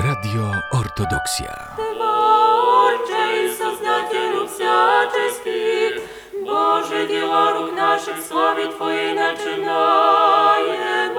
Radio 0.00 0.52
Ortodoksja. 0.72 1.76
Творче 1.76 3.44
и 3.44 3.48
Создателю 3.50 4.46
всяческих, 4.48 6.02
Боже, 6.44 7.06
дела 7.06 7.52
рук 7.52 7.72
наших 7.72 8.16
славе 8.28 8.66
Твоей 8.66 9.14
начинаемая, 9.14 11.14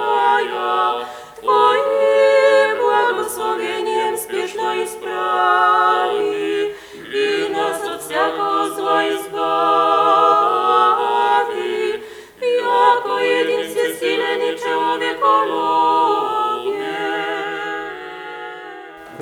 Твоим 1.40 2.76
благословением 2.82 4.16
спешно 4.16 4.84
исправи, 4.84 6.74
и 6.94 7.48
нас 7.52 7.82
от 7.82 8.02
всякого 8.02 8.68
зла 8.74 9.08
избави, 9.08 9.31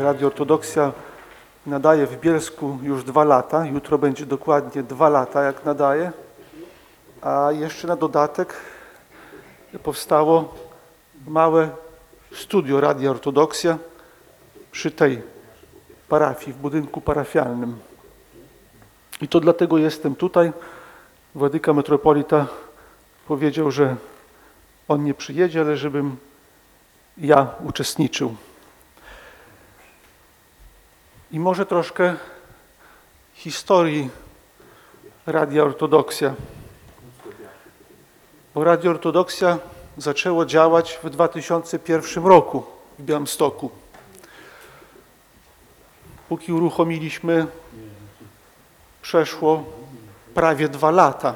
Radio 0.02 0.28
Ortodoksja 0.28 0.92
nadaje 1.66 2.08
w 2.08 2.20
Bielsku 2.20 2.80
już 2.84 3.04
dwa 3.04 3.24
lata. 3.24 3.66
Jutro 3.66 3.98
będzie 3.98 4.26
dokładnie 4.26 4.84
dwa 4.84 5.10
lata, 5.10 5.44
jak 5.44 5.66
nadaje. 5.66 6.12
A 7.22 7.52
jeszcze 7.52 7.88
na 7.88 7.96
dodatek 7.96 8.54
powstało 9.84 10.56
małe 11.28 11.70
studio 12.34 12.82
Radia 12.82 13.12
Ortodoksja 13.12 13.78
przy 14.72 14.92
tej 14.92 15.22
parafii, 16.10 16.54
w 16.54 16.58
budynku 16.58 17.02
parafialnym. 17.02 17.80
I 19.22 19.28
to 19.28 19.40
dlatego 19.40 19.78
jestem 19.78 20.16
tutaj. 20.16 20.52
Władyka 21.36 21.74
metropolita 21.74 22.48
powiedział, 23.28 23.72
że 23.72 23.96
on 24.88 25.04
nie 25.04 25.14
przyjedzie, 25.14 25.62
ale 25.62 25.78
żebym 25.78 26.18
ja 27.18 27.48
uczestniczył. 27.66 28.36
I 31.32 31.40
może 31.40 31.66
troszkę 31.66 32.16
historii 33.34 34.10
Radia 35.26 35.64
Ortodoksja. 35.64 36.34
Bo 38.56 38.64
Radio 38.64 38.92
Ortodoksja 38.92 39.58
zaczęło 39.98 40.46
działać 40.46 41.00
w 41.04 41.10
2001 41.10 42.26
roku 42.26 42.64
w 43.00 43.04
Białymstoku. 43.04 43.72
Póki 46.30 46.54
uruchomiliśmy, 46.54 47.48
przeszło 49.02 49.64
prawie 50.34 50.70
dwa 50.70 50.92
lata. 50.92 51.36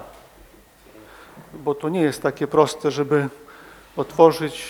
Bo 1.54 1.76
to 1.76 1.90
nie 1.90 2.02
jest 2.02 2.22
takie 2.22 2.48
proste, 2.48 2.92
żeby 2.92 3.30
otworzyć, 3.98 4.70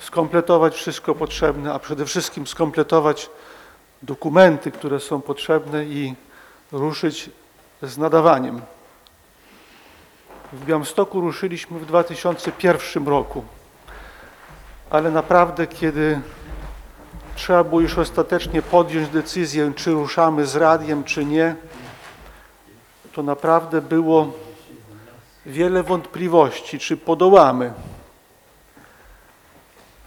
skompletować 0.00 0.74
wszystko 0.74 1.14
potrzebne, 1.14 1.72
a 1.74 1.78
przede 1.78 2.06
wszystkim 2.06 2.46
skompletować 2.46 3.30
dokumenty, 4.02 4.70
które 4.70 5.00
są 5.00 5.20
potrzebne 5.20 5.84
i 5.84 6.14
ruszyć 6.72 7.30
z 7.82 7.98
nadawaniem. 7.98 8.60
W 10.52 10.64
Białymstoku 10.64 11.20
ruszyliśmy 11.20 11.78
w 11.78 11.86
2001 11.86 13.08
roku, 13.08 13.44
ale 14.90 15.10
naprawdę 15.10 15.66
kiedy 15.66 16.20
trzeba 17.36 17.64
było 17.64 17.80
już 17.80 17.98
ostatecznie 17.98 18.62
podjąć 18.62 19.08
decyzję, 19.08 19.72
czy 19.76 19.90
ruszamy 19.90 20.46
z 20.46 20.56
radiem, 20.56 21.04
czy 21.04 21.24
nie, 21.24 21.56
to 23.12 23.22
naprawdę 23.22 23.82
było 23.82 24.32
wiele 25.46 25.82
wątpliwości, 25.82 26.78
czy 26.78 26.96
podołamy. 26.96 27.72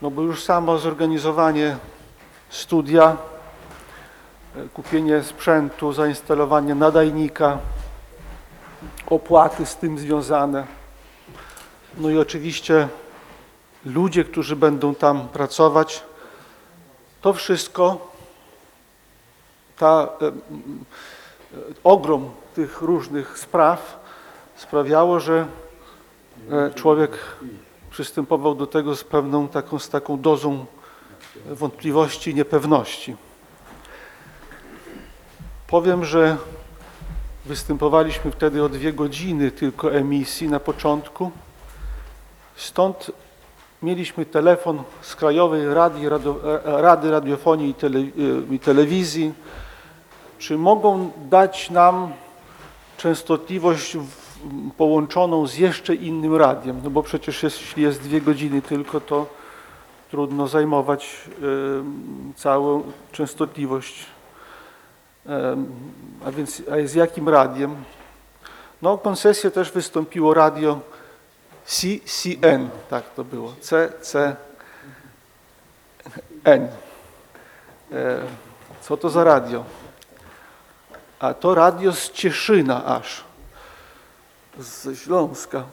No 0.02 0.12
bo 0.12 0.22
już 0.22 0.44
samo 0.44 0.78
zorganizowanie 0.78 1.78
studia, 2.50 3.18
kupienie 4.74 5.24
sprzętu, 5.24 5.94
zainstalowanie 5.94 6.76
nadajnika, 6.76 7.58
opłaty 9.08 9.66
z 9.66 9.76
tym 9.76 10.00
związane. 10.00 10.68
No 11.98 12.10
i 12.10 12.18
oczywiście 12.18 12.88
ludzie, 13.86 14.24
którzy 14.24 14.56
będą 14.56 14.96
tam 14.96 15.28
pracować, 15.28 16.04
to 17.22 17.34
wszystko, 17.34 18.12
ta, 19.78 20.10
e, 20.22 20.28
e, 20.28 20.32
ogrom 21.84 22.32
tych 22.56 22.82
różnych 22.82 23.40
spraw 23.40 24.00
sprawiało, 24.56 25.20
że 25.20 25.48
e, 26.52 26.74
człowiek 26.74 27.12
przystępował 27.92 28.56
do 28.56 28.68
tego 28.68 28.96
z 28.96 29.04
pewną 29.04 29.48
taką, 29.48 29.80
z 29.80 29.90
taką 29.90 30.22
dozą 30.22 30.66
wątpliwości 31.46 32.36
niepewności. 32.36 33.16
Powiem, 35.72 36.06
że 36.06 36.38
występowaliśmy 37.46 38.32
wtedy 38.32 38.64
o 38.64 38.70
dwie 38.70 38.94
godziny 38.94 39.52
tylko 39.52 39.94
emisji 39.94 40.48
na 40.48 40.60
początku. 40.60 41.32
Stąd 42.56 43.12
mieliśmy 43.82 44.26
telefon 44.26 44.84
z 45.02 45.16
Krajowej 45.16 45.74
Rady, 45.74 46.10
Rady 46.64 47.12
Radiofonii 47.12 47.76
i, 48.50 48.56
i 48.56 48.60
Telewizji, 48.60 49.34
czy 50.40 50.58
mogą 50.58 51.12
dać 51.30 51.70
nam 51.70 52.12
częstotliwość 52.98 53.98
połączoną 54.78 55.48
z 55.48 55.58
jeszcze 55.58 55.96
innym 55.96 56.36
radiem, 56.36 56.82
no 56.84 56.90
bo 56.90 57.04
przecież 57.04 57.44
jest, 57.44 57.62
jeśli 57.62 57.84
jest 57.84 58.02
dwie 58.02 58.22
godziny 58.22 58.62
tylko, 58.62 59.02
to 59.02 59.26
trudno 60.10 60.48
zajmować 60.48 61.30
y, 62.34 62.34
całą 62.36 62.84
częstotliwość 63.12 64.06
A 66.26 66.32
więc 66.32 66.62
a 66.72 66.88
z 66.88 66.94
jakim 66.94 67.30
radiem? 67.30 67.84
No, 68.82 68.98
koncesję 68.98 69.52
też 69.52 69.72
wystąpiło 69.72 70.34
radio 70.34 70.80
CCN, 71.66 72.70
tak 72.90 73.10
to 73.10 73.24
było, 73.24 73.54
CCN. 73.62 74.38
Co 78.82 78.98
to 78.98 79.10
za 79.10 79.24
radio? 79.24 79.64
A 81.20 81.34
to 81.34 81.56
radio 81.56 81.94
z 81.94 82.12
Cieszyna 82.12 82.86
aż, 82.86 83.24
ze 84.60 84.96
Śląska. 84.96 85.64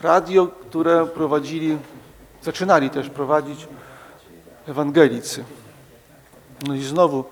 Radio, 0.00 0.46
które 0.46 1.06
prowadzili, 1.06 1.78
zaczynali 2.42 2.90
też 2.90 3.10
prowadzić 3.10 3.68
ewangelicy. 4.68 5.44
No 6.66 6.74
i 6.74 6.82
znowu 6.82 7.24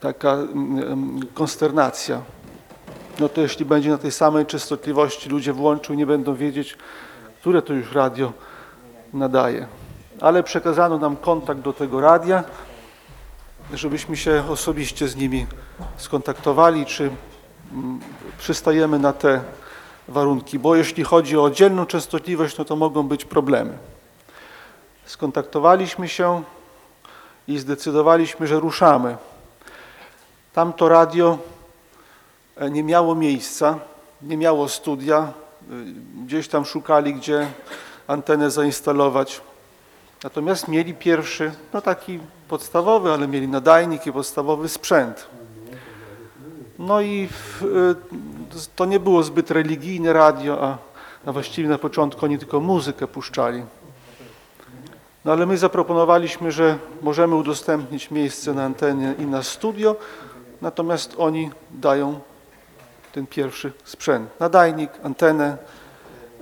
taka 0.00 0.32
mm, 0.32 1.20
konsternacja. 1.34 2.20
No 3.20 3.28
to 3.28 3.40
jeśli 3.40 3.64
będzie 3.64 3.90
na 3.90 3.98
tej 3.98 4.12
samej 4.12 4.46
częstotliwości 4.46 5.28
ludzie 5.28 5.52
włączą, 5.52 5.94
nie 5.94 6.06
będą 6.06 6.34
wiedzieć, 6.34 6.76
które 7.40 7.62
to 7.62 7.72
już 7.72 7.92
radio 7.92 8.32
nadaje. 9.12 9.66
Ale 10.20 10.42
przekazano 10.42 10.98
nam 10.98 11.16
kontakt 11.16 11.60
do 11.60 11.72
tego 11.72 12.00
radia, 12.00 12.44
żebyśmy 13.74 14.16
się 14.16 14.44
osobiście 14.48 15.08
z 15.08 15.16
nimi 15.16 15.46
skontaktowali, 15.96 16.86
czy 16.86 17.10
mm, 17.72 18.00
przystajemy 18.38 18.98
na 18.98 19.12
te 19.12 19.40
warunki, 20.08 20.58
bo 20.58 20.76
jeśli 20.76 21.04
chodzi 21.04 21.38
o 21.38 21.42
oddzielną 21.42 21.86
częstotliwość, 21.86 22.58
no 22.58 22.64
to 22.64 22.76
mogą 22.76 23.02
być 23.02 23.24
problemy. 23.24 23.78
Skontaktowaliśmy 25.06 26.08
się 26.08 26.42
i 27.48 27.58
zdecydowaliśmy, 27.58 28.46
że 28.46 28.60
ruszamy. 28.60 29.16
Tamto 30.52 30.88
radio 30.88 31.38
e, 32.56 32.70
nie 32.70 32.82
miało 32.82 33.14
miejsca, 33.14 33.78
nie 34.22 34.36
miało 34.36 34.68
studia. 34.68 35.32
Y, 35.72 36.24
Gdzieś 36.24 36.48
tam 36.48 36.64
szukali, 36.64 37.14
gdzie 37.14 37.46
antenę 38.06 38.50
zainstalować. 38.50 39.40
Natomiast 40.24 40.68
mieli 40.68 40.94
pierwszy, 40.94 41.52
no 41.72 41.80
taki 41.80 42.20
podstawowy, 42.48 43.12
ale 43.12 43.28
mieli 43.28 43.48
nadajnik 43.48 44.06
i 44.06 44.12
podstawowy 44.12 44.68
sprzęt. 44.68 45.26
No 46.78 47.00
i 47.00 47.28
y, 47.62 48.66
to 48.76 48.84
nie 48.84 49.00
było 49.00 49.22
zbyt 49.22 49.50
religijne 49.50 50.12
radio, 50.12 50.78
a 51.26 51.32
właściwie 51.32 51.68
na 51.68 51.78
początku 51.78 52.24
oni 52.24 52.38
tylko 52.38 52.60
muzykę 52.60 53.06
puszczali. 53.06 53.62
No 55.26 55.32
ale 55.32 55.46
my 55.46 55.58
zaproponowaliśmy, 55.58 56.52
że 56.52 56.78
możemy 57.02 57.34
udostępnić 57.34 58.10
miejsce 58.10 58.54
na 58.54 58.64
antenie 58.64 59.14
i 59.18 59.26
na 59.26 59.42
studio, 59.42 59.96
natomiast 60.62 61.14
oni 61.18 61.50
dają 61.70 62.20
ten 63.12 63.26
pierwszy 63.26 63.72
sprzęt. 63.84 64.40
Nadajnik, 64.40 64.90
antenę, 65.02 65.56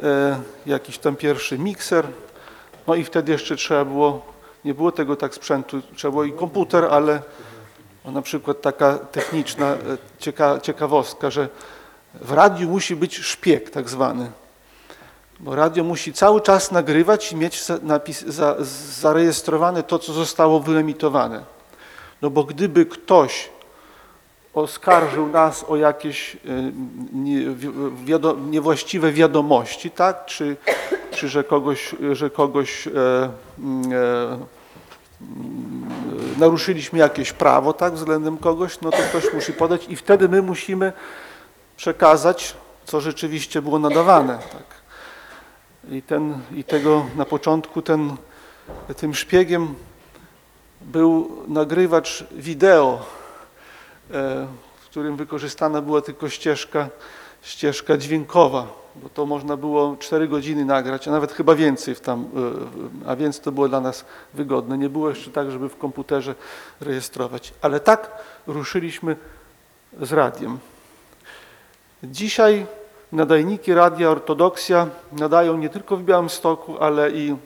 e, 0.03 0.41
jakiś 0.67 0.99
tam 0.99 1.17
pierwszy 1.17 1.59
mikser. 1.59 2.07
No 2.87 2.95
i 2.95 3.05
wtedy 3.05 3.33
jeszcze 3.33 3.57
trzeba 3.57 3.85
było, 3.85 4.27
nie 4.65 4.75
było 4.75 4.93
tego 4.93 5.17
tak 5.17 5.35
sprzętu, 5.35 5.81
trzeba 5.97 6.13
było 6.13 6.25
i 6.25 6.33
komputer, 6.33 6.85
ale 6.85 7.23
no, 8.05 8.11
na 8.11 8.23
przykład 8.23 8.61
taka 8.61 8.99
techniczna 8.99 9.67
e, 9.67 9.79
cieka, 10.19 10.61
ciekawostka, 10.61 11.31
że 11.31 11.49
w 12.15 12.33
radiu 12.33 12.69
musi 12.69 12.97
być 12.97 13.19
szpieg 13.19 13.71
tak 13.71 13.89
zwany. 13.89 14.31
Bo 15.45 15.55
radio 15.55 15.85
musi 15.85 16.13
cały 16.13 16.41
czas 16.41 16.73
nagrywać 16.73 17.33
i 17.33 17.37
mieć 17.37 17.63
napis, 17.83 18.23
za, 18.27 18.57
zarejestrowane 19.01 19.83
to, 19.83 19.99
co 19.99 20.13
zostało 20.13 20.61
wyemitowane. 20.61 21.45
No 22.23 22.31
bo 22.31 22.45
gdyby 22.45 22.87
ktoś 22.87 23.49
oskarżył 24.55 25.27
nas 25.27 25.65
o 25.69 25.77
jakieś 25.77 26.35
e, 26.35 26.39
nie, 27.13 27.41
wi- 27.41 27.73
wiado, 28.05 28.37
niewłaściwe 28.51 29.13
wiadomości, 29.13 29.91
tak? 29.91 30.27
Czy, 30.27 30.57
czy 31.11 31.29
że 31.29 31.45
kogoś, 31.45 31.95
że 32.13 32.31
kogoś 32.31 32.87
e, 32.87 32.91
mm, 33.59 33.93
e, 33.93 34.39
naruszyliśmy 36.39 36.99
jakieś 36.99 37.33
prawo, 37.33 37.73
tak, 37.73 37.95
względem 37.95 38.39
kogoś, 38.39 38.81
no 38.81 38.91
to 38.91 38.99
ktoś 38.99 39.33
musi 39.35 39.53
podać 39.53 39.89
i 39.89 39.97
wtedy 39.97 40.29
my 40.29 40.43
musimy 40.43 40.93
przekazać, 41.77 42.55
co 42.85 43.01
rzeczywiście 43.01 43.63
było 43.63 43.79
nadawane, 43.79 44.39
tak. 44.53 44.84
I, 45.91 46.03
ten, 46.03 46.39
I 46.55 46.65
tego 46.65 47.07
na 47.17 47.25
początku 47.25 47.83
ten, 47.83 48.17
tym 48.97 49.15
szpiegiem 49.15 49.75
był 50.81 51.43
nagrywacz 51.49 52.25
wideo, 52.33 53.07
e, 54.11 54.47
w 54.81 54.85
którym 54.85 55.17
wykorzystana 55.17 55.83
była 55.83 56.01
tylko 56.01 56.29
ścieżka, 56.29 56.89
ścieżka 57.43 57.97
dźwiękowa, 57.97 58.67
bo 58.97 59.09
to 59.09 59.27
można 59.27 59.57
było 59.57 59.97
4 60.01 60.29
godziny 60.29 60.65
nagrać, 60.65 61.09
a 61.09 61.11
nawet 61.11 61.33
chyba 61.33 61.55
więcej 61.55 61.95
w 61.95 62.01
tam, 62.01 62.25
e, 63.05 63.09
a 63.09 63.17
więc 63.17 63.41
to 63.41 63.53
było 63.53 63.69
dla 63.69 63.81
nas 63.81 64.05
wygodne. 64.35 64.79
Nie 64.79 64.89
było 64.89 65.09
jeszcze 65.09 65.31
tak, 65.31 65.51
żeby 65.51 65.69
w 65.69 65.77
komputerze 65.77 66.35
rejestrować. 66.81 67.55
Ale 67.63 67.81
tak 67.81 68.11
ruszyliśmy 68.47 69.17
z 70.01 70.13
radiem. 70.13 70.59
Dzisiaj 72.03 72.67
nadajniki 73.13 73.75
Radia 73.75 74.11
Ortodoksja 74.11 74.87
nadają 75.13 75.57
nie 75.57 75.69
tylko 75.69 75.97
w 75.97 76.03
Białymstoku, 76.03 76.79
ale 76.79 77.11
i 77.11 77.37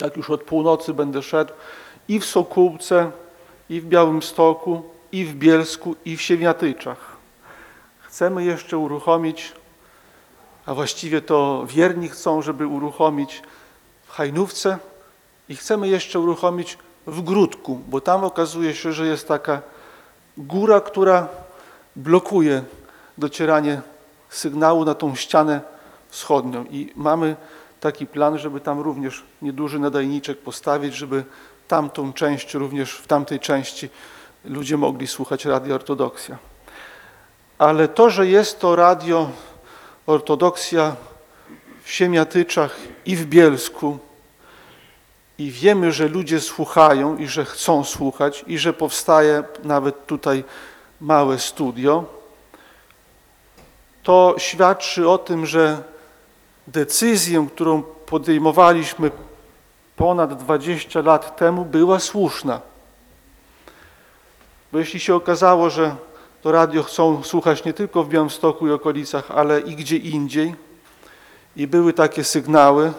jak 0.00 0.16
już 0.16 0.30
od 0.30 0.42
północy 0.42 0.94
będę 0.94 1.22
szedł, 1.22 1.52
i 2.08 2.20
w 2.20 2.24
Sokółce, 2.24 3.10
i 3.70 3.80
w 3.80 3.86
Białymstoku, 3.86 4.82
i 5.12 5.24
w 5.24 5.34
Bielsku, 5.34 5.96
i 6.04 6.16
w 6.16 6.22
Siemiatyczach. 6.22 7.16
Chcemy 8.00 8.44
jeszcze 8.44 8.78
uruchomić, 8.78 9.52
a 10.66 10.74
właściwie 10.74 11.20
to 11.20 11.64
wierni 11.66 12.08
chcą, 12.08 12.42
żeby 12.42 12.66
uruchomić 12.66 13.42
w 14.06 14.10
Hajnówce 14.10 14.78
i 15.48 15.56
chcemy 15.56 15.88
jeszcze 15.88 16.20
uruchomić 16.20 16.78
w 17.06 17.22
Grudku, 17.22 17.80
bo 17.88 18.00
tam 18.00 18.24
okazuje 18.24 18.74
się, 18.74 18.92
że 18.92 19.06
jest 19.06 19.28
taka 19.28 19.62
góra, 20.38 20.80
która 20.80 21.28
blokuje 21.96 22.62
docieranie 23.18 23.82
sygnału 24.28 24.84
na 24.84 24.94
tą 24.94 25.14
ścianę 25.14 25.60
wschodnią 26.08 26.64
i 26.64 26.92
mamy 26.96 27.36
taki 27.80 28.06
plan, 28.06 28.38
żeby 28.38 28.60
tam 28.60 28.80
również 28.80 29.24
nieduży 29.42 29.78
nadajniczek 29.78 30.38
postawić, 30.38 30.94
żeby 30.94 31.24
tamtą 31.68 32.12
część, 32.12 32.54
również 32.54 32.92
w 32.92 33.06
tamtej 33.06 33.40
części 33.40 33.88
ludzie 34.44 34.76
mogli 34.76 35.06
słuchać 35.06 35.44
Radio 35.44 35.74
Ortodoksja. 35.74 36.38
Ale 37.58 37.88
to, 37.88 38.10
że 38.10 38.26
jest 38.26 38.60
to 38.60 38.76
Radio 38.76 39.30
Ortodoksja 40.06 40.96
w 41.82 41.90
Siemiatyczach 41.92 42.76
i 43.06 43.16
w 43.16 43.26
Bielsku 43.26 43.98
i 45.38 45.50
wiemy, 45.50 45.92
że 45.92 46.08
ludzie 46.08 46.40
słuchają 46.40 47.16
i 47.16 47.26
że 47.26 47.44
chcą 47.44 47.84
słuchać 47.84 48.44
i 48.46 48.58
że 48.58 48.72
powstaje 48.72 49.42
nawet 49.64 50.06
tutaj 50.06 50.44
małe 51.00 51.38
studio, 51.38 52.17
to 54.08 54.34
świadczy 54.38 55.08
o 55.08 55.18
tym, 55.18 55.46
że 55.46 55.82
decyzję, 56.66 57.46
którą 57.54 57.82
podejmowaliśmy 57.82 59.10
ponad 59.96 60.38
20 60.42 61.00
lat 61.00 61.36
temu, 61.36 61.64
była 61.64 61.98
słuszna. 61.98 62.60
Bo 64.72 64.78
jeśli 64.78 65.00
się 65.00 65.14
okazało, 65.14 65.70
że 65.70 65.96
to 66.42 66.52
radio 66.52 66.82
chcą 66.82 67.22
słuchać 67.22 67.64
nie 67.64 67.72
tylko 67.72 68.04
w 68.04 68.08
Białymstoku 68.08 68.68
i 68.68 68.70
okolicach, 68.70 69.30
ale 69.30 69.60
i 69.60 69.76
gdzie 69.76 69.96
indziej, 69.96 70.54
i 71.56 71.66
były 71.66 71.92
takie 71.92 72.24
sygnały, 72.24 72.92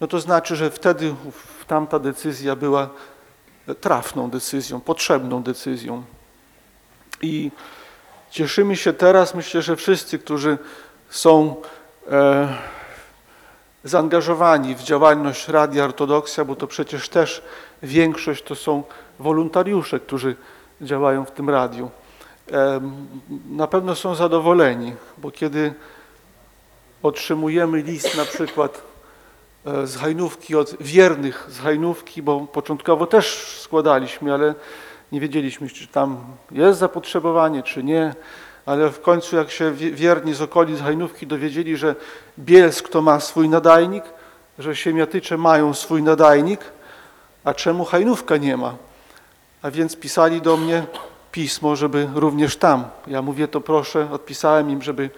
no 0.00 0.06
to 0.06 0.20
znaczy, 0.20 0.56
że 0.56 0.70
wtedy 0.70 1.14
tamta 1.66 1.98
decyzja 1.98 2.56
była 2.56 2.88
trafną 3.80 4.30
decyzją, 4.30 4.80
potrzebną 4.80 5.42
decyzją. 5.42 6.02
I 7.22 7.50
cieszymy 8.30 8.76
się 8.76 8.92
teraz, 8.92 9.34
myślę, 9.34 9.62
że 9.62 9.76
wszyscy, 9.76 10.18
którzy 10.18 10.58
są 11.10 11.56
e, 12.10 12.48
zaangażowani 13.84 14.74
w 14.74 14.82
działalność 14.82 15.48
Radia 15.48 15.84
Ortodoksja, 15.84 16.44
bo 16.44 16.56
to 16.56 16.66
przecież 16.66 17.08
też 17.08 17.42
większość 17.82 18.42
to 18.44 18.54
są 18.54 18.82
wolontariusze, 19.18 20.00
którzy 20.00 20.36
działają 20.80 21.24
w 21.24 21.30
tym 21.30 21.50
radiu. 21.50 21.90
E, 22.52 22.80
na 23.50 23.66
pewno 23.66 23.94
są 23.94 24.14
zadowoleni, 24.14 24.92
bo 25.18 25.30
kiedy 25.30 25.74
otrzymujemy 27.02 27.82
list 27.82 28.16
na 28.16 28.24
przykład 28.24 28.82
e, 29.66 29.86
z 29.86 29.96
Hajnówki 29.96 30.56
od 30.56 30.76
wiernych 30.80 31.46
z 31.50 31.58
Hajnówki, 31.58 32.22
bo 32.22 32.40
początkowo 32.40 33.06
też 33.06 33.56
składaliśmy, 33.60 34.34
ale 34.34 34.54
nie 35.12 35.20
wiedzieliśmy, 35.20 35.68
czy 35.68 35.86
tam 35.86 36.24
jest 36.50 36.78
zapotrzebowanie, 36.78 37.62
czy 37.62 37.84
nie, 37.84 38.14
ale 38.66 38.90
w 38.90 39.00
końcu 39.00 39.36
jak 39.36 39.50
się 39.50 39.72
wie- 39.72 39.90
wierni 39.90 40.34
z 40.34 40.42
okolic 40.42 40.80
Hajnówki 40.80 41.26
dowiedzieli, 41.26 41.76
że 41.76 41.94
Bielsk 42.38 42.88
to 42.88 43.02
ma 43.02 43.20
swój 43.20 43.48
nadajnik, 43.48 44.04
że 44.58 44.76
Siemiatycze 44.76 45.38
mają 45.38 45.74
swój 45.74 46.02
nadajnik, 46.02 46.60
a 47.44 47.54
czemu 47.54 47.84
Hajnówka 47.84 48.36
nie 48.36 48.56
ma? 48.56 48.74
A 49.62 49.70
więc 49.70 49.96
pisali 49.96 50.42
do 50.42 50.56
mnie 50.56 50.86
pismo, 51.32 51.76
żeby 51.76 52.08
również 52.14 52.56
tam. 52.56 52.84
Ja 53.06 53.22
mówię, 53.22 53.48
to 53.48 53.60
proszę, 53.60 54.08
odpisałem 54.12 54.70
im, 54.70 54.82
żeby 54.82 55.10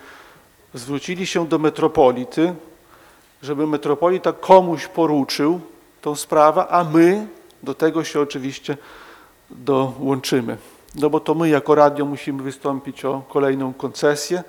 zwrócili 0.74 1.26
się 1.26 1.48
do 1.48 1.58
metropolity, 1.58 2.54
żeby 3.42 3.66
metropolita 3.66 4.32
komuś 4.32 4.86
poruczył 4.86 5.60
tą 6.02 6.14
sprawę, 6.14 6.66
a 6.68 6.84
my 6.84 7.26
do 7.62 7.74
tego 7.74 8.04
się 8.04 8.20
oczywiście 8.20 8.76
dołączymy. 9.50 10.56
No 10.94 11.10
bo 11.10 11.20
to 11.20 11.34
my 11.34 11.48
jako 11.48 11.74
radio 11.74 12.04
musimy 12.04 12.42
wystąpić 12.42 13.04
o 13.04 13.22
kolejną 13.28 13.74
koncesję 13.74 14.42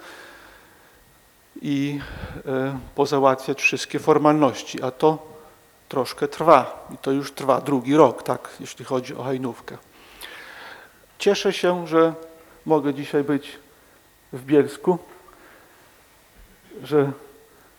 i 1.61 1.99
e, 2.45 2.79
pozałatwiać 2.95 3.61
wszystkie 3.61 3.99
formalności, 3.99 4.83
a 4.83 4.91
to 4.91 5.31
troszkę 5.89 6.27
trwa 6.27 6.87
i 6.93 6.97
to 6.97 7.11
już 7.11 7.31
trwa 7.31 7.61
drugi 7.61 7.95
rok, 7.95 8.23
tak, 8.23 8.49
jeśli 8.59 8.85
chodzi 8.85 9.15
o 9.15 9.23
Hajnówkę. 9.23 9.77
Cieszę 11.19 11.53
się, 11.53 11.87
że 11.87 12.13
mogę 12.65 12.93
dzisiaj 12.93 13.23
być 13.23 13.59
w 14.33 14.45
Bielsku, 14.45 14.97
że 16.83 17.11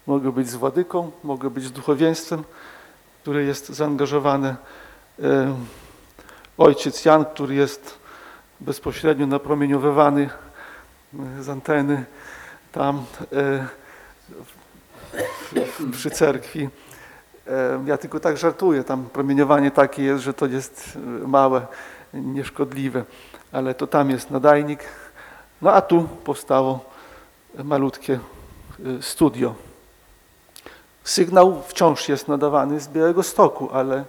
mogę 0.06 0.32
być 0.32 0.48
z 0.48 0.54
Władyką, 0.54 1.10
mogę 1.24 1.50
być 1.50 1.64
z 1.64 1.72
duchowieństwem, 1.72 2.44
które 3.22 3.42
jest 3.42 3.68
zaangażowane. 3.68 4.56
Ojciec 6.58 7.04
Jan, 7.04 7.24
który 7.24 7.54
jest 7.54 7.98
bezpośrednio 8.60 9.26
napromieniowywany 9.26 10.30
e, 11.38 11.42
z 11.42 11.48
anteny 11.48 12.04
tam 12.72 13.04
e, 13.32 13.66
przy 15.92 16.10
cerkwi. 16.10 16.68
E, 17.48 17.84
Ja 17.86 17.96
tylko 17.98 18.20
tak 18.20 18.36
żartuję, 18.36 18.84
tam 18.84 19.04
promieniowanie 19.04 19.70
takie 19.70 20.02
jest, 20.02 20.24
że 20.24 20.34
to 20.34 20.46
jest 20.46 20.98
małe, 21.26 21.66
nieszkodliwe, 22.14 23.04
ale 23.52 23.74
to 23.74 23.86
tam 23.86 24.10
jest 24.10 24.30
nadajnik. 24.30 24.84
No 25.62 25.72
a 25.72 25.80
tu 25.80 26.08
powstało 26.24 26.84
malutkie 27.64 28.18
studio. 29.00 29.54
Sygnał 31.04 31.62
wciąż 31.68 32.08
jest 32.08 32.28
nadawany 32.28 32.80
z 32.80 32.88
Białego 32.88 33.22
Stoku, 33.22 33.70
ale 33.72 34.04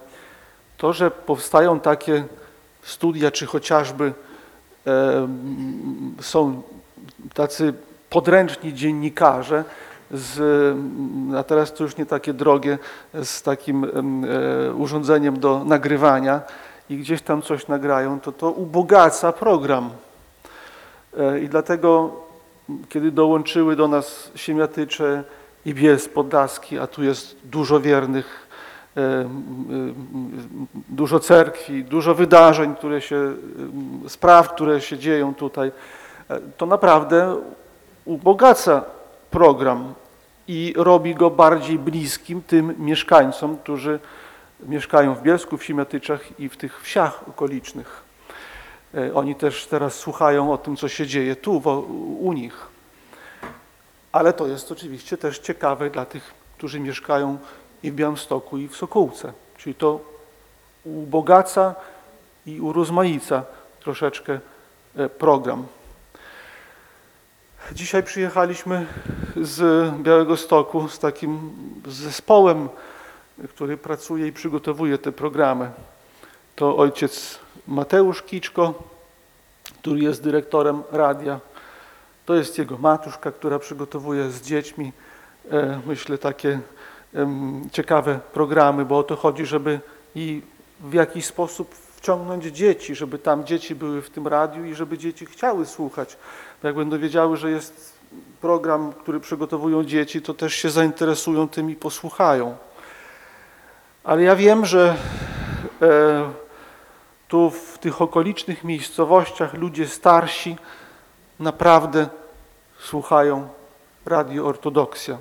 to, 0.76 0.92
że 0.92 1.10
powstają 1.10 1.80
takie 1.80 2.24
studia, 2.82 3.30
czy 3.30 3.46
chociażby 3.46 4.12
e, 4.86 5.28
są 6.20 6.62
tacy 7.34 7.74
podręczni 8.10 8.74
dziennikarze, 8.74 9.64
z, 10.10 10.38
a 11.38 11.42
teraz 11.42 11.74
to 11.74 11.84
już 11.84 11.96
nie 11.96 12.06
takie 12.06 12.32
drogie, 12.32 12.78
z 13.14 13.42
takim 13.42 13.84
e, 13.84 14.74
urządzeniem 14.74 15.40
do 15.40 15.64
nagrywania 15.64 16.40
i 16.90 16.96
gdzieś 16.96 17.22
tam 17.22 17.42
coś 17.42 17.68
nagrają, 17.68 18.20
to 18.20 18.32
to 18.32 18.50
ubogaca 18.50 19.32
program. 19.32 19.90
E, 21.18 21.40
I 21.40 21.48
dlatego, 21.48 22.12
kiedy 22.88 23.10
dołączyły 23.10 23.76
do 23.76 23.88
nas 23.88 24.30
Siemiatycze 24.34 25.24
i 25.66 25.74
Bielsk 25.74 26.10
Podlaski, 26.10 26.78
a 26.78 26.86
tu 26.86 27.02
jest 27.02 27.36
dużo 27.44 27.80
wiernych, 27.80 28.43
dużo 30.88 31.20
cerkwi, 31.20 31.84
dużo 31.84 32.14
wydarzeń, 32.14 32.74
które 32.76 33.00
się, 33.00 33.34
spraw, 34.08 34.54
które 34.54 34.80
się 34.80 34.98
dzieją 34.98 35.34
tutaj, 35.34 35.72
e, 36.30 36.40
to 36.56 36.66
naprawdę 36.66 37.36
ubogaca 38.04 38.84
program 39.30 39.94
i 40.48 40.74
robi 40.76 41.14
go 41.14 41.30
bardziej 41.30 41.78
bliskim 41.78 42.42
tym 42.42 42.74
mieszkańcom, 42.78 43.56
którzy 43.58 43.98
mieszkają 44.66 45.14
w 45.14 45.22
Bielsku, 45.22 45.56
w 45.58 45.64
Siemiatyczach 45.64 46.40
i 46.40 46.48
w 46.48 46.56
tych 46.56 46.82
wsiach 46.82 47.28
okolicznych. 47.28 48.02
E, 48.94 49.14
Oni 49.14 49.34
też 49.34 49.66
teraz 49.66 49.94
słuchają 49.94 50.52
o 50.52 50.58
tym, 50.58 50.76
co 50.76 50.88
się 50.88 51.06
dzieje 51.06 51.36
tu, 51.36 51.60
wo- 51.60 51.80
u 52.20 52.32
nich. 52.32 52.66
Ale 54.12 54.32
to 54.32 54.46
jest 54.46 54.72
oczywiście 54.72 55.16
też 55.16 55.38
ciekawe 55.38 55.90
dla 55.90 56.04
tych, 56.06 56.34
którzy 56.58 56.80
mieszkają 56.80 57.38
i 57.84 57.90
w 57.90 57.94
Białymstoku, 57.94 58.58
i 58.58 58.68
w 58.68 58.76
Sokółce. 58.76 59.32
Czyli 59.56 59.74
to 59.74 60.00
ubogaca 60.84 61.74
i 62.46 62.60
urozmaica 62.60 63.44
troszeczkę 63.80 64.40
e, 64.96 65.08
program. 65.08 65.66
Dzisiaj 67.72 68.02
przyjechaliśmy 68.02 68.86
z 69.36 69.90
Białego 70.02 70.36
Stoku 70.36 70.88
z 70.88 70.98
takim 70.98 71.50
zespołem, 71.86 72.68
który 73.48 73.76
pracuje 73.76 74.26
i 74.26 74.32
przygotowuje 74.32 74.98
te 74.98 75.12
programy. 75.12 75.70
To 76.56 76.76
ojciec 76.76 77.38
Mateusz 77.68 78.22
Kiczko, 78.22 78.74
który 79.80 80.00
jest 80.00 80.22
dyrektorem 80.22 80.82
radia. 80.92 81.40
To 82.26 82.34
jest 82.34 82.58
jego 82.58 82.78
matuszka, 82.78 83.32
która 83.32 83.58
przygotowuje 83.58 84.30
z 84.30 84.42
dziećmi, 84.42 84.92
e, 85.50 85.80
myślę, 85.86 86.18
takie 86.18 86.60
ciekawe 87.72 88.20
programy, 88.32 88.84
bo 88.84 88.98
o 88.98 89.02
to 89.02 89.16
chodzi, 89.16 89.46
żeby 89.46 89.80
i 90.14 90.42
w 90.80 90.92
jakiś 90.92 91.26
sposób 91.26 91.74
wciągnąć 91.74 92.44
dzieci, 92.44 92.94
żeby 92.94 93.18
tam 93.18 93.44
dzieci 93.44 93.74
były 93.74 94.02
w 94.02 94.10
tym 94.10 94.26
radiu 94.26 94.64
i 94.64 94.74
żeby 94.74 94.98
dzieci 94.98 95.26
chciały 95.26 95.66
słuchać. 95.66 96.16
Jak 96.62 96.74
będą 96.74 96.98
wiedziały, 96.98 97.36
że 97.36 97.50
jest 97.50 97.98
program, 98.40 98.92
który 98.92 99.20
przygotowują 99.20 99.84
dzieci, 99.84 100.22
to 100.22 100.34
też 100.34 100.54
się 100.54 100.70
zainteresują 100.70 101.48
tym 101.48 101.70
i 101.70 101.74
posłuchają. 101.74 102.56
Ale 104.04 104.22
ja 104.22 104.36
wiem, 104.36 104.66
że 104.66 104.96
e, 105.82 106.30
tu 107.28 107.50
w 107.50 107.78
tych 107.78 108.02
okolicznych 108.02 108.64
miejscowościach 108.64 109.54
ludzie 109.54 109.88
starsi 109.88 110.56
naprawdę 111.40 112.08
słuchają 112.78 113.48
Radio 114.06 114.46
Ortodoksja. 114.46 115.18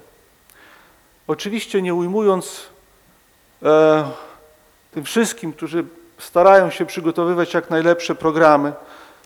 Oczywiście 1.28 1.82
nie 1.82 1.94
ujmując 1.94 2.62
e, 3.64 4.12
tym 4.92 5.04
wszystkim, 5.04 5.54
którzy 5.54 5.86
starają 6.18 6.70
się 6.70 6.86
przygotowywać 6.86 7.54
jak 7.54 7.70
najlepsze 7.70 8.16
programy, 8.16 8.74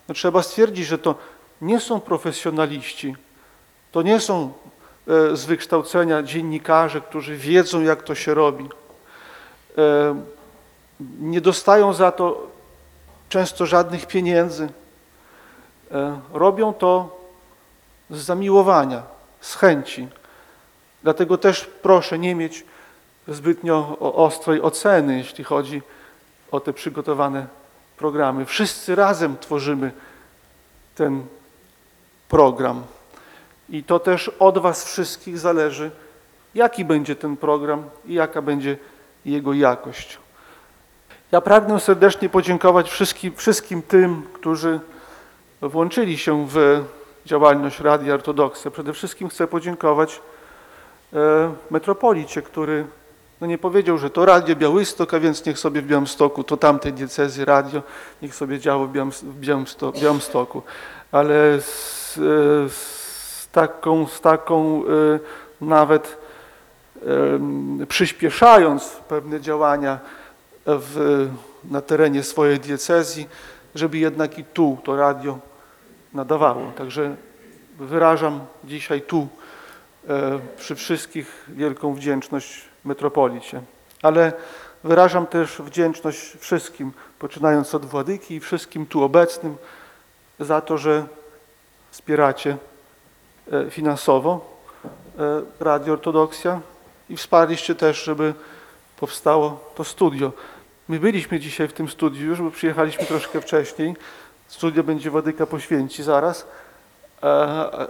no 0.08 0.14
trzeba 0.14 0.42
stwierdzić, 0.42 0.86
że 0.86 0.98
to 0.98 1.14
nie 1.60 1.80
są 1.80 2.00
profesjonaliści, 2.00 3.16
to 3.92 4.02
nie 4.02 4.20
są 4.20 4.52
e, 5.08 5.36
z 5.36 5.44
wykształcenia 5.44 6.22
dziennikarze, 6.22 7.00
którzy 7.00 7.36
wiedzą, 7.36 7.80
jak 7.80 8.02
to 8.02 8.14
się 8.14 8.34
robi. 8.34 8.68
E, 9.78 10.22
nie 11.20 11.40
dostają 11.40 11.92
za 11.92 12.12
to 12.12 12.46
często 13.28 13.66
żadnych 13.66 14.06
pieniędzy. 14.06 14.68
E, 15.90 16.20
robią 16.32 16.72
to 16.72 17.18
z 18.10 18.18
zamiłowania, 18.18 19.02
z 19.40 19.54
chęci. 19.54 20.08
Dlatego 21.02 21.38
też 21.38 21.70
proszę 21.82 22.18
nie 22.18 22.34
mieć 22.34 22.64
zbytnio 23.28 23.96
ostrej 23.98 24.62
oceny, 24.62 25.18
jeśli 25.18 25.44
chodzi 25.44 25.82
o 26.50 26.60
te 26.60 26.72
przygotowane 26.72 27.46
programy. 27.96 28.44
Wszyscy 28.44 28.94
razem 28.94 29.36
tworzymy 29.40 29.92
ten 30.94 31.26
program. 32.28 32.82
I 33.70 33.84
to 33.84 33.98
też 33.98 34.28
od 34.38 34.58
Was 34.58 34.84
wszystkich 34.84 35.38
zależy, 35.38 35.90
jaki 36.54 36.84
będzie 36.84 37.16
ten 37.16 37.36
program 37.36 37.84
i 38.06 38.14
jaka 38.14 38.42
będzie 38.42 38.76
jego 39.24 39.52
jakość. 39.52 40.18
Ja 41.32 41.40
pragnę 41.40 41.80
serdecznie 41.80 42.28
podziękować 42.28 42.90
wszystkim, 42.90 43.36
wszystkim 43.36 43.82
tym, 43.82 44.22
którzy 44.32 44.80
włączyli 45.60 46.18
się 46.18 46.46
w 46.48 46.84
działalność 47.26 47.80
Radia 47.80 48.14
Ortodoksja. 48.14 48.70
Przede 48.70 48.92
wszystkim 48.92 49.28
chcę 49.28 49.46
podziękować 49.46 50.20
metropolicie, 51.70 52.42
który 52.42 52.86
no 53.40 53.46
nie 53.46 53.58
powiedział, 53.58 53.98
że 53.98 54.10
to 54.10 54.24
Radio 54.24 54.56
Białystok, 54.56 55.14
a 55.14 55.20
więc 55.20 55.46
niech 55.46 55.58
sobie 55.58 55.82
w 55.82 55.86
Białymstoku, 55.86 56.44
to 56.44 56.56
tamtej 56.56 56.92
diecezy 56.92 57.44
radio, 57.44 57.82
niech 58.22 58.34
sobie 58.34 58.58
działo 58.58 58.86
w, 58.86 58.92
Białym, 58.92 59.10
w 59.10 59.40
Białymsto, 59.40 59.92
Białymstoku. 59.92 60.62
Ale 61.12 61.60
z, 61.60 62.18
e, 62.18 62.20
z 62.68 63.48
taką, 63.52 64.06
z 64.06 64.20
taką 64.20 64.82
e, 64.82 65.18
nawet 65.60 66.18
przyspieszając 67.88 68.96
pewne 69.08 69.40
działania 69.40 69.98
w, 70.66 71.28
na 71.64 71.80
terenie 71.80 72.22
swojej 72.22 72.60
diecezji, 72.60 73.28
żeby 73.74 73.98
jednak 73.98 74.38
i 74.38 74.44
tu 74.44 74.78
to 74.84 74.96
radio 74.96 75.38
nadawało. 76.14 76.72
Także 76.78 77.16
wyrażam 77.78 78.40
dzisiaj 78.64 79.02
tu 79.02 79.18
e, 79.20 79.47
przy 80.56 80.76
wszystkich 80.76 81.46
wielką 81.48 81.94
wdzięczność 81.94 82.64
metropolicie. 82.84 83.62
Ale 84.02 84.32
wyrażam 84.84 85.26
też 85.26 85.62
wdzięczność 85.62 86.36
wszystkim, 86.38 86.92
poczynając 87.18 87.74
od 87.74 87.84
Władyki 87.84 88.34
i 88.34 88.40
wszystkim 88.40 88.86
tu 88.86 89.04
obecnym 89.04 89.56
za 90.40 90.60
to, 90.60 90.78
że 90.78 91.06
wspieracie 91.90 92.56
e, 93.52 93.70
finansowo 93.70 94.58
e, 95.18 95.42
Radio 95.60 95.92
Ortodoksja 95.92 96.60
i 97.10 97.16
wsparliście 97.16 97.74
też, 97.74 98.04
żeby 98.04 98.34
powstało 98.96 99.72
to 99.74 99.84
studio. 99.84 100.32
My 100.88 101.00
byliśmy 101.00 101.40
dzisiaj 101.40 101.68
w 101.68 101.72
tym 101.72 101.88
studiu 101.88 102.26
już, 102.26 102.42
bo 102.42 102.50
przyjechaliśmy 102.50 103.06
troszkę 103.06 103.40
wcześniej. 103.40 103.96
Studio 104.48 104.82
będzie 104.82 105.10
Wadyka 105.10 105.46
poświęci 105.46 106.02
zaraz, 106.02 106.46
e, 107.22 107.26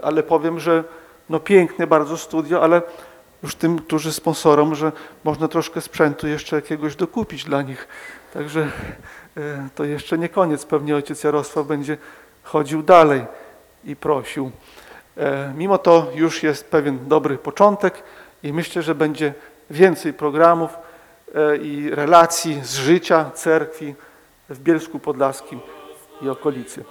ale 0.03 0.23
powiem, 0.23 0.59
że 0.59 0.83
no 1.29 1.39
piękne 1.39 1.87
bardzo 1.87 2.17
studio, 2.17 2.63
ale 2.63 2.81
już 3.43 3.55
tym, 3.55 3.79
którzy 3.79 4.13
sponsorom, 4.13 4.75
że 4.75 4.91
można 5.23 5.47
troszkę 5.47 5.81
sprzętu 5.81 6.27
jeszcze 6.27 6.55
jakiegoś 6.55 6.95
dokupić 6.95 7.43
dla 7.43 7.61
nich. 7.61 7.87
Także 8.33 8.71
e, 9.37 9.69
to 9.75 9.83
jeszcze 9.83 10.17
nie 10.17 10.29
koniec. 10.29 10.65
Pewnie 10.65 10.95
ojciec 10.95 11.23
Jarosław 11.23 11.67
będzie 11.67 11.97
chodził 12.43 12.83
dalej 12.83 13.25
i 13.85 13.95
prosił. 13.95 14.51
E, 15.17 15.53
mimo 15.57 15.77
to 15.77 16.07
już 16.15 16.43
jest 16.43 16.71
pewien 16.71 17.07
dobry 17.07 17.37
początek 17.37 18.03
i 18.43 18.53
myślę, 18.53 18.81
że 18.81 18.95
będzie 18.95 19.33
więcej 19.69 20.13
programów 20.13 20.71
e, 21.35 21.57
i 21.57 21.89
relacji 21.89 22.61
z 22.63 22.75
życia 22.75 23.31
cerkwi 23.33 23.95
w 24.49 24.59
Bielsku 24.59 24.99
Podlaskim 24.99 25.59
i 26.21 26.29
okolicy. 26.29 26.83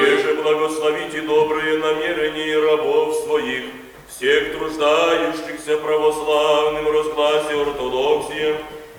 Jerzy 0.00 0.36
добрые 1.26 1.78
намерения 1.78 2.58
рабов 2.58 3.14
своих, 3.24 3.64
всех 4.08 4.56
труждающихся 4.56 5.78
православным 5.78 6.88
разгласе 6.90 7.60
ортодоксия, 7.60 8.56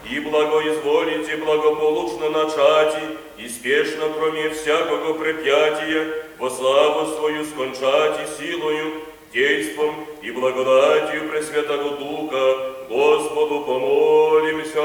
и 0.10 0.20
благоизволите 0.20 1.38
благополучно 1.38 2.29
начати, 2.29 3.01
и 3.38 3.48
спешно, 3.50 4.05
кроме 4.17 4.50
всякого 4.50 5.13
препятия, 5.13 6.25
во 6.38 6.50
славу 6.50 7.15
свою 7.17 7.46
скончати 7.46 8.27
силою, 8.38 9.01
действом 9.34 10.05
и 10.22 10.32
благодатью 10.32 11.29
Пресвятого 11.29 11.98
Духа, 11.98 12.75
Господу 12.89 13.62
помолимся. 13.62 14.82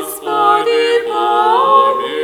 Господи, 0.00 1.02
помилуй. 1.06 2.21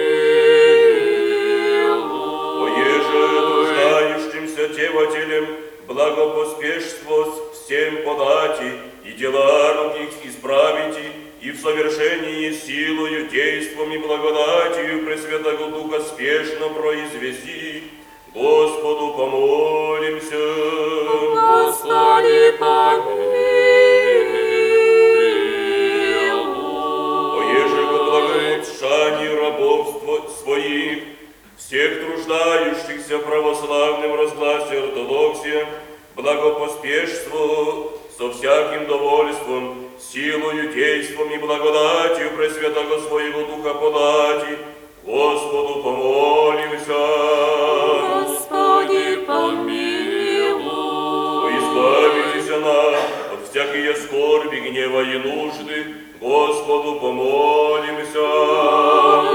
Нуждающимся 4.68 4.74
девателям 4.74 5.46
благопоспешство 5.86 7.26
всем 7.52 8.04
подати, 8.04 8.72
и 9.04 9.12
дела 9.12 9.74
рук 9.74 9.96
их 9.96 10.30
исправите, 10.30 11.12
и 11.40 11.50
в 11.50 11.60
совершении 11.60 12.52
силою, 12.52 13.28
действом 13.28 13.92
и 13.92 13.98
благодатью 13.98 15.04
Пресвятого 15.06 15.70
Духа 15.70 16.00
спешно 16.00 16.68
произвести, 16.68 17.84
Господу 18.34 19.14
помолимся. 19.16 20.36
Господи, 21.34 22.56
помилуй. 22.58 23.38
Оеже 27.40 27.86
ко 27.86 27.98
благоутшанию 28.04 29.40
рабов 29.40 30.02
сво- 30.02 30.30
своих, 30.42 30.98
всех 31.68 32.00
труждающихся 32.00 33.18
в 33.18 33.24
православном 33.26 34.14
разгласе 34.14 34.78
ортодоксия, 34.78 35.66
благопоспешству 36.16 37.92
со 38.16 38.32
всяким 38.32 38.86
довольством, 38.86 39.84
силою, 40.00 40.72
действом 40.72 41.30
и 41.30 41.36
благодатью 41.36 42.30
Пресвятого 42.38 43.00
Своего 43.00 43.42
Духа 43.42 43.74
подати, 43.74 44.56
Господу 45.04 45.82
помолимся. 45.82 46.94
Господи, 48.24 49.16
помилуй. 49.26 49.68
всякие 53.50 53.94
скорби, 53.94 54.56
гнева 54.56 55.02
и 55.02 55.18
нужды, 55.18 55.86
Господу 56.18 56.98
помолимся. 56.98 58.26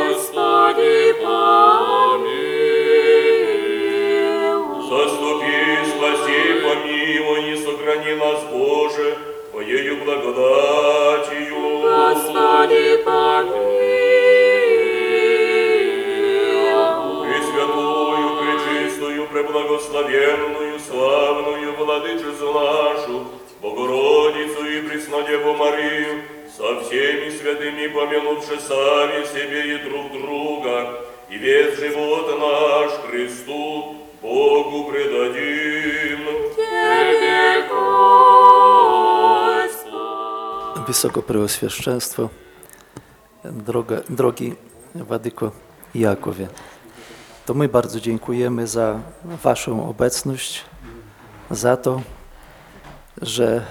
Господи, 0.07 1.13
помилуй. 1.21 1.72
Нас, 8.15 8.43
Боже, 8.51 9.17
Твоею 9.51 10.03
благодатью. 10.03 11.81
Господи, 11.81 12.97
помилуй. 13.05 13.93
Пресвятую, 17.27 18.27
пречистую, 18.39 19.27
преблагословенную, 19.27 20.79
славную 20.79 21.75
Владычицу 21.77 22.53
нашу, 22.53 23.25
Богородицу 23.61 24.65
и 24.65 24.81
Преснодеву 24.87 25.53
Марию, 25.53 26.23
со 26.57 26.81
всеми 26.81 27.29
святыми 27.29 27.87
помянувши 27.87 28.59
сами 28.59 29.25
себе 29.25 29.75
и 29.75 29.77
друг 29.89 30.11
друга, 30.11 30.99
и 31.29 31.37
весь 31.37 31.75
живот 31.77 32.39
наш 32.39 32.91
Христу 33.09 33.95
Богу 34.21 34.91
предадим. 34.91 36.52
Wysoko 40.87 41.21
Preoswieszczeństwo, 41.21 42.29
drogi 44.09 44.55
Wadyko 44.95 45.51
Jakowie, 45.95 46.47
to 47.45 47.53
my 47.53 47.69
bardzo 47.69 47.99
dziękujemy 47.99 48.67
za 48.67 48.99
Waszą 49.43 49.89
obecność, 49.89 50.65
za 51.51 51.77
to, 51.77 52.01
że 53.21 53.65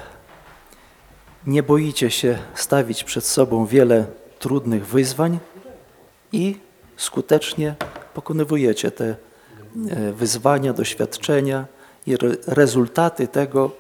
nie 1.47 1.63
boicie 1.63 2.11
się 2.11 2.39
stawić 2.55 3.05
przed 3.05 3.25
sobą 3.25 3.67
wiele 3.67 4.07
trudnych 4.39 4.87
wyzwań 4.87 5.39
i 6.33 6.57
skutecznie 6.97 7.75
pokonywujecie 8.15 8.91
te 8.91 9.05
e, 9.91 10.13
wyzwania, 10.13 10.73
doświadczenia 10.73 11.67
i 12.07 12.15
re- 12.15 12.37
rezultaty 12.47 13.29
tego 13.29 13.71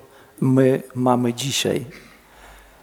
my 0.40 0.82
mamy 0.94 1.34
dzisiaj. 1.34 1.86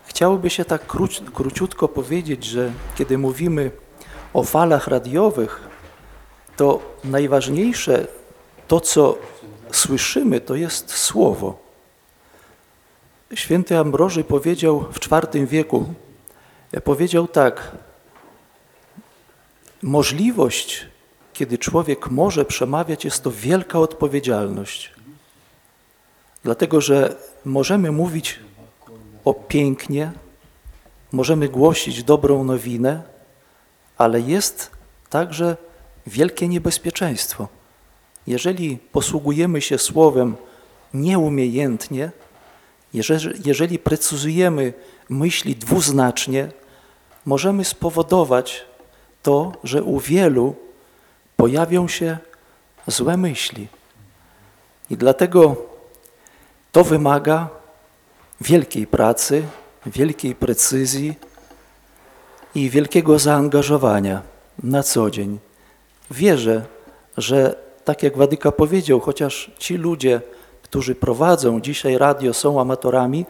Chciałoby 0.05 0.50
się 0.50 0.65
tak 0.65 0.88
króci, 0.88 1.22
króciutko 1.34 1.88
powiedzieć, 1.88 2.43
że 2.43 2.72
kiedy 2.96 3.17
mówimy 3.17 3.72
o 4.34 4.43
falach 4.43 4.88
radiowych, 4.88 5.62
to 6.58 6.79
najważniejsze 7.03 8.08
to, 8.67 8.79
co 8.79 9.17
słyszymy, 9.72 10.41
to 10.41 10.55
jest 10.55 10.91
słowo. 10.91 11.60
Święty 13.34 13.77
Ambroży 13.77 14.24
powiedział 14.24 14.86
w 14.91 14.98
IV 15.05 15.46
wieku, 15.46 15.93
powiedział 16.84 17.27
tak, 17.27 17.72
możliwość, 19.84 20.86
kiedy 21.34 21.58
człowiek 21.58 22.10
może 22.10 22.46
przemawiać, 22.46 23.05
jest 23.05 23.24
to 23.24 23.31
wielka 23.31 23.79
odpowiedzialność. 23.79 24.98
Dlatego, 26.43 26.81
że 26.81 27.15
możemy 27.46 27.91
mówić 27.91 28.39
o 29.25 29.34
pięknie, 29.34 30.12
możemy 31.12 31.50
głosić 31.50 32.03
dobrą 32.03 32.43
nowinę, 32.43 33.03
ale 33.98 34.22
jest 34.22 34.72
także 35.10 35.58
wielkie 36.08 36.48
niebezpieczeństwo. 36.48 37.48
Jeżeli 38.27 38.77
posługujemy 38.77 39.62
się 39.62 39.77
słowem 39.77 40.36
nieumiejętnie, 40.93 42.12
jeżeli, 43.46 43.79
precyzujemy 43.79 44.74
myśli 45.10 45.55
dwuznacznie, 45.55 46.51
możemy 47.25 47.65
spowodować 47.65 48.65
to, 49.23 49.52
że 49.63 49.84
u 49.84 49.99
wielu 49.99 50.56
pojawią 51.38 51.88
się 51.88 52.17
złe 52.88 53.17
myśli. 53.17 53.67
I 54.89 54.97
dlatego 54.97 55.68
to 56.71 56.84
wymaga 56.84 57.49
wielkiej 58.41 58.88
pracy, 58.88 59.43
wielkiej 59.86 60.36
precyzji 60.36 61.15
i 62.55 62.69
wielkiego 62.69 63.19
zaangażowania 63.19 64.21
na 64.63 64.84
co 64.84 65.12
dzień. 65.12 65.39
Wierzę, 66.12 66.65
że 67.17 67.55
tak 67.86 68.03
jak 68.03 68.17
Wadyka 68.17 68.51
powiedział, 68.51 68.99
chociaż 68.99 69.51
ci 69.60 69.77
ludzie, 69.77 70.21
którzy 70.63 70.95
prowadzą 70.95 71.62
dzisiaj 71.62 71.97
radio, 71.97 72.34
są 72.34 72.62
amatorami, 72.62 73.25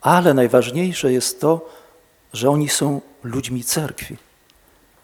ale 0.00 0.34
najważniejsze 0.34 1.12
jest 1.12 1.40
to, 1.40 1.68
że 2.32 2.50
oni 2.50 2.68
są 2.68 3.00
ludźmi 3.22 3.64
cerkwi. 3.64 4.16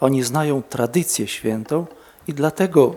Oni 0.01 0.23
znają 0.23 0.63
tradycję 0.63 1.29
świętą 1.29 1.87
i 2.29 2.35
dlatego 2.35 2.95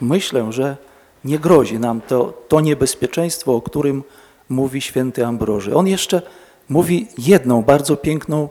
myślę, 0.00 0.52
że 0.52 0.76
nie 1.24 1.38
grozi 1.38 1.78
nam 1.78 2.00
to, 2.00 2.32
to 2.48 2.60
niebezpieczeństwo, 2.60 3.54
o 3.54 3.62
którym 3.62 4.04
mówi 4.48 4.80
święty 4.80 5.26
Ambroży. 5.26 5.74
On 5.74 5.86
jeszcze 5.86 6.22
mówi 6.68 7.08
jedną 7.18 7.62
bardzo 7.62 7.96
piękną 7.96 8.48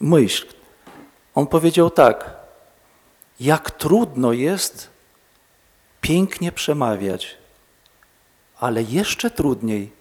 myśl. 0.00 0.46
On 1.34 1.46
powiedział 1.46 1.90
tak, 1.90 2.36
jak 3.40 3.70
trudno 3.70 4.32
jest 4.32 4.90
pięknie 6.00 6.52
przemawiać, 6.52 7.36
ale 8.60 8.82
jeszcze 8.82 9.30
trudniej 9.30 9.92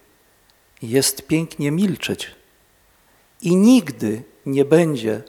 jest 0.82 1.28
pięknie 1.28 1.72
milczeć. 1.72 2.32
I 3.42 3.56
nigdy 3.56 4.24
nie 4.46 4.66
będzie, 4.66 5.24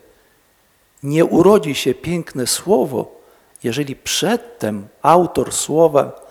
nie 1.03 1.25
urodzi 1.25 1.75
się 1.75 1.95
piękne 1.95 2.47
słowo, 2.47 3.21
jeżeli 3.63 3.97
przedtem 3.97 4.89
autor 5.03 5.53
słowa 5.53 6.26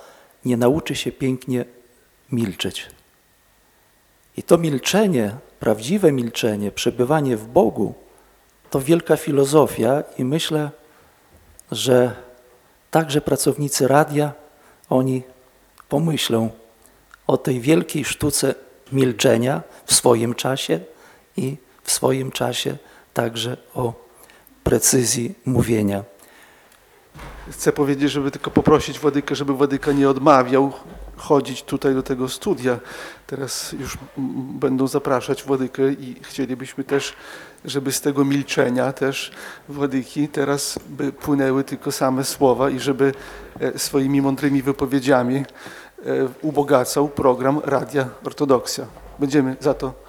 nie 0.45 0.57
nauczy 0.57 0.95
się 0.95 1.11
pięknie 1.11 1.65
milczeć. 2.31 2.87
I 4.37 4.43
to 4.43 4.57
milczenie, 4.57 5.35
prawdziwe 5.59 6.11
milczenie, 6.11 6.71
przebywanie 6.71 7.37
w 7.37 7.47
Bogu, 7.47 7.93
to 8.69 8.81
wielka 8.81 9.17
filozofia 9.17 10.03
i 10.17 10.23
myślę, 10.23 10.71
że 11.71 12.15
także 12.91 13.21
pracownicy 13.21 13.87
radia, 13.87 14.33
oni 14.89 15.23
pomyślą 15.89 16.49
o 17.27 17.37
tej 17.37 17.59
wielkiej 17.59 18.05
sztuce 18.05 18.55
milczenia 18.91 19.61
w 19.85 19.93
swoim 19.93 20.35
czasie 20.35 20.79
i 21.37 21.57
w 21.83 21.91
swoim 21.91 22.31
czasie 22.31 22.77
także 23.13 23.57
o 23.73 23.93
precyzji 24.63 25.35
mówienia. 25.45 26.03
Chcę 27.51 27.71
powiedzieć, 27.71 28.11
żeby 28.11 28.31
tylko 28.31 28.51
poprosić 28.51 28.99
Władykę, 28.99 29.35
żeby 29.35 29.53
Władyka 29.53 29.91
nie 29.91 30.09
odmawiał 30.09 30.73
chodzić 31.17 31.63
tutaj 31.63 31.93
do 31.93 32.03
tego 32.03 32.29
studia. 32.29 32.79
Teraz 33.27 33.71
już 33.71 33.97
będą 34.59 34.87
zapraszać 34.87 35.43
Władykę 35.43 35.91
i 35.91 36.15
chcielibyśmy 36.21 36.83
też, 36.83 37.13
żeby 37.65 37.91
z 37.91 38.01
tego 38.01 38.25
milczenia 38.25 38.93
też 38.93 39.31
Władyki 39.69 40.27
teraz 40.27 40.79
by 40.89 41.11
płynęły 41.11 41.63
tylko 41.63 41.91
same 41.91 42.23
słowa 42.23 42.69
i 42.69 42.79
żeby 42.79 43.13
e, 43.59 43.79
swoimi 43.79 44.21
mądrymi 44.21 44.61
wypowiedziami 44.61 45.35
e, 45.35 45.45
ubogacał 46.41 47.07
program 47.07 47.59
Radia 47.63 48.09
Ortodoksja. 48.23 48.85
Będziemy 49.19 49.55
za 49.59 49.73
to 49.73 50.04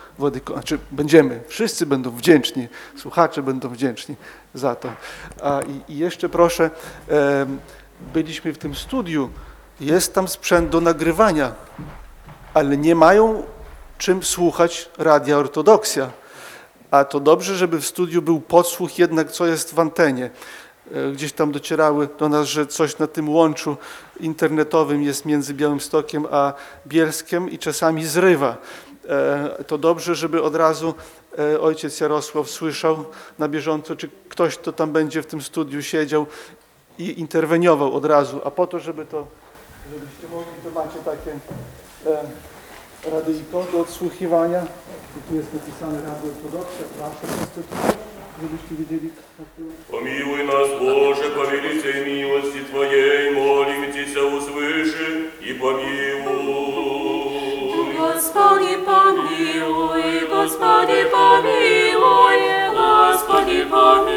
Znaczy 0.53 0.79
będziemy, 0.91 1.41
wszyscy 1.49 1.87
będą 1.87 2.11
wdzięczni, 2.11 2.69
słuchacze 2.97 3.43
będą 3.43 3.69
wdzięczni 3.69 4.17
za 4.55 4.75
to. 4.75 4.93
A, 5.43 5.61
i, 5.63 5.93
I 5.93 5.99
jeszcze 5.99 6.29
proszę, 6.29 6.71
em, 7.09 7.59
byliśmy 8.15 8.53
w 8.53 8.59
tym 8.59 8.75
studiu, 8.75 9.31
jest 9.81 10.15
tam 10.15 10.29
sprzęt 10.29 10.71
do 10.71 10.81
nagrywania, 10.81 11.53
ale 12.55 12.77
nie 12.77 12.95
mają 12.95 13.43
czym 13.99 14.23
słuchać 14.23 14.89
Radia 14.99 15.37
Ortodoksja. 15.37 16.11
A 16.91 17.05
to 17.05 17.21
dobrze, 17.21 17.57
żeby 17.57 17.81
w 17.81 17.87
studiu 17.87 18.23
był 18.23 18.41
podsłuch 18.41 18.99
jednak, 18.99 19.33
co 19.33 19.47
jest 19.47 19.75
w 19.75 19.81
antenie. 19.81 20.31
E, 20.95 21.13
Gdzieś 21.13 21.33
tam 21.33 21.53
docierały 21.53 22.09
do 22.19 22.29
nas, 22.29 22.47
że 22.47 22.67
coś 22.67 22.99
na 22.99 23.07
tym 23.07 23.29
łączu 23.29 23.77
internetowym 24.21 25.03
jest 25.03 25.25
między 25.25 25.55
Białymstokiem 25.55 26.27
a 26.31 26.53
Bielskiem 26.87 27.51
i 27.51 27.59
czasami 27.59 28.07
zrywa. 28.07 28.57
E, 29.10 29.64
To 29.68 29.78
dobrze, 29.78 30.16
żeby 30.16 30.44
od 30.44 30.56
razu 30.56 30.94
e, 31.40 31.60
ojciec 31.62 32.00
Jarosław 32.00 32.50
słyszał 32.50 33.06
na 33.40 33.48
bieżąco, 33.48 33.96
czy 33.96 34.10
ktoś, 34.30 34.58
kto 34.58 34.72
tam 34.74 34.92
będzie 34.92 35.22
w 35.22 35.26
tym 35.26 35.42
studiu 35.42 35.82
siedział 35.82 36.26
i 37.00 37.20
interweniował 37.20 37.94
od 37.96 38.06
razu. 38.06 38.42
A 38.46 38.52
po 38.52 38.68
to, 38.68 38.80
żeby 38.80 39.06
to, 39.06 39.28
żebyście 39.94 40.28
mogli, 40.32 40.54
to 40.64 40.70
macie 40.80 41.00
takie 41.06 41.32
e, 42.12 43.12
radyjko 43.12 43.66
do 43.72 43.80
odsłuchiwania. 43.80 44.64
I 45.18 45.30
tu 45.30 45.36
jest 45.36 45.54
napisane 45.54 45.98
Radio 46.02 46.32
Ortodoksja, 46.32 46.86
proszę 46.98 47.38
wszyscy 47.38 47.62
tutaj, 47.70 47.92
żebyście 48.42 48.76
wiedzieli, 48.76 49.08
jak 49.08 49.16
to 49.58 49.92
Помилуй 49.92 50.46
нас, 50.46 50.68
Боже, 50.80 51.30
по 51.30 51.44
великой 51.52 52.06
милости 52.06 52.60
Твоей, 52.72 53.32
молим 53.32 53.92
Тебя, 53.94 54.24
услыши 54.38 55.30
и 55.42 55.54
помилуй. 55.54 56.75
Господи 58.17 58.75
помилуй, 58.87 60.21
Господи 60.31 61.01
помилуй, 61.13 62.41
Господи 62.73 63.61
помилуй. 63.65 64.17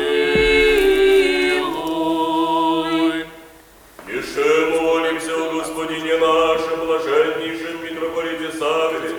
Еще 4.08 4.50
молимся 4.80 5.34
о 5.36 5.52
Господине 5.52 6.16
нашем, 6.18 6.80
блаженнейшем 6.86 7.76
митрополите 7.84 8.50
Савве, 8.58 9.10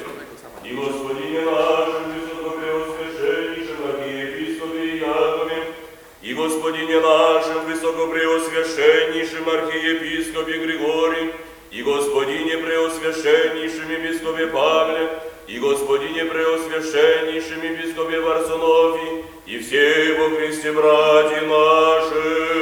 и 0.64 0.66
Господине 0.73 1.43
нашем, 1.43 2.05
высокопреосвященнейшем 2.14 3.81
архиепископе 3.87 4.97
Якове, 4.97 5.61
и 6.23 6.33
Господине 6.33 7.01
нашем, 7.01 7.66
высокопреосвященнейшем 7.66 9.47
архиепископе 9.47 10.57
Григории, 10.57 11.35
и 11.71 11.84
Господине 11.84 12.58
преосвященнейшем 12.58 13.89
епископе 13.91 14.48
Павле, 14.48 15.10
и 15.48 15.60
Господине 15.60 16.26
преосвященнейшем 16.26 17.62
епископе 17.62 18.19
Варсонофе, 18.21 19.26
и 19.45 19.60
все 19.60 20.15
во 20.17 20.30
Христе 20.38 20.71
братья 20.71 21.41
наши. 21.41 22.56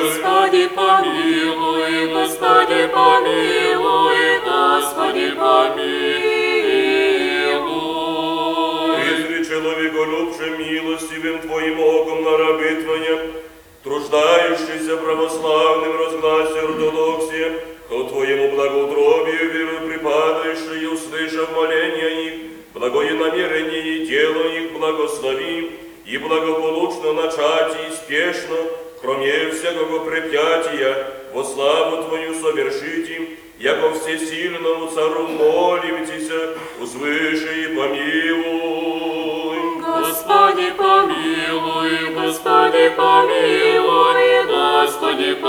Господи 0.00 0.68
помилуй, 0.68 2.06
Господи 2.06 2.88
помилуй, 2.94 4.40
Господи 4.46 5.30
помилуй. 5.32 6.60
Призри 8.96 9.44
человеколюбшим 9.44 10.58
милостивым 10.58 11.38
Твоим 11.40 11.80
оком 11.80 12.22
на 12.22 12.36
рабы 12.38 12.82
Твоя, 12.84 13.18
труждающийся 13.82 14.96
православным 14.96 15.98
разгласе 15.98 16.60
ортодоксия, 16.60 17.52
ко 17.89 18.03
Твоему 18.05 18.51
благоутробию 18.55 19.51
веру 19.51 19.87
припадающие, 19.87 20.89
услышав 20.89 21.55
моления 21.55 22.27
их, 22.27 22.33
благое 22.73 23.13
намерение 23.13 23.97
и 23.97 24.05
дело 24.07 24.43
их 24.47 24.73
благослови, 24.73 25.71
и 26.05 26.17
благополучно 26.17 27.13
начать 27.13 27.75
и 27.87 27.91
спешно, 27.93 28.57
кроме 29.01 29.51
всякого 29.51 29.99
препятия, 29.99 31.11
во 31.33 31.43
славу 31.43 32.03
Твою 32.03 32.33
совершите, 32.41 33.37
яко 33.59 33.91
всесильному 33.93 34.87
цару 34.87 35.27
молимтеся, 35.27 36.55
услыши 36.81 37.65
и 37.65 37.75
помилуй. 37.75 39.25
Господи 39.81 40.71
помилуй, 40.77 42.13
Господи 42.15 42.89
помилуй, 42.97 44.45
Господи 44.45 45.33
помилуй. 45.35 45.44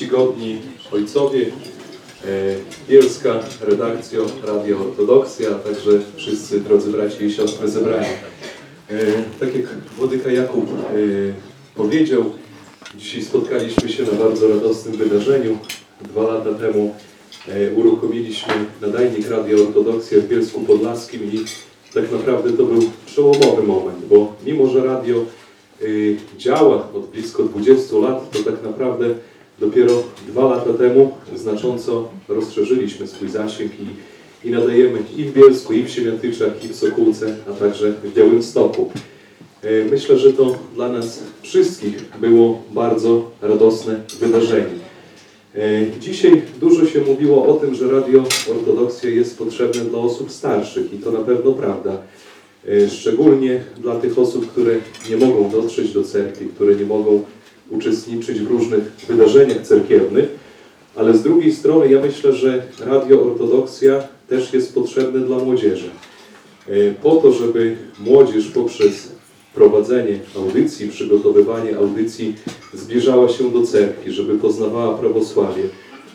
Czcigodni 0.00 0.58
ojcowie, 0.92 1.46
e, 1.46 2.26
Bielska 2.88 3.40
redakcjo 3.60 4.26
Radio 4.44 4.78
Ortodoksja, 4.80 5.50
a 5.50 5.54
także 5.54 5.90
wszyscy 6.16 6.60
drodzy 6.60 6.90
bracia 6.90 7.24
i 7.24 7.32
siostry 7.32 7.68
zebrani. 7.68 8.06
E, 8.90 8.96
Tak 9.40 9.54
jak 9.54 9.64
Włodyka 9.96 10.30
Jakub 10.30 10.70
e, 10.70 10.74
powiedział, 11.74 12.24
dzisiaj 12.96 13.22
spotkaliśmy 13.22 13.88
się 13.88 14.02
na 14.02 14.12
bardzo 14.12 14.48
radosnym 14.48 14.96
wydarzeniu. 14.96 15.58
Dwa 16.00 16.22
lata 16.22 16.54
temu 16.54 16.94
uruchomiliśmy 17.76 18.54
nadajnik 18.80 19.28
Radio 19.28 19.62
Ortodoksja 19.62 20.20
w 20.20 20.28
Bielsku 20.28 20.60
Podlaskim 20.60 21.32
i 21.32 21.44
tak 21.94 22.12
naprawdę 22.12 22.52
to 22.52 22.64
był 22.64 22.82
przełomowy 23.06 23.62
moment, 23.62 24.04
bo 24.10 24.34
mimo, 24.46 24.66
że 24.66 24.84
radio 24.84 25.24
działa 26.38 26.88
od 26.94 27.06
blisko 27.06 27.42
20 27.42 27.96
lat, 27.96 28.30
to 28.30 28.38
tak 28.50 28.62
naprawdę 28.62 29.14
dopiero 29.60 30.02
dwa 30.28 30.44
lata 30.48 30.74
temu 30.74 31.12
znacząco 31.60 32.08
rozszerzyliśmy 32.28 33.06
swój 33.06 33.28
zasięg 33.28 33.72
i, 33.80 34.48
i 34.48 34.50
nadajemy 34.50 34.98
i 35.16 35.24
w 35.24 35.32
Bielsku, 35.32 35.72
i 35.72 35.82
w 35.82 35.90
Siemiatyczach, 35.90 36.64
i 36.64 36.68
w 36.68 36.76
Sokółce, 36.76 37.36
a 37.50 37.52
także 37.52 37.92
w 37.92 38.14
Białymstoku. 38.14 38.90
Y, 39.64 39.86
Myślę, 39.90 40.18
że 40.18 40.32
to 40.32 40.58
dla 40.74 40.88
nas 40.88 41.22
wszystkich 41.42 42.04
było 42.20 42.62
bardzo 42.72 43.30
radosne 43.42 44.00
wydarzenie. 44.20 44.80
E, 45.54 45.60
Dzisiaj 46.00 46.42
dużo 46.60 46.86
się 46.86 47.00
mówiło 47.00 47.46
o 47.46 47.52
tym, 47.54 47.74
że 47.74 47.90
radio 47.90 48.24
ortodoksja 48.50 49.10
jest 49.10 49.38
potrzebne 49.38 49.84
dla 49.84 49.98
osób 49.98 50.30
starszych 50.32 50.94
i 50.94 50.98
to 50.98 51.12
na 51.12 51.20
pewno 51.20 51.52
prawda. 51.52 51.98
E, 52.68 52.88
Szczególnie 52.88 53.60
dla 53.78 53.96
tych 53.96 54.18
osób, 54.18 54.52
które 54.52 54.74
nie 55.10 55.16
mogą 55.16 55.50
dotrzeć 55.50 55.92
do 55.92 56.04
cerkwi, 56.04 56.46
które 56.46 56.74
nie 56.74 56.86
mogą 56.86 57.24
uczestniczyć 57.70 58.40
w 58.40 58.50
różnych 58.50 58.82
wydarzeniach 59.08 59.62
cerkiewnych, 59.66 60.39
ale 60.96 61.16
z 61.16 61.22
drugiej 61.22 61.52
strony 61.52 61.92
ja 61.92 62.00
myślę, 62.00 62.32
że 62.32 62.62
radio 62.86 63.22
ortodoksja 63.22 64.02
też 64.28 64.52
jest 64.52 64.74
potrzebne 64.74 65.20
dla 65.20 65.38
młodzieży. 65.38 65.90
E, 66.68 66.70
Po 67.02 67.16
to, 67.16 67.32
żeby 67.32 67.76
młodzież 68.00 68.46
poprzez 68.48 69.12
prowadzenie 69.54 70.18
audycji, 70.36 70.88
przygotowywanie 70.88 71.76
audycji 71.76 72.34
zbliżała 72.74 73.28
się 73.28 73.50
do 73.50 73.62
cerkwi, 73.66 74.12
żeby 74.12 74.38
poznawała 74.38 74.98
prawosławie, 74.98 75.62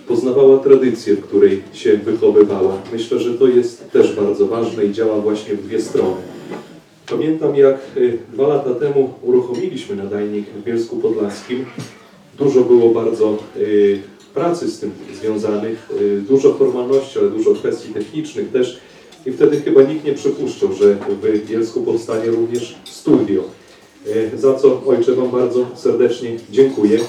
poznawała 0.08 0.58
tradycję, 0.58 1.16
w 1.16 1.22
której 1.22 1.62
się 1.74 1.98
wychowywała. 1.98 2.78
Myślę, 2.94 3.20
że 3.20 3.34
to 3.34 3.48
jest 3.48 3.92
też 3.92 4.16
bardzo 4.16 4.48
ważne 4.48 4.86
i 4.86 4.92
działa 4.94 5.20
właśnie 5.20 5.56
w 5.56 5.68
dwie 5.68 5.82
strony. 5.82 6.22
Pamiętam, 7.10 7.56
jak 7.56 7.78
y, 7.98 8.18
dwa 8.34 8.48
lata 8.48 8.74
temu 8.74 9.14
uruchomiliśmy 9.22 9.96
nadajnik 9.96 10.46
w 10.50 10.64
Bielsku 10.64 10.98
Podlaskim. 10.98 11.66
Dużo 12.38 12.62
było 12.62 12.90
bardzo 12.90 13.38
y, 13.58 14.00
pracy 14.36 14.72
z 14.72 14.80
tym 14.80 14.92
związanych, 15.14 15.90
y, 16.02 16.22
dużo 16.22 16.54
formalności, 16.54 17.20
ale 17.20 17.30
dużo 17.30 17.54
kwestii 17.54 17.94
technicznych 17.94 18.52
też. 18.52 18.80
I 19.26 19.32
wtedy 19.32 19.62
chyba 19.62 19.82
nikt 19.82 20.06
nie 20.06 20.14
przypuszczał, 20.14 20.74
że 20.74 20.98
w 21.22 21.50
Bielsku 21.50 21.82
powstanie 21.82 22.26
również 22.26 22.76
studio. 22.86 23.44
E, 24.34 24.38
Za 24.38 24.54
co 24.54 24.82
Ojcze 24.86 25.16
Wam 25.16 25.32
bardzo 25.32 25.66
serdecznie 25.76 26.30
dziękuję. 26.52 27.00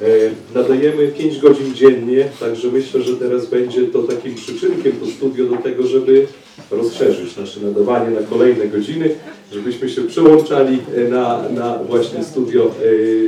E, 0.00 0.06
Nadajemy 0.54 1.08
5 1.08 1.38
godzin 1.38 1.74
dziennie, 1.74 2.28
także 2.40 2.68
myślę, 2.68 3.02
że 3.02 3.16
teraz 3.16 3.46
będzie 3.46 3.82
to 3.82 4.02
takim 4.02 4.34
przyczynkiem 4.34 4.92
to 4.92 5.06
studio 5.06 5.46
do 5.46 5.56
tego, 5.56 5.86
żeby 5.86 6.26
rozszerzyć 6.70 7.36
nasze 7.36 7.60
nadawanie 7.60 8.10
na 8.20 8.26
kolejne 8.26 8.68
godziny, 8.68 9.14
żebyśmy 9.52 9.88
się 9.88 10.02
przełączali 10.02 10.78
na, 11.10 11.48
na 11.48 11.78
właśnie 11.84 12.24
studio 12.24 12.74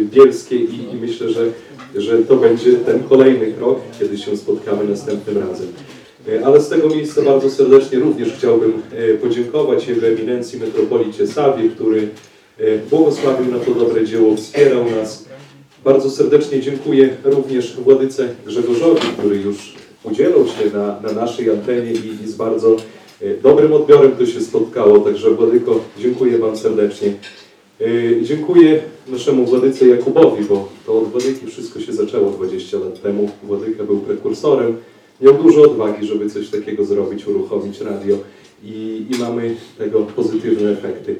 bielskie 0.04 0.56
i, 0.56 0.92
i 0.92 0.96
myślę, 1.00 1.30
że, 1.30 1.46
że 1.94 2.18
to 2.18 2.36
będzie 2.36 2.72
ten 2.72 3.02
kolejny 3.02 3.52
krok, 3.52 3.78
kiedy 4.00 4.18
się 4.18 4.36
spotkamy 4.36 4.84
następnym 4.84 5.38
razem. 5.38 5.66
E, 6.28 6.46
Ale 6.46 6.60
z 6.60 6.68
tego 6.68 6.88
miejsca 6.88 7.22
bardzo 7.22 7.50
serdecznie 7.50 7.98
również 7.98 8.28
chciałbym 8.38 8.72
e, 8.92 9.14
podziękować 9.14 9.88
Jego 9.88 10.06
Eminencji 10.06 10.60
Metropolicie 10.60 11.26
Sawie, 11.26 11.68
który 11.68 12.08
e, 12.58 12.78
błogosławił 12.90 13.52
na 13.52 13.58
to 13.58 13.74
dobre 13.74 14.04
dzieło, 14.06 14.36
wspierał 14.36 14.90
nas. 14.90 15.24
Bardzo 15.84 16.10
serdecznie 16.10 16.60
dziękuję 16.60 17.16
również 17.24 17.76
Władyce 17.80 18.28
Grzegorzowi, 18.46 19.00
który 19.18 19.36
już 19.36 19.74
udzielał 20.04 20.46
się 20.46 20.78
na, 20.78 21.00
na 21.00 21.12
naszej 21.12 21.50
antenie 21.50 21.92
i, 21.92 22.24
i 22.24 22.28
z 22.28 22.34
bardzo 22.34 22.76
dobrym 23.42 23.72
odbiorem 23.72 24.12
to 24.12 24.26
się 24.26 24.40
spotkało, 24.40 24.98
także 24.98 25.30
Władyko, 25.30 25.80
dziękuję 25.98 26.38
Wam 26.38 26.56
serdecznie. 26.56 27.12
E, 27.82 28.24
Dziękuję 28.24 28.82
naszemu 29.08 29.44
Władyce 29.44 29.86
Jakubowi, 29.86 30.44
bo 30.44 30.68
to 30.86 30.98
od 30.98 31.08
Władyki 31.08 31.46
wszystko 31.46 31.80
się 31.80 31.92
zaczęło 31.92 32.30
20 32.30 32.78
lat 32.78 33.02
temu. 33.02 33.30
Władyka 33.42 33.84
był 33.84 33.98
prekursorem, 33.98 34.76
miał 35.20 35.34
dużo 35.42 35.62
odwagi, 35.62 36.06
żeby 36.06 36.30
coś 36.30 36.48
takiego 36.48 36.84
zrobić, 36.84 37.26
uruchomić 37.26 37.80
radio 37.80 38.16
i, 38.64 39.06
i 39.10 39.20
mamy 39.20 39.56
tego 39.78 40.00
pozytywne 40.00 40.70
efekty. 40.70 41.16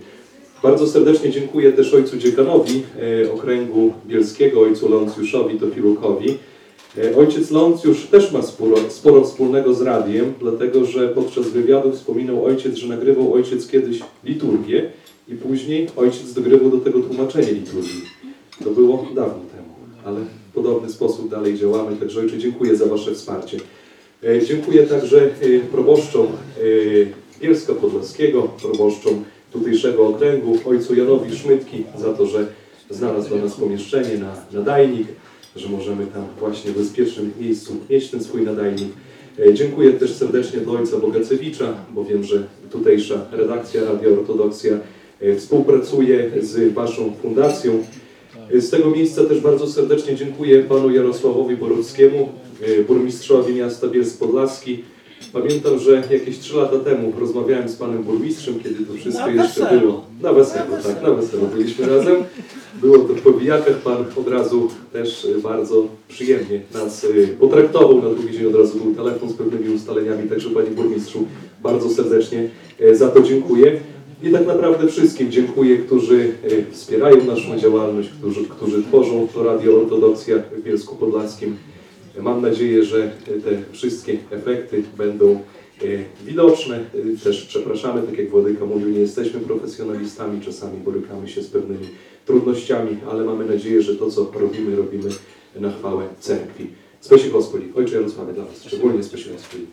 Bardzo 0.62 0.87
serdecznie 0.87 1.31
dziękuję 1.31 1.72
też 1.72 1.94
ojcu 1.94 2.16
dziekanowi 2.16 2.83
e, 3.22 3.33
okręgu 3.33 3.92
bielskiego, 4.07 4.61
ojcu 4.61 4.88
Leoncjuszowi 4.88 5.59
Tofilukowi. 5.61 6.38
E, 6.98 7.16
Ojciec 7.16 7.51
Leoncjusz 7.51 8.07
też 8.07 8.33
ma 8.33 8.42
sporo, 8.42 8.77
sporo 8.88 9.25
wspólnego 9.25 9.75
z 9.75 9.83
radiem, 9.83 10.35
dlatego 10.40 10.85
że 10.85 11.09
podczas 11.09 11.48
wywiadu 11.48 11.92
wspominał 11.92 12.44
ojciec, 12.44 12.77
że 12.77 12.88
nagrywał 12.88 13.35
ojciec 13.35 13.68
kiedyś 13.68 14.01
liturgię 14.25 14.90
i 15.33 15.37
później 15.37 15.88
ojciec 15.97 16.33
dogrywał 16.33 16.71
do 16.71 16.79
tego 16.79 17.01
tłumaczenie 17.01 17.53
liturgii. 17.53 18.03
To 18.64 18.71
było 18.71 19.07
dawno 19.14 19.35
temu, 19.35 19.75
ale 20.05 20.21
w 20.21 20.55
podobny 20.55 20.90
sposób 20.90 21.31
dalej 21.31 21.59
działamy, 21.59 21.97
także 21.97 22.21
ojcze 22.21 22.38
dziękuję 22.38 22.77
za 22.77 22.87
Wasze 22.87 23.14
wsparcie. 23.14 23.59
E, 24.25 24.47
Dziękuję 24.47 24.83
także 24.83 25.25
e, 25.25 25.61
proboszczom 25.73 26.27
e, 26.27 26.31
Bielska 27.40 27.75
Podlaskiego, 27.75 28.42
proboszczom 28.42 29.25
tutejszego 29.53 30.09
okręgu, 30.09 30.59
ojcu 30.64 30.95
Janowi 30.95 31.37
Szmytki 31.37 31.85
za 31.99 32.12
to, 32.12 32.27
że 32.27 32.47
znalazł 32.90 33.29
dla 33.29 33.38
nas 33.38 33.55
pomieszczenie 33.55 34.18
na 34.18 34.37
nadajnik, 34.53 35.09
że 35.57 35.68
możemy 35.68 36.07
tam 36.07 36.25
właśnie 36.38 36.71
w 36.71 36.79
bezpiecznym 36.79 37.33
miejscu 37.40 37.77
mieć 37.90 38.11
ten 38.11 38.25
swój 38.25 38.42
nadajnik. 38.42 38.88
Dziękuję 39.53 39.92
też 39.92 40.12
serdecznie 40.12 40.61
dla 40.61 40.73
ojca 40.73 40.99
Bogacewicza, 40.99 41.75
bo 41.95 42.05
wiem, 42.05 42.25
że 42.25 42.47
tutejsza 42.71 43.27
redakcja 43.33 43.85
Radio 43.85 44.12
Ortodoksja 44.12 44.79
współpracuje 45.38 46.30
z 46.40 46.72
Waszą 46.72 47.12
fundacją. 47.22 47.85
E, 48.54 48.61
Z 48.61 48.70
tego 48.70 48.90
miejsca 48.90 49.24
też 49.24 49.40
bardzo 49.40 49.66
serdecznie 49.66 50.16
dziękuję 50.16 50.62
panu 50.62 50.90
Jarosławowi 50.90 51.56
Boruckiemu, 51.56 52.28
e, 52.62 52.85
burmistrzowi 52.85 53.54
miasta 53.54 53.88
Bielsk 53.88 54.18
Podlaski. 54.18 54.85
Pamiętam, 55.32 55.78
że 55.78 56.02
jakieś 56.12 56.38
trzy 56.38 56.56
lata 56.56 56.78
temu 56.78 57.12
rozmawiałem 57.20 57.68
z 57.68 57.76
panem 57.76 58.02
burmistrzem, 58.02 58.61
kiedy 58.61 58.87
to 58.87 58.94
wszystko 58.94 59.28
jeszcze 59.30 59.78
było. 59.80 60.04
Na 60.22 60.32
weselu, 60.32 60.72
tak, 60.82 61.02
na 61.02 61.11
weselu 61.11 61.46
byliśmy 61.46 61.87
razem. 61.87 62.16
Było 62.80 62.98
to 62.98 63.14
w 63.14 63.20
powijakach, 63.20 63.76
pan 63.76 64.04
od 64.16 64.28
razu 64.28 64.68
też 64.92 65.24
e, 65.24 65.40
bardzo 65.40 65.87
przyjemnie 66.08 66.61
nas 66.74 67.04
e, 67.04 67.26
potraktował. 67.26 68.02
Na 68.02 68.11
drugi 68.11 68.32
dzień 68.38 68.46
od 68.46 68.54
razu 68.54 68.78
był 68.78 68.94
telefon 68.94 69.30
z 69.30 69.32
pewnymi 69.32 69.74
ustaleniami, 69.74 70.28
także 70.28 70.50
panie 70.50 70.70
burmistrzu 70.70 71.26
bardzo 71.62 71.90
serdecznie 71.90 72.48
e, 72.80 72.94
za 72.94 73.08
to 73.08 73.22
dziękuję. 73.22 73.80
I 74.22 74.30
tak 74.30 74.46
naprawdę 74.46 74.88
wszystkim 74.88 75.30
dziękuję, 75.30 75.78
którzy 75.78 76.32
e, 76.42 76.72
wspierają 76.72 77.24
naszą 77.24 77.58
działalność, 77.58 78.08
którzy, 78.08 78.44
którzy 78.44 78.82
tworzą 78.82 79.28
to 79.35 79.42
Radio 79.42 79.76
Ortodoksja 79.80 80.38
w 80.38 80.62
Bielsku 80.62 80.96
Podlaskim. 80.96 81.56
Mam 82.20 82.42
nadzieję, 82.42 82.85
że 82.85 83.11
te 83.26 83.72
wszystkie 83.72 84.18
efekty 84.30 84.82
będą 84.96 85.30
e, 85.30 85.40
widoczne. 86.24 86.76
E, 86.76 87.24
Też 87.24 87.44
przepraszamy, 87.46 88.02
tak 88.02 88.18
jak 88.18 88.30
Władyka 88.30 88.64
mówił, 88.66 88.88
nie 88.88 89.00
jesteśmy 89.00 89.40
profesjonalistami, 89.40 90.40
czasami 90.40 90.78
borykamy 90.78 91.28
się 91.28 91.42
z 91.42 91.48
pewnymi 91.48 91.87
trudnościami, 92.26 92.96
ale 93.11 93.24
mamy 93.24 93.44
nadzieję, 93.44 93.82
że 93.82 93.96
to, 93.96 94.11
co 94.11 94.30
robimy, 94.35 94.76
robimy 94.76 95.08
na 95.61 95.72
chwałę 95.72 96.04
cerkwi. 96.20 96.66
Spasi 97.00 97.30
Gospodzi, 97.30 97.66
Ojcze 97.76 97.94
Jarosławie 97.94 98.32
dla 98.32 98.44
Was, 98.44 98.64
szczególnie 98.64 99.02
spasi 99.02 99.30
Gospodzi. 99.30 99.66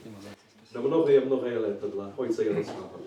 Na 0.76 0.82
mnogie, 0.82 1.22
mnogie 1.26 1.60
lata 1.60 1.88
dla 1.88 2.12
Ojca 2.18 2.44
Jarosława. 2.44 3.00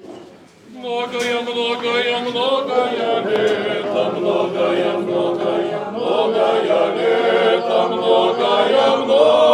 Многое, 0.78 1.42
многое, 1.42 2.20
многое 2.20 3.24
лето, 3.26 4.12
многое, 4.18 4.98
многое, 4.98 5.80
многое 5.92 6.62
лето, 6.98 7.80
многое, 7.88 8.98
многое, 9.06 9.48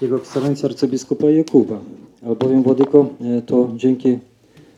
Jego 0.02 0.17
ekscelencja 0.17 0.69
arcybiskupa 0.69 1.30
Jakuba, 1.30 1.80
albowiem 2.26 2.63
Władyko, 2.63 3.06
e, 3.21 3.41
to 3.41 3.69
dzięki 3.76 4.19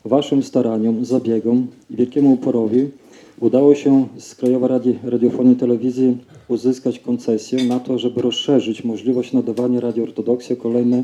Waszym 0.06 0.44
staraniom, 0.44 1.06
zabiegom 1.06 1.68
i 1.90 1.96
wielkiemu 1.96 2.34
uporowi 2.34 2.92
udało 3.43 3.75
się 3.75 4.07
z 4.19 4.35
Krajowej 4.35 4.69
Rady 4.69 4.99
Radiofonii 5.05 5.53
i 5.53 5.57
Telewizji 5.57 6.17
uzyskać 6.49 6.99
koncesję 6.99 7.65
na 7.65 7.81
to, 7.81 7.99
żeby 7.99 8.23
rozszerzyć 8.23 8.85
możliwość 8.85 9.33
nadawania 9.33 9.81
Radio 9.81 10.05
Ortodoksja 10.05 10.57
kolejne 10.57 11.03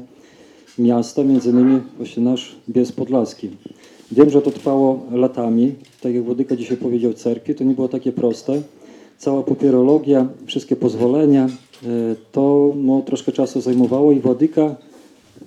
miasta, 0.78 1.24
między 1.24 1.50
innymi 1.50 1.80
właśnie 1.96 2.22
nasz 2.22 2.56
Bies 2.68 2.92
Podlaski. 2.92 3.50
Wiem, 4.12 4.30
że 4.30 4.42
to 4.42 4.50
trwało 4.50 5.00
latami, 5.12 5.74
tak 6.00 6.14
jak 6.14 6.24
Władyka 6.24 6.56
dzisiaj 6.56 6.76
powiedział 6.76 7.12
cerkwi, 7.12 7.54
to 7.54 7.64
nie 7.64 7.74
było 7.74 7.88
takie 7.88 8.12
proste. 8.12 8.62
Cała 9.18 9.42
papierologia, 9.42 10.28
wszystkie 10.46 10.76
pozwolenia, 10.76 11.44
e, 11.44 11.48
to 12.32 12.72
no, 12.76 13.02
troszkę 13.02 13.32
czasu 13.32 13.60
zajmowało 13.60 14.12
i 14.12 14.20
Władyka 14.20 14.76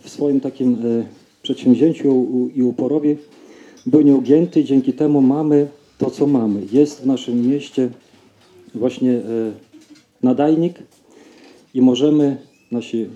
w 0.01 0.09
swoim 0.09 0.39
takim 0.39 0.73
e, 0.73 1.05
przedsięwzięciu 1.41 2.27
i 2.55 2.63
uporowi 2.63 3.17
był 3.85 4.01
nieugięty 4.01 4.61
i 4.61 4.65
dzięki 4.65 4.93
temu 4.93 5.21
mamy 5.21 5.67
to, 6.01 6.11
co 6.11 6.27
mamy. 6.27 6.61
Jest 6.71 7.01
w 7.01 7.05
naszym 7.05 7.47
mieście 7.47 7.89
właśnie 8.75 9.11
e, 9.11 9.21
nadajnik 10.23 10.79
i 11.73 11.81
możemy, 11.81 12.37
nasi 12.71 13.07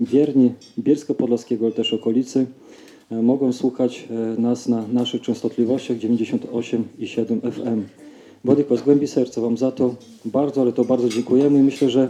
wierni 0.00 0.52
Bielsko-Podlaskiego, 0.78 1.66
ale 1.66 1.74
też 1.74 1.92
okolicy, 1.92 2.46
e, 3.10 3.22
mogą 3.22 3.52
słuchać 3.52 4.08
e, 4.10 4.40
nas 4.40 4.68
na 4.68 4.84
naszych 4.92 5.22
częstotliwościach 5.22 5.96
98,7 5.96 7.52
FM. 7.52 7.82
Władyko, 8.44 8.76
z 8.76 8.82
głębi 8.82 9.06
serca 9.06 9.40
Wam 9.40 9.56
za 9.56 9.72
to 9.72 9.94
bardzo, 10.24 10.60
ale 10.62 10.72
to 10.72 10.84
bardzo 10.84 11.08
dziękujemy 11.08 11.58
i 11.58 11.62
myślę, 11.62 11.90
że 11.90 12.08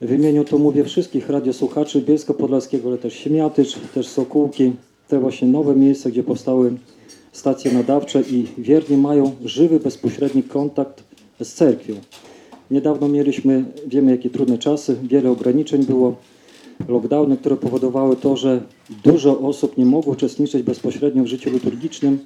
w 0.00 0.12
imieniu 0.12 0.44
to 0.44 0.58
mówię 0.58 0.84
wszystkich 0.84 1.28
radiosłuchaczy 1.28 2.02
Bielsko-Podlaskiego, 2.02 2.88
ale 2.88 2.98
też 2.98 3.14
Siemiatycz, 3.14 3.78
też 3.94 4.08
Sokółki, 4.08 4.72
te 5.08 5.20
właśnie 5.20 5.48
nowe 5.48 5.76
miejsca, 5.76 6.10
gdzie 6.10 6.22
powstały 6.22 6.72
stacje 7.32 7.72
nadawcze 7.72 8.22
i 8.30 8.46
wierni 8.58 8.96
mają 8.96 9.32
żywy, 9.44 9.80
bezpośredni 9.80 10.42
kontakt 10.42 11.02
z 11.42 11.52
cerkwią. 11.52 11.94
Niedawno 12.70 13.08
mieliśmy, 13.08 13.64
wiemy 13.86 14.10
jakie 14.10 14.30
trudne 14.30 14.58
czasy, 14.58 14.96
wiele 15.02 15.30
ograniczeń 15.30 15.84
było, 15.84 16.16
lockdowny, 16.88 17.36
które 17.36 17.56
powodowały 17.56 18.16
to, 18.16 18.36
że 18.36 18.62
dużo 19.04 19.40
osób 19.40 19.78
nie 19.78 19.86
mogło 19.86 20.12
uczestniczyć 20.12 20.62
bezpośrednio 20.62 21.22
w 21.22 21.26
życiu 21.26 21.50
liturgicznym. 21.50 22.18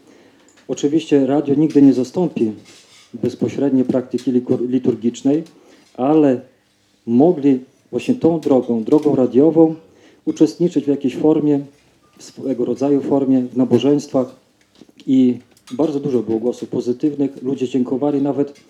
Oczywiście 0.69 1.27
radio 1.27 1.55
nigdy 1.55 1.83
nie 1.83 1.93
zastąpi 1.93 2.53
bezpośredniej 3.15 3.85
praktyki 3.85 4.33
liturgicznej, 4.69 5.43
ale 5.97 6.41
mogli 7.07 7.61
właśnie 7.91 8.15
tą 8.15 8.41
drogą, 8.41 8.85
drogą 8.85 9.17
radiową, 9.17 9.75
uczestniczyć 10.25 10.85
w 10.85 10.89
jakiejś 10.89 11.17
formie, 11.17 11.61
w 12.19 12.23
swego 12.23 12.65
rodzaju 12.65 13.01
formie, 13.01 13.41
w 13.41 13.57
nabożeństwach 13.57 14.44
i 15.07 15.39
bardzo 15.73 16.01
dużo 16.01 16.23
było 16.23 16.39
głosów 16.39 16.69
pozytywnych. 16.69 17.43
Ludzie 17.43 17.69
dziękowali 17.69 18.23
nawet 18.23 18.61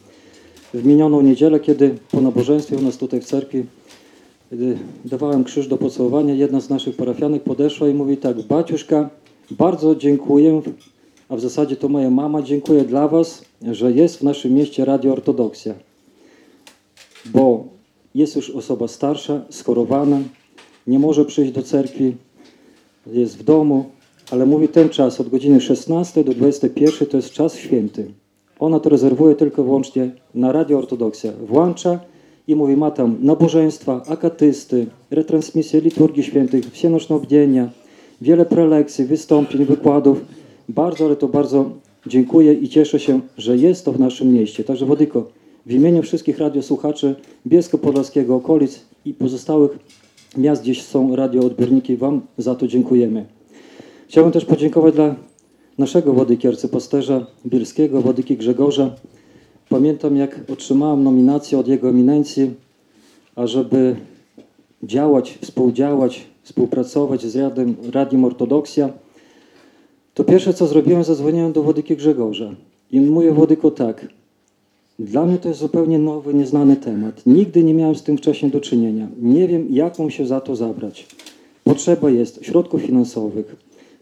w 0.74 0.84
minioną 0.84 1.20
niedzielę, 1.20 1.60
kiedy 1.60 1.94
po 2.10 2.20
nabożeństwie 2.20 2.76
u 2.76 2.82
nas 2.82 2.96
tutaj 2.96 3.20
w 3.20 3.24
cerkwi 3.24 3.64
kiedy 4.54 4.78
dawałem 5.04 5.44
krzyż 5.44 5.68
do 5.68 5.78
pocałowania, 5.78 6.34
jedna 6.34 6.60
z 6.60 6.70
naszych 6.70 6.96
parafianek 6.96 7.42
podeszła 7.42 7.88
i 7.88 7.94
mówi 7.94 8.16
tak, 8.16 8.42
Baciuszka, 8.42 9.10
bardzo 9.50 9.94
dziękuję, 9.94 10.62
a 11.28 11.36
w 11.36 11.40
zasadzie 11.40 11.76
to 11.76 11.88
moja 11.88 12.10
mama, 12.10 12.42
dziękuję 12.42 12.84
dla 12.84 13.08
Was, 13.08 13.44
że 13.62 13.92
jest 13.92 14.16
w 14.16 14.22
naszym 14.22 14.52
mieście 14.52 14.84
Radio 14.84 15.12
Ortodoksja, 15.12 15.74
bo 17.24 17.64
jest 18.14 18.36
już 18.36 18.50
osoba 18.50 18.88
starsza, 18.88 19.44
schorowana, 19.50 20.20
nie 20.86 20.98
może 20.98 21.24
przyjść 21.24 21.52
do 21.52 21.62
cerkwi, 21.62 22.16
jest 23.06 23.38
w 23.38 23.44
domu, 23.44 23.84
ale 24.34 24.46
mówi 24.46 24.68
ten 24.68 24.88
czas 24.88 25.20
od 25.20 25.28
godziny 25.28 25.60
16 25.60 26.24
do 26.24 26.34
21 26.34 27.08
to 27.08 27.16
jest 27.16 27.30
czas 27.30 27.56
święty. 27.56 28.06
Ona 28.58 28.80
to 28.80 28.88
rezerwuje 28.88 29.34
tylko 29.34 29.64
wyłącznie 29.64 30.10
na 30.34 30.52
Radio 30.52 30.78
Ortodoksja. 30.78 31.32
Włącza 31.32 32.00
i 32.48 32.56
mówi, 32.56 32.76
ma 32.76 32.90
tam 32.90 33.16
nabożeństwa, 33.20 34.02
akatysty, 34.08 34.86
retransmisje 35.10 35.80
liturgii 35.80 36.22
świętych, 36.22 36.64
wsienoczne 36.70 37.16
obdzienia, 37.16 37.70
wiele 38.20 38.46
prelekcji, 38.46 39.04
wystąpień, 39.04 39.64
wykładów. 39.64 40.24
Bardzo, 40.68 41.04
ale 41.04 41.16
to 41.16 41.28
bardzo 41.28 41.70
dziękuję 42.06 42.52
i 42.52 42.68
cieszę 42.68 43.00
się, 43.00 43.20
że 43.38 43.56
jest 43.56 43.84
to 43.84 43.92
w 43.92 44.00
naszym 44.00 44.32
mieście. 44.32 44.64
Także 44.64 44.86
Wodyko, 44.86 45.26
w 45.66 45.72
imieniu 45.72 46.02
wszystkich 46.02 46.38
radiosłuchaczy 46.38 47.14
Bielsko-Podlaskiego, 47.46 48.36
okolic 48.36 48.80
i 49.04 49.14
pozostałych 49.14 49.78
miast, 50.36 50.62
gdzieś 50.62 50.82
są 50.82 51.16
radioodbiorniki, 51.16 51.96
Wam 51.96 52.20
za 52.38 52.54
to 52.54 52.68
dziękujemy. 52.68 53.34
Chciałbym 54.14 54.32
też 54.32 54.44
podziękować 54.44 54.94
dla 54.94 55.14
naszego 55.78 56.12
Władyki 56.12 56.48
arcypasterza 56.48 57.26
bielskiego, 57.46 58.00
Władyki 58.00 58.36
Grzegorza, 58.36 58.90
pamiętam 59.68 60.16
jak 60.16 60.40
otrzymałem 60.52 61.04
nominację 61.04 61.58
od 61.58 61.68
jego 61.68 61.88
eminencji, 61.88 62.50
ażeby 63.36 63.96
działać, 64.82 65.38
współdziałać, 65.42 66.26
współpracować 66.42 67.26
z 67.26 67.36
Radiem, 67.36 67.76
Radiem 67.92 68.24
Ortodoksja, 68.24 68.88
to 70.14 70.24
pierwsze 70.24 70.54
co 70.54 70.66
zrobiłem, 70.66 71.04
zadzwoniłem 71.04 71.52
do 71.52 71.62
Włodyki 71.62 71.96
Grzegorza 71.96 72.54
i 72.90 73.00
mówię 73.00 73.32
Włodyko 73.32 73.70
tak, 73.70 74.06
dla 74.98 75.26
mnie 75.26 75.38
to 75.38 75.48
jest 75.48 75.60
zupełnie 75.60 75.98
nowy, 75.98 76.34
nieznany 76.34 76.76
temat. 76.76 77.26
Nigdy 77.26 77.64
nie 77.64 77.74
miałem 77.74 77.94
z 77.94 78.02
tym 78.02 78.18
wcześniej 78.18 78.50
do 78.52 78.60
czynienia. 78.60 79.08
Nie 79.22 79.48
wiem, 79.48 79.66
jak 79.70 79.98
mam 79.98 80.10
się 80.10 80.26
za 80.26 80.40
to 80.40 80.56
zabrać. 80.56 81.06
Potrzeba 81.64 82.10
jest 82.10 82.44
środków 82.44 82.82
finansowych, 82.82 83.56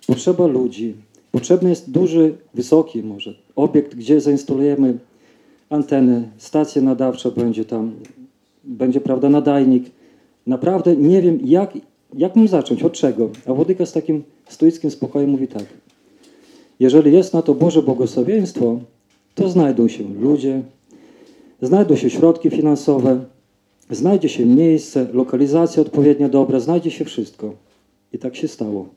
potrzeba 0.06 0.46
ludzi, 0.46 0.94
potrzebny 1.32 1.70
jest 1.70 1.90
duży, 1.90 2.34
wysoki 2.54 3.02
może 3.02 3.34
obiekt, 3.56 3.94
gdzie 3.94 4.20
zainstalujemy 4.20 4.98
antenę, 5.70 6.28
stacja 6.38 6.82
nadawcza 6.82 7.30
będzie 7.30 7.64
tam, 7.64 7.92
będzie, 8.64 9.00
prawda, 9.00 9.28
nadajnik. 9.28 9.84
Naprawdę 10.46 10.96
nie 10.96 11.22
wiem, 11.22 11.38
jak, 11.44 11.78
jak 12.14 12.36
mam 12.36 12.48
zacząć, 12.48 12.82
od 12.82 12.92
czego. 12.92 13.30
A 13.46 13.54
Włodyka 13.54 13.86
z 13.86 13.92
takim 13.92 14.22
stoickim 14.48 14.90
spokojem 14.90 15.30
mówi 15.30 15.48
tak. 15.48 15.64
Jeżeli 16.80 17.12
jest 17.12 17.34
na 17.34 17.42
to 17.42 17.54
Boże 17.54 17.82
błogosławieństwo, 17.82 18.80
to 19.34 19.48
znajdą 19.48 19.88
się 19.88 20.04
ludzie, 20.20 20.62
znajdą 21.62 21.96
się 21.96 22.10
środki 22.10 22.50
finansowe, 22.50 23.24
znajdzie 23.90 24.28
się 24.28 24.46
miejsce, 24.46 25.06
lokalizacja 25.12 25.82
odpowiednio 25.82 26.28
dobra, 26.28 26.60
znajdzie 26.60 26.90
się 26.90 27.04
wszystko. 27.04 27.54
I 28.12 28.18
tak 28.18 28.36
się 28.36 28.48
stało. 28.48 28.88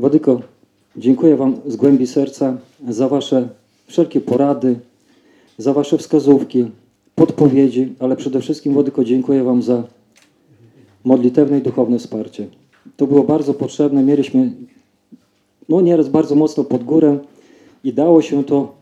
Władyko, 0.00 0.40
dziękuję 0.96 1.36
Wam 1.36 1.56
z 1.66 1.76
głębi 1.76 2.06
serca 2.06 2.56
za 2.88 3.08
Wasze 3.08 3.48
wszelkie 3.86 4.20
porady, 4.20 4.78
za 5.58 5.72
Wasze 5.72 5.98
wskazówki, 5.98 6.70
podpowiedzi, 7.14 7.92
ale 7.98 8.16
przede 8.16 8.40
wszystkim, 8.40 8.72
Władyko, 8.72 9.04
dziękuję 9.04 9.44
Wam 9.44 9.62
za 9.62 9.82
modlitewne 11.04 11.58
i 11.58 11.62
duchowne 11.62 11.98
wsparcie. 11.98 12.46
To 12.96 13.06
było 13.06 13.22
bardzo 13.22 13.54
potrzebne. 13.54 14.02
Mieliśmy 14.02 14.52
no 15.68 15.80
nieraz 15.80 16.08
bardzo 16.08 16.34
mocno 16.34 16.64
pod 16.64 16.84
górę 16.84 17.18
i 17.84 17.92
dało 17.92 18.22
się 18.22 18.44
to 18.44 18.74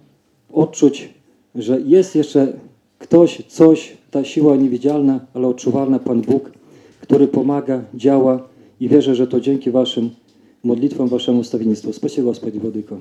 odczuć, 0.52 1.14
że 1.54 1.80
jest 1.80 2.16
jeszcze 2.16 2.52
ktoś, 2.98 3.42
coś, 3.48 3.96
ta 4.10 4.24
siła 4.24 4.56
niewidzialna, 4.56 5.20
ale 5.34 5.48
odczuwalna, 5.48 5.98
Pan 5.98 6.20
Bóg, 6.20 6.52
który 7.00 7.28
pomaga, 7.28 7.82
działa 7.94 8.48
i 8.80 8.88
wierzę, 8.88 9.14
że 9.14 9.26
to 9.26 9.40
dzięki 9.40 9.70
Waszym 9.70 10.10
modlitwom, 10.64 11.08
Waszemu 11.08 11.44
stawiennictwu. 11.44 11.92
Spasibo 11.92 12.28
Gospodzi 12.28 12.60
Wodyko. 12.60 12.96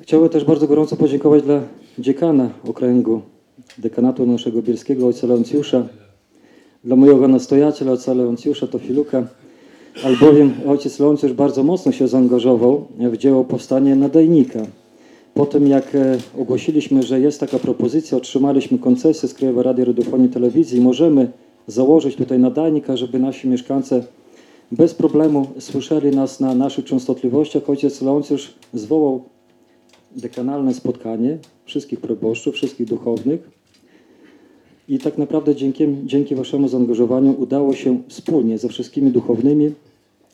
Chciałbym 0.00 0.28
też 0.28 0.44
bardzo 0.44 0.66
gorąco 0.66 0.96
podziękować 0.96 1.42
dla 1.42 1.62
dziekana 1.98 2.50
okręgu 2.68 3.20
dekanatu 3.78 4.26
naszego 4.26 4.62
bielskiego, 4.62 5.06
ojca 5.06 5.26
Leoncjusza, 5.26 5.88
dla 6.84 6.96
mojego 6.96 7.28
nastojaciela, 7.28 7.92
ojca 7.92 8.14
Leoncjusza 8.14 8.66
Tofiluka, 8.66 9.26
albowiem 10.04 10.52
ojciec 10.66 10.98
Leoncjusz 10.98 11.32
bardzo 11.32 11.62
mocno 11.62 11.92
się 11.92 12.08
zaangażował 12.08 12.86
w 12.98 13.16
dzieło 13.16 13.44
powstania 13.44 13.96
nadajnika. 13.96 14.66
Po 15.34 15.46
tym 15.46 15.66
jak 15.66 15.94
e, 15.94 16.18
ogłosiliśmy, 16.38 17.02
że 17.02 17.20
jest 17.20 17.40
taka 17.40 17.58
propozycja, 17.58 18.18
otrzymaliśmy 18.18 18.78
koncesję 18.78 19.28
z 19.28 19.34
Krajowej 19.34 19.64
Rady 19.64 19.84
Radiofonii 19.84 20.26
i 20.26 20.30
Telewizji 20.30 20.80
możemy 20.80 21.30
założyć 21.66 22.16
tutaj 22.16 22.38
nadajnik, 22.38 22.84
żeby 22.94 23.18
nasi 23.18 23.48
mieszkańcy 23.48 24.04
bez 24.72 24.94
problemu 24.94 25.46
słyszeli 25.58 26.10
nas 26.16 26.40
na 26.40 26.54
naszych 26.54 26.84
częstotliwościach. 26.84 27.70
Ojciec 27.70 28.02
Leoncjusz 28.02 28.54
zwołał 28.74 29.24
dekanalne 30.16 30.74
spotkanie 30.74 31.38
wszystkich 31.64 32.00
proboszczów, 32.00 32.54
wszystkich 32.54 32.86
duchownych 32.86 33.50
i 34.88 34.98
tak 34.98 35.18
naprawdę 35.18 35.54
dzięki, 35.54 35.86
dzięki 36.04 36.34
Waszemu 36.34 36.68
zaangażowaniu 36.68 37.34
udało 37.38 37.74
się 37.74 38.02
wspólnie 38.08 38.58
ze 38.58 38.68
wszystkimi 38.68 39.10
duchownymi 39.10 39.72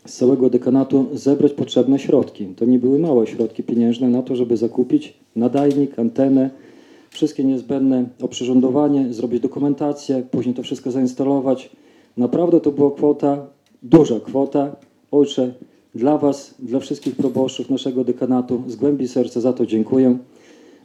z 0.06 0.16
całego 0.16 0.50
dekanatu 0.50 1.06
zebrać 1.12 1.52
potrzebne 1.52 1.98
środki. 1.98 2.46
To 2.46 2.64
nie 2.64 2.78
były 2.78 2.98
małe 2.98 3.26
środki 3.26 3.62
pieniężne 3.62 4.08
na 4.08 4.22
to, 4.22 4.36
żeby 4.36 4.56
zakupić 4.56 5.14
nadajnik, 5.36 5.98
antenę, 5.98 6.50
wszystkie 7.10 7.44
niezbędne 7.44 8.04
oprzyrządowanie, 8.22 9.14
zrobić 9.14 9.42
dokumentację, 9.42 10.22
później 10.30 10.54
to 10.54 10.62
wszystko 10.62 10.90
zainstalować. 10.90 11.70
Naprawdę 12.16 12.60
to 12.60 12.72
była 12.72 12.90
kwota, 12.90 13.46
duża 13.82 14.20
kwota. 14.20 14.76
Ojcze, 15.10 15.54
dla 15.94 16.18
Was, 16.18 16.54
dla 16.58 16.80
wszystkich 16.80 17.16
proboszczów 17.16 17.70
naszego 17.70 18.04
dekanatu 18.04 18.62
z 18.66 18.76
głębi 18.76 19.08
serca 19.08 19.40
za 19.40 19.52
to 19.52 19.66
dziękuję, 19.66 20.18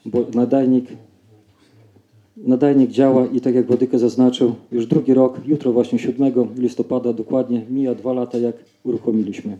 bo 0.05 0.25
nadajnik 0.33 0.85
Nadajnik 2.37 2.91
działa 2.91 3.25
i 3.25 3.41
tak 3.41 3.55
jak 3.55 3.67
Władyka 3.67 3.97
zaznaczył, 3.97 4.55
już 4.71 4.85
drugi 4.85 5.13
rok, 5.13 5.39
jutro 5.45 5.71
właśnie 5.71 5.99
7 5.99 6.33
listopada 6.57 7.13
dokładnie, 7.13 7.65
mija 7.69 7.95
dwa 7.95 8.13
lata 8.13 8.37
jak 8.37 8.55
uruchomiliśmy. 8.83 9.57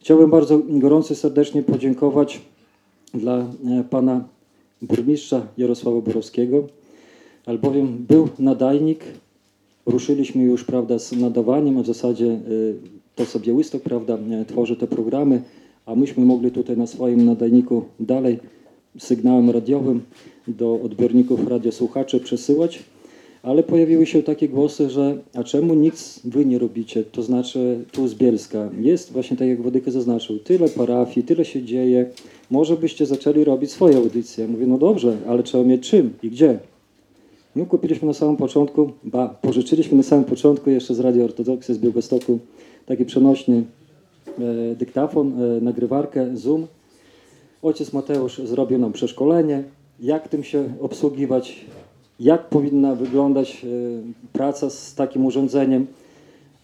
Chciałbym 0.00 0.30
bardzo 0.30 0.60
gorąco 0.68 1.14
serdecznie 1.14 1.62
podziękować 1.62 2.40
dla 3.14 3.38
e, 3.38 3.44
pana 3.90 4.24
burmistrza 4.82 5.46
Jarosława 5.58 6.00
Borowskiego, 6.00 6.66
albowiem 7.46 8.04
był 8.08 8.28
nadajnik, 8.38 9.04
ruszyliśmy 9.86 10.42
już 10.42 10.64
prawda, 10.64 10.98
z 10.98 11.12
nadawaniem, 11.12 11.78
a 11.78 11.82
w 11.82 11.86
zasadzie 11.86 12.26
e, 12.26 12.38
to 13.14 13.24
sobie 13.24 13.54
Łystok 13.54 13.82
prawda, 13.82 14.18
e, 14.30 14.44
tworzy 14.44 14.76
te 14.76 14.86
programy, 14.86 15.42
a 15.86 15.94
myśmy 15.94 16.24
mogli 16.24 16.50
tutaj 16.50 16.76
na 16.76 16.86
swoim 16.86 17.24
nadajniku 17.24 17.84
dalej 18.00 18.38
sygnałem 18.98 19.50
radiowym 19.50 20.00
do 20.48 20.80
odbiorników 20.82 21.48
radiosłuchaczy 21.48 22.20
przesyłać, 22.20 22.82
ale 23.42 23.62
pojawiły 23.62 24.06
się 24.06 24.22
takie 24.22 24.48
głosy, 24.48 24.90
że 24.90 25.18
a 25.34 25.44
czemu 25.44 25.74
nic 25.74 26.20
wy 26.24 26.46
nie 26.46 26.58
robicie, 26.58 27.04
to 27.04 27.22
znaczy 27.22 27.84
tu 27.92 28.08
z 28.08 28.14
Bielska. 28.14 28.70
Jest 28.80 29.12
właśnie 29.12 29.36
tak 29.36 29.48
jak 29.48 29.62
Wodyka 29.62 29.90
zaznaczył, 29.90 30.38
tyle 30.38 30.68
parafii, 30.68 31.26
tyle 31.26 31.44
się 31.44 31.62
dzieje, 31.62 32.10
może 32.50 32.76
byście 32.76 33.06
zaczęli 33.06 33.44
robić 33.44 33.70
swoje 33.70 33.96
audycje. 33.96 34.48
Mówię, 34.48 34.66
no 34.66 34.78
dobrze, 34.78 35.16
ale 35.28 35.42
trzeba 35.42 35.64
mieć 35.64 35.90
czym 35.90 36.10
i 36.22 36.30
gdzie. 36.30 36.58
My 37.56 37.66
kupiliśmy 37.66 38.08
na 38.08 38.14
samym 38.14 38.36
początku, 38.36 38.90
ba, 39.04 39.28
pożyczyliśmy 39.28 39.96
na 39.96 40.02
samym 40.02 40.24
początku 40.24 40.70
jeszcze 40.70 40.94
z 40.94 41.00
Radio 41.00 41.24
Ortodoksy 41.24 41.74
z 41.74 41.78
Białegostoku 41.78 42.38
taki 42.86 43.04
przenośny 43.04 43.64
e, 44.38 44.74
dyktafon, 44.74 45.42
e, 45.42 45.60
nagrywarkę 45.60 46.36
Zoom. 46.36 46.66
Ojciec 47.62 47.92
Mateusz 47.92 48.38
zrobił 48.38 48.78
nam 48.78 48.92
przeszkolenie, 48.92 49.64
jak 50.00 50.28
tym 50.28 50.44
się 50.44 50.64
obsługiwać, 50.80 51.64
jak 52.20 52.48
powinna 52.48 52.94
wyglądać 52.94 53.64
e, 53.64 53.68
praca 54.32 54.70
z 54.70 54.94
takim 54.94 55.26
urządzeniem. 55.26 55.86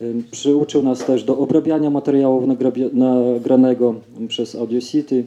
E, 0.00 0.05
Przyuczył 0.31 0.83
nas 0.83 1.05
też 1.05 1.24
do 1.24 1.38
obrabiania 1.38 1.90
nagrabia- 1.90 2.94
nagranego 2.94 3.94
przez 4.28 4.55
Audio 4.55 4.81
City. 4.81 5.24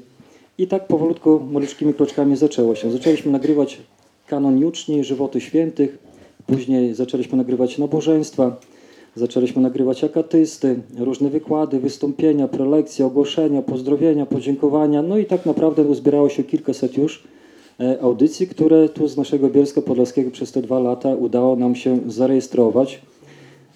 I 0.58 0.68
tak 0.68 0.88
powolutku, 0.88 1.40
maliczkimi 1.52 1.94
kroczkami 1.94 2.36
zaczęło 2.36 2.76
się. 2.76 2.92
Zaczęliśmy 2.92 3.32
nagrywać 3.32 3.82
kanon 4.28 4.60
juczni, 4.60 5.04
żywoty 5.04 5.42
świętych, 5.42 5.98
później 6.48 6.94
zaczęliśmy 6.94 7.38
nagrywać 7.38 7.78
nabożeństwa, 7.78 8.58
zaczęliśmy 9.16 9.62
nagrywać 9.62 10.04
akatysty, 10.04 10.80
różne 10.98 11.30
wykłady, 11.30 11.80
wystąpienia, 11.80 12.48
prelekcje, 12.48 13.06
ogłoszenia, 13.06 13.62
pozdrowienia, 13.62 14.26
podziękowania. 14.26 15.02
No 15.02 15.18
i 15.18 15.26
tak 15.26 15.46
naprawdę 15.46 15.84
uzbierało 15.84 16.30
się 16.30 16.44
kilkaset 16.44 16.98
już 16.98 17.24
e, 17.80 18.02
audycji, 18.02 18.48
które 18.48 18.90
tu 18.90 19.08
z 19.08 19.18
naszego 19.18 19.50
Bielska 19.50 19.82
Podlaskiego 19.82 20.32
przez 20.32 20.52
te 20.52 20.62
dwa 20.62 20.80
lata 20.80 21.16
udało 21.16 21.56
nam 21.56 21.76
się 21.76 22.00
zarejestrować. 22.08 23.02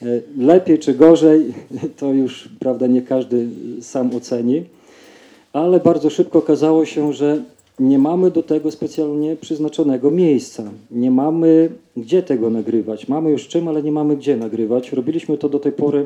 E, 0.02 0.06
Lepiej 0.38 0.80
czy 0.80 0.94
gorzej, 0.94 1.54
to 2.00 2.14
już 2.14 2.50
prawda 2.60 2.88
nie 2.88 3.02
każdy 3.02 3.48
sam 3.82 4.16
oceni, 4.16 4.64
ale 5.54 5.80
bardzo 5.80 6.10
szybko 6.10 6.40
okazało 6.40 6.86
się, 6.86 7.14
że 7.14 7.44
nie 7.80 8.00
mamy 8.00 8.32
do 8.32 8.44
tego 8.44 8.72
specjalnie 8.72 9.36
przeznaczonego 9.36 10.12
miejsca. 10.12 10.64
Nie 10.92 11.12
mamy 11.12 11.70
gdzie 11.98 12.24
tego 12.24 12.50
nagrywać. 12.50 13.08
Mamy 13.08 13.32
już 13.32 13.48
czym, 13.48 13.68
ale 13.68 13.84
nie 13.84 13.92
mamy 13.92 14.18
gdzie 14.18 14.38
nagrywać. 14.38 14.92
Robiliśmy 14.92 15.38
to 15.38 15.50
do 15.50 15.60
tej 15.60 15.72
pory 15.72 16.06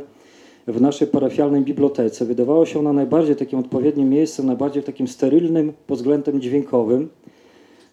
w 0.68 0.82
naszej 0.82 1.08
parafialnej 1.08 1.62
bibliotece. 1.62 2.26
Wydawało 2.26 2.66
się 2.66 2.80
ona 2.80 2.94
najbardziej 2.94 3.36
takim 3.36 3.60
odpowiednim 3.60 4.10
miejscem, 4.10 4.46
najbardziej 4.46 4.84
takim 4.84 5.08
sterylnym 5.08 5.74
pod 5.88 5.98
względem 5.98 6.42
dźwiękowym. 6.42 7.10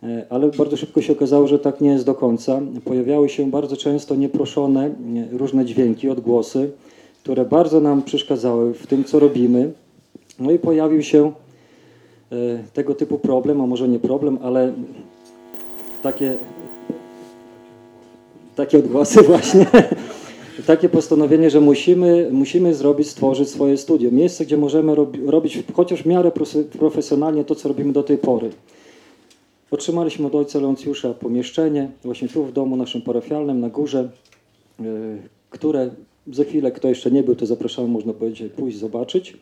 E, 0.03 0.27
Ale 0.31 0.49
bardzo 0.49 0.77
szybko 0.77 1.03
się 1.03 1.13
okazało, 1.13 1.47
że 1.47 1.59
tak 1.59 1.81
nie 1.81 1.91
jest 1.91 2.07
do 2.07 2.15
końca. 2.15 2.61
Pojawiały 2.85 3.29
się 3.29 3.51
bardzo 3.51 3.77
często 3.77 4.15
nieproszone 4.15 4.87
e, 4.87 4.93
różne 5.39 5.65
dźwięki, 5.65 6.11
odgłosy, 6.11 6.71
które 7.23 7.45
bardzo 7.45 7.81
nam 7.81 8.03
przeszkadzały 8.03 8.75
w 8.75 8.87
tym, 8.87 9.05
co 9.05 9.19
robimy. 9.19 9.73
No 10.39 10.51
i 10.51 10.59
pojawił 10.59 11.03
się 11.03 11.33
tego 12.73 12.95
typu 12.95 13.19
problem, 13.19 13.61
a 13.61 13.67
może 13.67 13.89
nie 13.89 13.99
problem, 13.99 14.39
ale 14.43 14.73
takie, 16.03 16.37
takie 18.57 18.79
odgłosy 18.79 19.23
właśnie, 19.33 19.67
takie 20.67 20.89
postanowienie, 20.89 21.51
że 21.51 21.61
musimy, 21.61 22.29
musimy 22.33 22.75
zrobić, 22.75 23.09
stworzyć 23.09 23.49
swoje 23.49 23.77
studio. 23.77 24.11
Miejsce, 24.11 24.45
gdzie 24.45 24.57
możemy 24.57 24.95
robi, 24.95 25.27
robić 25.27 25.63
chociaż 25.75 26.03
w 26.03 26.07
miarę 26.07 26.31
profe- 26.31 26.65
profesjonalnie 26.65 27.45
to, 27.45 27.55
co 27.55 27.69
robimy 27.69 27.93
do 27.93 28.03
tej 28.03 28.19
pory. 28.19 28.51
Otrzymaliśmy 29.71 30.27
od 30.27 30.35
ojca 30.35 30.59
Leoncjusza 30.59 31.15
pomieszczenie 31.15 31.91
właśnie 32.05 32.29
tu 32.29 32.45
w 32.45 32.53
domu 32.53 32.77
naszym 32.77 33.03
parafialnym 33.03 33.61
na 33.61 33.69
górze, 33.69 34.09
e, 34.81 34.85
które 35.51 35.91
za 36.33 36.45
chwilę, 36.45 36.73
kto 36.73 36.89
jeszcze 36.89 37.11
nie 37.11 37.23
był, 37.23 37.37
to 37.37 37.47
zapraszamy, 37.47 37.89
można 37.89 38.13
powiedzieć, 38.13 38.53
pójść 38.53 38.79
zobaczyć. 38.79 39.37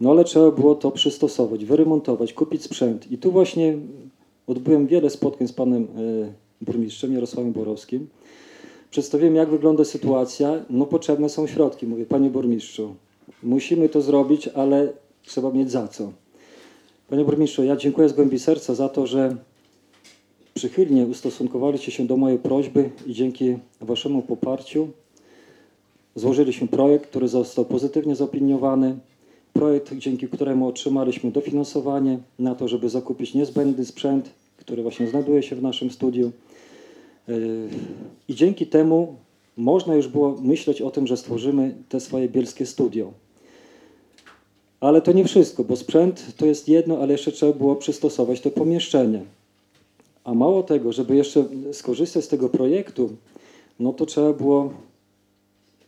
No 0.00 0.10
ale 0.10 0.24
trzeba 0.24 0.50
było 0.50 0.74
to 0.74 0.90
przystosować, 0.90 1.64
wyremontować, 1.64 2.32
kupić 2.32 2.62
sprzęt. 2.62 3.12
I 3.12 3.18
tu 3.18 3.32
właśnie 3.32 3.78
odbyłem 4.46 4.86
wiele 4.86 5.10
spotkań 5.10 5.48
z 5.48 5.52
panem 5.52 5.82
e, 5.82 5.86
burmistrzem 6.60 7.12
Jarosławem 7.12 7.52
Borowskim. 7.52 8.08
Przedstawiłem, 8.90 9.36
jak 9.36 9.50
wygląda 9.50 9.84
sytuacja. 9.84 10.64
No 10.70 10.86
potrzebne 10.86 11.28
są 11.28 11.46
środki. 11.46 11.86
Mówię, 11.86 12.06
panie 12.06 12.30
burmistrzu, 12.30 12.94
musimy 13.42 13.88
to 13.88 14.00
zrobić, 14.00 14.48
ale 14.48 14.92
trzeba 15.22 15.50
mieć 15.50 15.70
za 15.70 15.88
co. 15.88 16.12
Panie 17.08 17.24
burmistrzu, 17.24 17.64
ja 17.64 17.76
dziękuję 17.76 18.08
z 18.08 18.12
głębi 18.12 18.38
serca 18.38 18.74
za 18.74 18.88
to, 18.88 19.06
że 19.06 19.36
przychylnie 20.54 21.06
ustosunkowaliście 21.06 21.92
się 21.92 22.06
do 22.06 22.16
mojej 22.16 22.38
prośby 22.38 22.90
i 23.06 23.14
dzięki 23.14 23.56
waszemu 23.80 24.22
poparciu 24.22 24.88
złożyliśmy 26.14 26.68
projekt, 26.68 27.06
który 27.06 27.28
został 27.28 27.64
pozytywnie 27.64 28.16
zaopiniowany. 28.16 28.98
Projekt, 29.58 29.94
dzięki 29.94 30.28
któremu 30.28 30.68
otrzymaliśmy 30.68 31.30
dofinansowanie 31.30 32.18
na 32.38 32.54
to, 32.54 32.68
żeby 32.68 32.88
zakupić 32.88 33.34
niezbędny 33.34 33.84
sprzęt, 33.84 34.30
który 34.56 34.82
właśnie 34.82 35.08
znajduje 35.08 35.42
się 35.42 35.56
w 35.56 35.62
naszym 35.62 35.90
studiu. 35.90 36.30
Yy, 37.28 37.68
I 38.28 38.34
dzięki 38.34 38.66
temu 38.66 39.16
można 39.56 39.94
już 39.94 40.08
było 40.08 40.36
myśleć 40.42 40.82
o 40.82 40.90
tym, 40.90 41.06
że 41.06 41.16
stworzymy 41.16 41.74
te 41.88 42.00
swoje 42.00 42.28
bielskie 42.28 42.66
studio. 42.66 43.12
Ale 44.80 45.02
to 45.02 45.12
nie 45.12 45.24
wszystko, 45.24 45.64
bo 45.64 45.76
sprzęt 45.76 46.36
to 46.36 46.46
jest 46.46 46.68
jedno, 46.68 46.98
ale 46.98 47.12
jeszcze 47.12 47.32
trzeba 47.32 47.52
było 47.52 47.76
przystosować 47.76 48.40
to 48.40 48.50
pomieszczenie. 48.50 49.22
A 50.24 50.34
mało 50.34 50.62
tego, 50.62 50.92
żeby 50.92 51.16
jeszcze 51.16 51.44
skorzystać 51.72 52.24
z 52.24 52.28
tego 52.28 52.48
projektu, 52.48 53.10
no 53.80 53.92
to 53.92 54.06
trzeba 54.06 54.32
było 54.32 54.72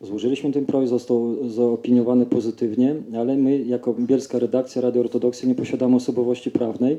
Złożyliśmy 0.01 0.53
ten 0.53 0.66
projekt, 0.66 0.90
został 0.90 1.48
zaopiniowany 1.48 2.26
pozytywnie, 2.26 2.94
ale 3.18 3.36
my 3.36 3.59
jako 3.59 3.94
bielska 3.94 4.38
redakcja 4.38 4.82
Radio 4.82 5.01
Ortodoksja 5.01 5.48
nie 5.48 5.55
posiadamy 5.55 5.96
osobowości 5.96 6.51
prawnej, 6.51 6.98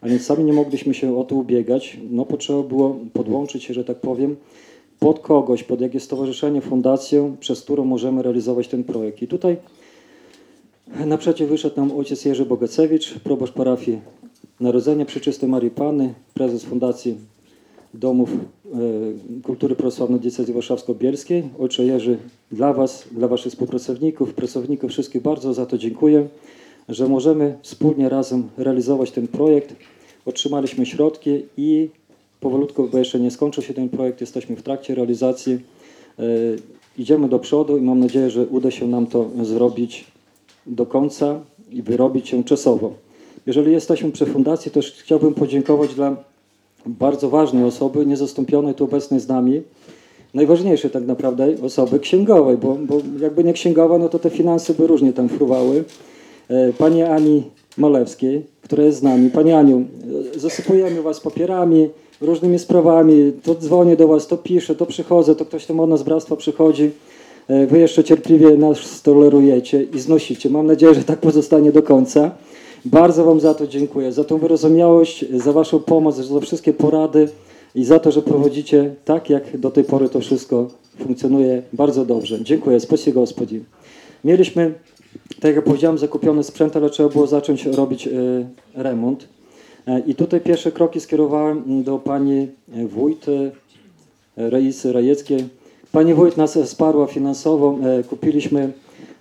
a 0.00 0.08
więc 0.08 0.22
sami 0.22 0.44
nie 0.44 0.52
mogliśmy 0.52 0.94
się 0.94 1.18
o 1.18 1.24
to 1.24 1.34
ubiegać. 1.34 2.00
No 2.10 2.24
potrzeba 2.24 2.62
było 2.62 2.96
podłączyć 3.12 3.64
się, 3.64 3.74
że 3.74 3.84
tak 3.84 3.96
powiem, 4.00 4.36
pod 4.98 5.18
kogoś, 5.18 5.62
pod 5.64 5.80
jakieś 5.80 6.02
stowarzyszenie, 6.02 6.60
fundację, 6.60 7.36
przez 7.40 7.62
którą 7.62 7.84
możemy 7.84 8.22
realizować 8.22 8.68
ten 8.68 8.84
projekt. 8.84 9.22
I 9.22 9.28
tutaj 9.28 9.56
naprzeciw 11.06 11.48
wyszedł 11.48 11.76
nam 11.76 11.92
ojciec 11.98 12.24
Jerzy 12.24 12.46
Bogacewicz, 12.46 13.18
proboszcz 13.18 13.52
parafii 13.52 14.00
Narodzenia 14.60 15.04
Przeczystej 15.04 15.48
Marii 15.48 15.70
Panny, 15.70 16.14
prezes 16.34 16.64
Fundacji 16.64 17.16
Domów 17.94 18.30
e, 18.30 18.38
Kultury 19.42 19.76
Prawosławnej 19.76 20.20
Diecezji 20.20 20.54
Warszawsko-Bielskiej. 20.54 21.42
Ojcze 21.58 21.84
Jerzy, 21.84 22.18
dla 22.52 22.72
Was, 22.72 23.04
dla 23.12 23.28
Waszych 23.28 23.52
współpracowników, 23.52 24.34
pracowników 24.34 24.90
wszystkich 24.90 25.22
bardzo 25.22 25.54
za 25.54 25.66
to 25.66 25.78
dziękuję, 25.78 26.28
że 26.88 27.08
możemy 27.08 27.58
wspólnie 27.62 28.08
razem 28.08 28.48
realizować 28.58 29.10
ten 29.10 29.28
projekt. 29.28 29.74
Otrzymaliśmy 30.26 30.86
środki 30.86 31.42
i 31.56 31.88
powolutku, 32.40 32.88
bo 32.92 32.98
jeszcze 32.98 33.20
nie 33.20 33.30
skończył 33.30 33.62
się 33.62 33.74
ten 33.74 33.88
projekt, 33.88 34.20
jesteśmy 34.20 34.56
w 34.56 34.62
trakcie 34.62 34.94
realizacji. 34.94 35.58
E, 36.18 36.22
Idziemy 36.98 37.28
do 37.28 37.38
przodu 37.38 37.78
i 37.78 37.80
mam 37.80 38.00
nadzieję, 38.00 38.30
że 38.30 38.46
uda 38.46 38.70
się 38.70 38.88
nam 38.88 39.06
to 39.06 39.30
zrobić 39.42 40.04
do 40.66 40.86
końca 40.86 41.40
i 41.70 41.82
wyrobić 41.82 42.28
się 42.28 42.44
czasowo. 42.44 42.94
Jeżeli 43.46 43.72
jesteśmy 43.72 44.10
przy 44.12 44.26
fundacji, 44.26 44.70
to 44.70 44.74
też 44.74 44.92
chciałbym 44.92 45.34
podziękować 45.34 45.94
dla 45.94 46.16
bardzo 46.86 47.30
ważnej 47.30 47.64
osoby, 47.64 48.06
niezastąpionej 48.06 48.74
tu 48.74 48.84
obecnej 48.84 49.20
z 49.20 49.28
nami, 49.28 49.62
najważniejszej 50.34 50.90
tak 50.90 51.06
naprawdę 51.06 51.54
osoby 51.62 52.00
księgowej, 52.00 52.56
bo, 52.56 52.74
bo 52.74 53.00
jakby 53.20 53.44
nie 53.44 53.52
księgowa, 53.52 53.98
no 53.98 54.08
to 54.08 54.18
te 54.18 54.30
finanse 54.30 54.74
by 54.74 54.86
różnie 54.86 55.12
tam 55.12 55.28
fruwały. 55.28 55.84
E, 56.48 56.72
Pani 56.72 57.02
Ani 57.02 57.42
Malewskiej, 57.78 58.46
która 58.62 58.84
jest 58.84 58.98
z 58.98 59.02
nami. 59.02 59.30
Pani 59.30 59.52
Aniu, 59.52 59.84
e, 60.36 60.38
zasypujemy 60.38 61.02
Was 61.02 61.20
papierami, 61.20 61.88
różnymi 62.20 62.58
sprawami, 62.58 63.32
to 63.42 63.54
dzwonię 63.54 63.96
do 63.96 64.08
Was, 64.08 64.26
to 64.26 64.36
piszę, 64.36 64.74
to 64.74 64.86
przychodzę, 64.86 65.34
to 65.34 65.44
ktoś 65.44 65.66
tam 65.66 65.80
od 65.80 65.90
nas 65.90 66.02
bractwa 66.02 66.36
przychodzi. 66.36 66.90
E, 67.48 67.66
Wy 67.66 67.78
jeszcze 67.78 68.04
cierpliwie 68.04 68.56
nas 68.56 69.02
tolerujecie 69.02 69.82
i 69.82 70.00
znosicie. 70.00 70.50
Mam 70.50 70.66
nadzieję, 70.66 70.94
że 70.94 71.04
tak 71.04 71.18
pozostanie 71.18 71.72
do 71.72 71.82
końca. 71.82 72.30
Bardzo 72.84 73.24
Wam 73.24 73.40
za 73.40 73.54
to 73.54 73.66
dziękuję, 73.66 74.12
za 74.12 74.24
tą 74.24 74.38
wyrozumiałość, 74.38 75.24
za 75.32 75.52
Waszą 75.52 75.80
pomoc, 75.80 76.16
za 76.16 76.40
wszystkie 76.40 76.72
porady 76.72 77.28
i 77.74 77.84
za 77.84 77.98
to, 77.98 78.12
że 78.12 78.22
prowadzicie 78.22 78.94
tak, 79.04 79.30
jak 79.30 79.58
do 79.58 79.70
tej 79.70 79.84
pory 79.84 80.08
to 80.08 80.20
wszystko 80.20 80.68
funkcjonuje 80.98 81.62
bardzo 81.72 82.04
dobrze. 82.04 82.44
Dziękuję, 82.44 82.80
spasibo 82.80 83.20
Gospodzi. 83.20 83.64
Mieliśmy, 84.24 84.74
tak 85.40 85.56
jak 85.56 85.64
powiedziałem, 85.64 85.98
zakupiony 85.98 86.44
sprzęt, 86.44 86.76
ale 86.76 86.90
trzeba 86.90 87.08
było 87.08 87.26
zacząć 87.26 87.66
robić 87.66 88.06
y, 88.06 88.46
remont. 88.74 89.28
E, 89.86 90.00
I 90.00 90.14
tutaj 90.14 90.40
pierwsze 90.40 90.72
kroki 90.72 91.00
skierowałem 91.00 91.82
do 91.82 91.98
pani 91.98 92.48
wójt 92.88 93.28
y, 93.28 93.50
Reisy 94.36 94.92
Rajeckiej. 94.92 95.44
Pani 95.92 96.14
wójt 96.14 96.36
nas 96.36 96.58
wsparła 96.64 97.06
finansowo. 97.06 97.78
E, 97.82 98.02
kupiliśmy 98.02 98.72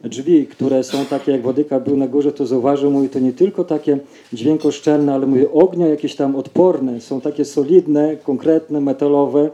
drzwi, 0.03 0.47
które 0.47 0.83
są 0.83 1.05
takie 1.05 1.31
jak 1.31 1.41
Wodyka 1.41 1.79
był 1.79 1.97
na 1.97 2.07
górze, 2.07 2.31
to 2.31 2.45
zauważył, 2.45 2.91
mówi, 2.91 3.09
to 3.09 3.19
nie 3.19 3.33
tylko 3.33 3.63
takie 3.63 3.99
dźwiękoszczelne, 4.33 5.13
ale 5.13 5.27
mówi, 5.27 5.45
ognia 5.53 5.87
jakieś 5.87 6.15
tam 6.15 6.35
odporne, 6.35 7.01
są 7.01 7.21
takie 7.21 7.45
solidne, 7.45 8.17
konkretne, 8.23 8.81
metalowe, 8.81 9.49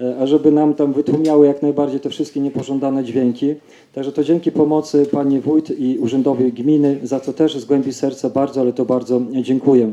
e, 0.00 0.16
a 0.20 0.26
żeby 0.26 0.52
nam 0.52 0.74
tam 0.74 0.92
wytłumiały 0.92 1.46
jak 1.46 1.62
najbardziej 1.62 2.00
te 2.00 2.10
wszystkie 2.10 2.40
niepożądane 2.40 3.04
dźwięki. 3.04 3.54
Także 3.94 4.12
to 4.12 4.24
dzięki 4.24 4.52
pomocy 4.52 5.06
pani 5.06 5.40
wójt 5.40 5.80
i 5.80 5.98
urzędowi 5.98 6.52
gminy, 6.52 6.98
za 7.02 7.20
co 7.20 7.32
też 7.32 7.58
z 7.58 7.64
głębi 7.64 7.92
serca 7.92 8.30
bardzo, 8.30 8.60
ale 8.60 8.72
to 8.72 8.84
bardzo 8.84 9.20
dziękuję. 9.42 9.92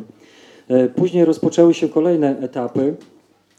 E, 0.68 0.88
Później 0.88 1.26
rozpoczęły 1.26 1.74
się 1.74 1.90
kolejne 1.90 2.40
etapy, 2.40 2.96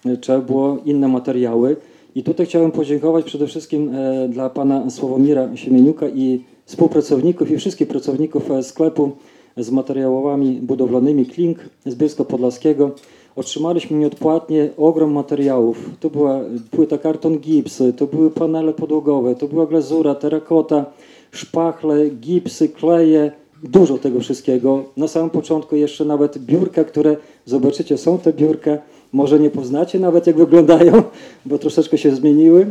E, 0.06 0.16
trzeba 0.16 0.38
było 0.38 0.78
inne 0.84 1.08
materiały. 1.08 1.76
I 2.16 2.22
tutaj 2.22 2.46
chciałem 2.46 2.72
podziękować 2.72 3.24
przede 3.24 3.46
wszystkim 3.46 3.94
e, 3.94 4.28
dla 4.28 4.50
pana 4.50 4.90
Sławomira 4.90 5.56
Siemieniuka 5.56 6.08
i 6.08 6.44
współpracowników 6.64 7.50
i 7.50 7.56
wszystkich 7.56 7.88
pracowników 7.88 8.50
e, 8.50 8.62
sklepu 8.62 9.12
z 9.56 9.70
materiałami 9.70 10.58
budowlanymi 10.62 11.26
Klink 11.26 11.58
z 11.86 11.94
Bielska 11.94 12.24
Podlaskiego. 12.24 12.90
Otrzymaliśmy 13.36 13.98
nieodpłatnie 13.98 14.70
ogrom 14.76 15.12
materiałów. 15.12 15.90
To 16.00 16.10
była 16.10 16.40
płyta 16.70 16.98
karton 16.98 17.38
gips, 17.38 17.82
to 17.96 18.06
były 18.06 18.30
panele 18.30 18.72
podłogowe, 18.72 19.34
to 19.34 19.48
była 19.48 19.66
glazura, 19.66 20.14
terakota, 20.14 20.84
szpachle, 21.30 22.10
gipsy, 22.10 22.68
kleje, 22.68 23.32
dużo 23.62 23.98
tego 23.98 24.20
wszystkiego. 24.20 24.84
Na 24.96 25.08
samym 25.08 25.30
początku 25.30 25.76
jeszcze 25.76 26.04
nawet 26.04 26.38
biurka, 26.38 26.84
które 26.84 27.16
zobaczycie, 27.44 27.98
są 27.98 28.18
te 28.18 28.32
biurka. 28.32 28.78
Może 29.16 29.40
nie 29.40 29.50
poznacie 29.50 30.00
nawet 30.00 30.26
jak 30.26 30.36
wyglądają, 30.36 31.02
bo 31.46 31.58
troszeczkę 31.58 31.98
się 31.98 32.14
zmieniły, 32.14 32.66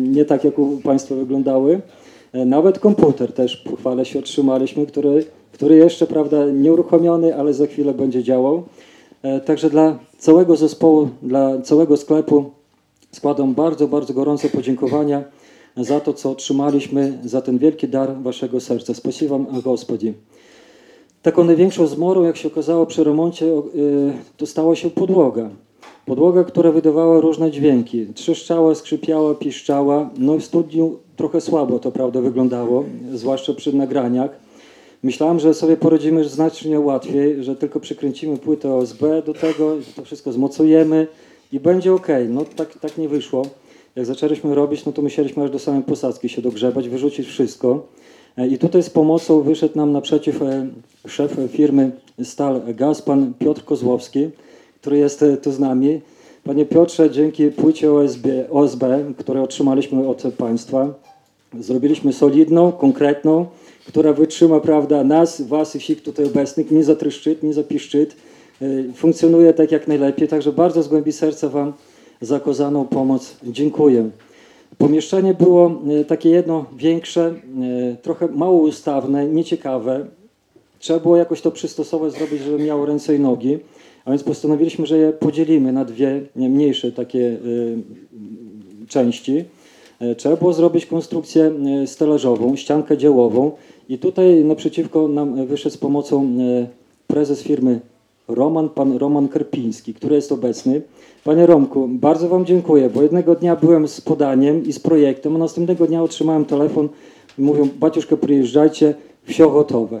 nie 0.00 0.24
tak 0.24 0.44
jak 0.44 0.58
u 0.58 0.80
Państwa 0.84 1.14
wyglądały. 1.14 1.80
E, 2.32 2.44
Nawet 2.44 2.78
komputer 2.78 3.32
też, 3.32 3.56
pochwalę 3.56 4.04
się, 4.04 4.18
otrzymaliśmy, 4.18 4.86
który, 4.86 5.24
który 5.52 5.76
jeszcze, 5.76 6.06
prawda, 6.06 6.46
nieuruchomiony, 6.46 7.36
ale 7.36 7.54
za 7.54 7.66
chwilę 7.66 7.94
będzie 7.94 8.22
działał. 8.22 8.62
E, 9.22 9.40
Także 9.40 9.70
dla 9.70 9.98
całego 10.18 10.56
zespołu, 10.56 11.08
dla 11.22 11.60
całego 11.60 11.96
sklepu 11.96 12.50
składam 13.12 13.54
bardzo, 13.54 13.88
bardzo 13.88 14.14
gorące 14.14 14.48
podziękowania 14.48 15.24
za 15.76 16.00
to, 16.00 16.12
co 16.12 16.30
otrzymaliśmy, 16.30 17.18
za 17.24 17.40
ten 17.40 17.58
wielki 17.58 17.88
dar 17.88 18.22
Waszego 18.22 18.60
serca. 18.60 18.94
Spasibo 18.94 19.38
Wam, 19.38 19.60
Gospodzi. 19.62 20.14
Taką 21.22 21.44
największą 21.44 21.86
zmorą, 21.86 22.22
jak 22.22 22.36
się 22.36 22.48
okazało 22.48 22.86
przy 22.86 23.04
remoncie, 23.04 23.46
y, 23.46 24.12
to 24.36 24.46
stała 24.46 24.76
się 24.76 24.90
podłoga. 24.90 25.50
Podłoga, 26.06 26.44
która 26.44 26.72
wydawała 26.72 27.20
różne 27.20 27.50
dźwięki. 27.50 28.06
Trzeszczała, 28.14 28.74
skrzypiała, 28.74 29.34
piszczała. 29.34 30.10
No 30.18 30.36
w 30.38 30.44
studiu 30.44 30.98
trochę 31.16 31.40
słabo 31.40 31.78
to 31.78 31.92
prawda 31.92 32.20
wyglądało, 32.20 32.84
zwłaszcza 33.14 33.54
przy 33.54 33.76
nagraniach. 33.76 34.30
Myślałem, 35.02 35.40
że 35.40 35.54
sobie 35.54 35.76
poradzimy 35.76 36.24
znacznie 36.24 36.80
łatwiej, 36.80 37.44
że 37.44 37.56
tylko 37.56 37.80
przykręcimy 37.80 38.36
płytę 38.36 38.74
OSB 38.74 39.02
do 39.26 39.34
tego, 39.34 39.76
to 39.96 40.04
wszystko 40.04 40.32
zmocujemy 40.32 41.06
i 41.52 41.60
będzie 41.60 41.92
ok. 41.92 42.06
No 42.28 42.44
tak, 42.56 42.78
tak 42.78 42.98
nie 42.98 43.08
wyszło. 43.08 43.46
Jak 43.96 44.06
zaczęliśmy 44.06 44.54
robić, 44.54 44.84
no 44.84 44.92
to 44.92 45.02
musieliśmy 45.02 45.42
aż 45.44 45.50
do 45.50 45.58
samej 45.58 45.82
posadzki 45.82 46.28
się 46.28 46.42
dogrzebać, 46.42 46.88
wyrzucić 46.88 47.26
wszystko. 47.26 47.86
E, 48.36 48.46
I 48.46 48.58
tutaj 48.58 48.82
z 48.82 48.90
pomocą 48.90 49.42
wyszedł 49.42 49.76
nam 49.76 49.92
naprzeciw 49.92 50.42
e, 50.42 50.66
szef 51.08 51.36
firmy 51.48 51.90
Stal 52.22 52.62
Gaz, 52.74 53.02
pan 53.02 53.34
Piotr 53.38 53.64
Kozłowski, 53.64 54.30
który 54.80 54.98
jest 54.98 55.22
e, 55.22 55.36
tu 55.36 55.52
z 55.52 55.58
nami. 55.58 56.00
Panie 56.44 56.66
Piotrze, 56.66 57.10
dzięki 57.10 57.50
płycie 57.50 57.92
OSB, 57.92 58.26
OSB 58.50 58.84
które 59.18 59.42
otrzymaliśmy 59.42 60.08
od 60.08 60.22
państwa, 60.38 60.94
zrobiliśmy 61.60 62.12
solidną, 62.12 62.72
konkretną, 62.72 63.46
która 63.86 64.12
wytrzyma 64.12 64.60
prawda, 64.60 65.04
nas, 65.04 65.42
was 65.42 65.76
i 65.76 65.78
wszystkich 65.78 66.04
tutaj 66.04 66.26
obecnych, 66.26 66.70
nie 66.70 66.84
zatryszczyt, 66.84 67.42
nie 67.42 67.52
zapiszczyt. 67.52 68.16
y, 68.62 68.92
funkcjonuje 68.94 69.54
tak 69.54 69.72
jak 69.72 69.88
najlepiej. 69.88 70.28
Także 70.28 70.52
bardzo 70.52 70.82
z 70.82 70.88
głębi 70.88 71.12
serca 71.12 71.48
Wam 71.48 71.72
za 72.20 72.36
okazaną 72.36 72.84
pomoc 72.84 73.36
dziękuję. 73.42 74.10
Pomieszczenie 74.78 75.34
było 75.34 75.80
y, 76.00 76.04
takie 76.04 76.30
jedno 76.30 76.64
większe, 76.76 77.34
trochę 78.02 78.28
mało 78.28 78.60
ustawne, 78.60 79.26
nieciekawe. 79.26 80.06
Trzeba 80.78 81.00
było 81.00 81.16
jakoś 81.16 81.40
to 81.40 81.50
przystosować, 81.50 82.12
zrobić, 82.12 82.42
żeby 82.42 82.64
miało 82.64 82.86
ręce 82.86 83.16
i 83.16 83.20
nogi. 83.20 83.58
A 84.04 84.10
więc 84.10 84.22
postanowiliśmy, 84.22 84.86
że 84.86 84.98
je 84.98 85.12
podzielimy 85.12 85.72
na 85.72 85.84
dwie 85.84 86.20
nie, 86.36 86.48
mniejsze 86.48 86.92
takie 86.92 87.18
y, 87.18 87.78
części. 88.88 89.44
E, 90.00 90.14
Trzeba 90.14 90.36
było 90.36 90.52
zrobić 90.52 90.86
konstrukcję 90.86 91.52
e, 91.82 91.86
stelażową, 91.86 92.56
ściankę 92.56 92.98
dziełową 92.98 93.50
i 93.88 93.98
tutaj 93.98 94.44
naprzeciwko 94.44 95.08
nam 95.08 95.38
e, 95.38 95.46
wyszedł 95.46 95.74
z 95.74 95.78
pomocą 95.78 96.30
prezes 97.06 97.42
firmy 97.42 97.80
Roman, 98.28 98.68
pan 98.68 98.96
Roman 98.96 99.28
Karpiński, 99.28 99.94
który 99.94 100.16
jest 100.16 100.32
obecny. 100.32 100.82
Panie 101.24 101.46
Romku, 101.46 101.88
bardzo 101.88 102.28
Wam 102.28 102.46
dziękuję, 102.46 102.90
bo 102.94 103.02
jednego 103.02 103.34
dnia 103.34 103.56
byłem 103.56 103.88
z 103.88 104.00
podaniem 104.00 104.64
i 104.64 104.72
z 104.72 104.78
projektem, 104.78 105.36
a 105.36 105.38
następnego 105.38 105.86
dnia 105.86 106.02
otrzymałem 106.02 106.44
telefon 106.44 106.88
mówią, 107.38 107.68
baciuszkę 107.80 108.16
przyjeżdżajcie, 108.16 108.94
wsio 109.24 109.50
gotowe. 109.50 110.00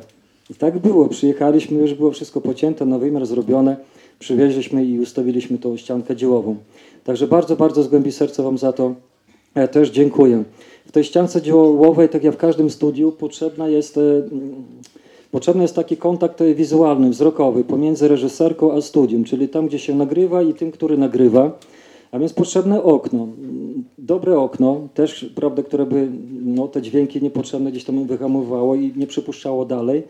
I 0.50 0.54
tak 0.54 0.78
było, 0.78 1.08
przyjechaliśmy, 1.08 1.80
już 1.80 1.94
było 1.94 2.10
wszystko 2.10 2.40
pocięte, 2.40 2.86
na 2.86 2.98
wymiar 2.98 3.26
zrobione, 3.26 3.76
przywieźliśmy 4.18 4.84
i 4.84 5.00
ustawiliśmy 5.00 5.58
tą 5.58 5.76
ściankę 5.76 6.16
dziełową. 6.16 6.56
Także 7.04 7.26
bardzo, 7.26 7.56
bardzo 7.56 7.82
z 7.82 7.88
głębi 7.88 8.12
serca 8.12 8.42
Wam 8.42 8.58
za 8.58 8.72
to 8.72 8.94
ja 9.54 9.68
też 9.68 9.90
dziękuję. 9.90 10.44
W 10.86 10.92
tej 10.92 11.04
ściance 11.04 11.42
dziełowej, 11.42 12.08
tak 12.08 12.24
jak 12.24 12.34
w 12.34 12.38
każdym 12.38 12.70
studiu, 12.70 13.12
potrzebna 13.12 13.68
jest, 13.68 13.98
e, 13.98 14.00
potrzebny 15.30 15.62
jest 15.62 15.74
taki 15.74 15.96
kontakt 15.96 16.40
e, 16.40 16.54
wizualny, 16.54 17.10
wzrokowy 17.10 17.64
pomiędzy 17.64 18.08
reżyserką 18.08 18.72
a 18.72 18.80
studium, 18.80 19.24
czyli 19.24 19.48
tam, 19.48 19.66
gdzie 19.66 19.78
się 19.78 19.94
nagrywa 19.94 20.42
i 20.42 20.54
tym, 20.54 20.70
który 20.70 20.98
nagrywa. 20.98 21.58
A 22.12 22.18
więc 22.18 22.32
potrzebne 22.32 22.82
okno, 22.82 23.28
dobre 23.98 24.38
okno, 24.38 24.88
też, 24.94 25.26
prawda, 25.34 25.62
które 25.62 25.86
by 25.86 26.08
no, 26.44 26.68
te 26.68 26.82
dźwięki 26.82 27.22
niepotrzebne 27.22 27.70
gdzieś 27.70 27.84
tam 27.84 28.04
wyhamowało 28.06 28.74
i 28.74 28.92
nie 28.96 29.06
przypuszczało 29.06 29.64
dalej. 29.64 30.02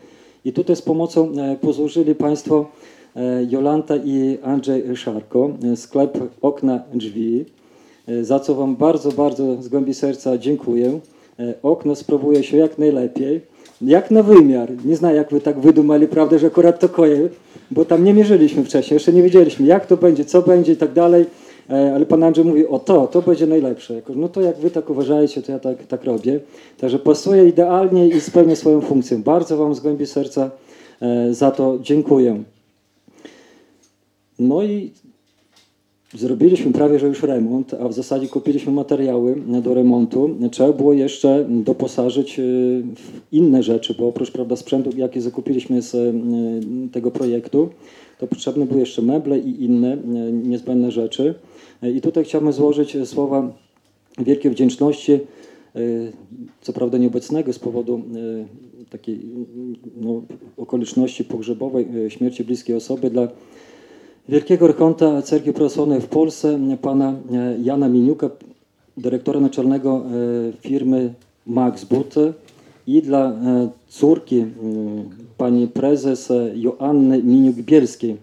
I 0.45 0.53
tutaj 0.53 0.75
z 0.75 0.81
pomocą 0.81 1.31
e, 1.31 1.55
posłużyli 1.55 2.15
Państwo 2.15 2.65
e, 3.15 3.43
Jolanta 3.49 3.95
i 3.95 4.37
Andrzej 4.43 4.95
Szarko, 4.95 5.49
e, 5.63 5.75
sklep 5.75 6.17
Okna 6.41 6.83
Drzwi. 6.93 7.45
Za 8.21 8.39
co 8.39 8.55
Wam 8.55 8.75
bardzo, 8.75 9.11
bardzo 9.11 9.61
z 9.61 9.67
głębi 9.67 9.93
serca 9.93 10.37
dziękuję. 10.37 10.99
Okno 11.63 11.95
sprawuje 11.95 12.43
się 12.43 12.57
jak 12.57 12.77
najlepiej, 12.77 13.41
jak 13.81 14.11
na 14.11 14.23
wymiar. 14.23 14.69
Nie 14.85 14.95
znam, 14.95 15.15
jak 15.15 15.31
Wy 15.31 15.41
tak 15.41 15.59
wydumali, 15.59 16.07
prawda, 16.07 16.37
że 16.37 16.47
akurat 16.47 16.79
to 16.79 16.89
koje, 16.89 17.29
bo 17.71 17.85
tam 17.85 18.03
nie 18.03 18.13
mierzyliśmy 18.13 18.63
wcześniej, 18.63 18.95
jeszcze 18.95 19.13
nie 19.13 19.23
wiedzieliśmy, 19.23 19.65
jak 19.65 19.85
to 19.85 19.97
będzie, 19.97 20.25
co 20.25 20.41
będzie 20.41 20.73
i 20.73 20.75
tak 20.75 20.93
dalej. 20.93 21.25
E, 21.69 21.95
Ale 21.95 22.05
Pan 22.05 22.23
Andrzej 22.23 22.45
mówi, 22.45 22.67
o 22.67 22.79
to, 22.79 23.07
to 23.07 23.21
będzie 23.21 23.47
najlepsze. 23.47 24.01
No 24.15 24.29
to 24.29 24.41
jak 24.41 24.57
Wy 24.57 24.71
tak 24.71 24.89
uważacie, 24.89 25.41
to 25.41 25.51
ja 25.51 25.59
tak, 25.59 25.85
tak 25.85 26.03
robię. 26.03 26.39
Także 26.77 26.99
pasuje 26.99 27.47
idealnie 27.47 28.07
i 28.07 28.21
spełnia 28.21 28.55
swoją 28.55 28.81
funkcję. 28.81 29.17
Bardzo 29.17 29.57
Wam 29.57 29.75
z 29.75 29.79
głębi 29.79 30.05
serca 30.05 30.51
e, 31.01 31.33
za 31.33 31.51
to 31.51 31.79
dziękuję. 31.81 32.43
No 34.39 34.63
i 34.63 34.91
Zrobiliśmy 36.13 36.73
prawie, 36.73 36.99
że 36.99 37.07
już 37.07 37.23
remont, 37.23 37.73
a 37.73 37.87
w 37.87 37.93
zasadzie 37.93 38.27
kupiliśmy 38.27 38.71
materiały 38.71 39.35
do 39.63 39.73
remontu. 39.73 40.29
Trzeba 40.51 40.73
było 40.73 40.93
jeszcze 40.93 41.45
doposażyć 41.49 42.35
w 42.95 43.21
inne 43.31 43.63
rzeczy, 43.63 43.95
bo 43.99 44.07
oprócz 44.07 44.31
prawda, 44.31 44.55
sprzętu, 44.55 44.89
jaki 44.97 45.21
zakupiliśmy 45.21 45.81
z 45.81 46.15
tego 46.91 47.11
projektu, 47.11 47.69
to 48.19 48.27
potrzebne 48.27 48.65
były 48.65 48.79
jeszcze 48.79 49.01
meble 49.01 49.39
i 49.39 49.63
inne 49.63 49.97
niezbędne 50.31 50.91
rzeczy. 50.91 51.35
I 51.81 52.01
tutaj 52.01 52.23
chciałbym 52.23 52.53
złożyć 52.53 52.97
słowa 53.05 53.51
wielkiej 54.17 54.51
wdzięczności, 54.51 55.11
y, 55.75 56.11
co 56.61 56.73
prawda 56.73 56.97
nieobecnego 56.97 57.53
z 57.53 57.59
powodu 57.59 58.01
y, 58.85 58.89
takiej 58.89 59.19
no, 60.01 60.21
okoliczności 60.57 61.23
pogrzebowej, 61.23 61.87
y, 62.05 62.09
śmierci 62.09 62.43
bliskiej 62.43 62.75
osoby 62.75 63.09
dla 63.09 63.27
Wielkiego 64.29 64.65
Archonta 64.65 65.21
Cerkwi 65.21 65.53
Prawosławnej 65.53 66.01
w 66.01 66.07
Polsce, 66.07 66.59
pana 66.81 67.13
e, 67.31 67.57
Jana 67.63 67.89
Miniuka, 67.89 68.29
dyrektora 68.97 69.39
naczelnego 69.39 70.03
e, 70.05 70.67
firmy 70.67 71.13
Max 71.47 71.85
But 71.85 72.15
i 72.87 73.01
dla 73.01 73.31
e, 73.31 73.69
córki 73.87 74.45
pani 75.37 75.67
prezes 75.67 76.31
e, 76.31 76.51
Joanny 76.55 77.23
Miniuk-Bielskiej, 77.23 78.15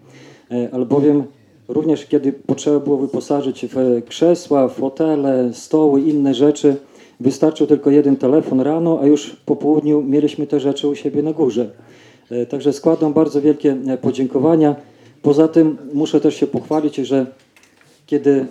E, 0.51 0.75
albowiem 0.75 1.25
również 1.69 2.07
kiedy 2.07 2.33
potrzeba 2.33 2.81
było 2.81 2.97
wyposażyć 2.97 3.67
w 3.67 4.03
krzesła, 4.09 4.69
fotele, 4.69 5.51
stoły, 5.55 6.01
inne 6.01 6.35
rzeczy, 6.35 6.77
wystarczył 7.21 7.67
tylko 7.67 7.91
jeden 7.91 8.17
telefon 8.17 8.61
rano, 8.61 8.99
a 9.03 9.07
już 9.07 9.37
po 9.47 9.57
południu 9.57 10.03
mieliśmy 10.03 10.47
te 10.47 10.61
rzeczy 10.61 10.89
u 10.89 10.95
siebie 10.95 11.23
na 11.23 11.33
górze. 11.33 11.71
E, 12.31 12.47
Także 12.47 12.73
składam 12.73 13.13
bardzo 13.13 13.41
wielkie 13.41 13.77
e, 13.87 13.99
podziękowania. 13.99 14.77
Poza 15.23 15.49
tym 15.49 15.77
muszę 15.93 16.21
też 16.21 16.35
się 16.35 16.47
pochwalić, 16.47 16.97
że 16.97 17.27
kiedy 18.07 18.47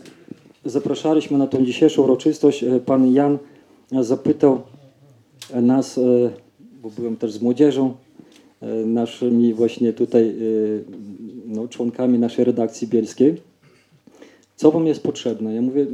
zapraszaliśmy 0.66 1.38
na 1.38 1.48
tą 1.48 1.66
dzisiejszą 1.66 2.04
uroczystość, 2.04 2.64
e, 2.64 2.80
pan 2.80 3.14
Jan 3.14 3.38
zapytał 3.92 4.62
nas, 5.62 6.00
bo 6.82 6.90
byłem 6.90 7.16
też 7.18 7.32
z 7.32 7.42
młodzieżą, 7.42 7.94
naszymi 8.86 9.54
właśnie 9.54 9.94
tutaj 9.94 10.36
no, 11.48 11.68
członkami 11.68 12.20
naszej 12.20 12.46
redakcji 12.46 12.88
bielskiej, 12.88 13.36
co 14.56 14.72
wam 14.72 14.88
jest 14.88 15.04
potrzebne? 15.04 15.56
Ja 15.56 15.62
mówię, 15.62 15.86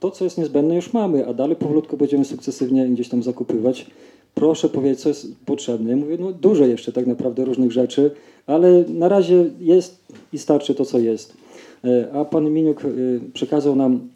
to 0.00 0.10
co 0.10 0.24
jest 0.24 0.38
niezbędne 0.38 0.76
już 0.76 0.92
mamy, 0.92 1.26
a 1.26 1.34
dalej 1.34 1.56
powolutku 1.56 1.96
będziemy 1.96 2.24
sukcesywnie 2.24 2.88
gdzieś 2.88 3.08
tam 3.08 3.22
zakupywać. 3.22 3.86
Proszę 4.34 4.68
powiedzieć, 4.68 5.00
co 5.00 5.08
jest 5.08 5.26
potrzebne. 5.46 5.90
Ja 5.90 5.96
mówię, 5.96 6.16
no 6.20 6.32
dużo 6.32 6.66
jeszcze 6.66 6.92
tak 6.92 7.06
naprawdę 7.06 7.44
różnych 7.44 7.72
rzeczy, 7.72 8.10
ale 8.46 8.84
na 8.88 9.08
razie 9.08 9.50
jest 9.60 9.98
i 10.32 10.38
starczy 10.38 10.74
to, 10.74 10.84
co 10.84 10.98
jest. 10.98 11.34
E, 11.84 12.12
A 12.12 12.24
pan 12.24 12.50
Miniuk 12.50 12.84
e, 12.84 12.88
przekazał 13.32 13.76
nam, 13.76 14.08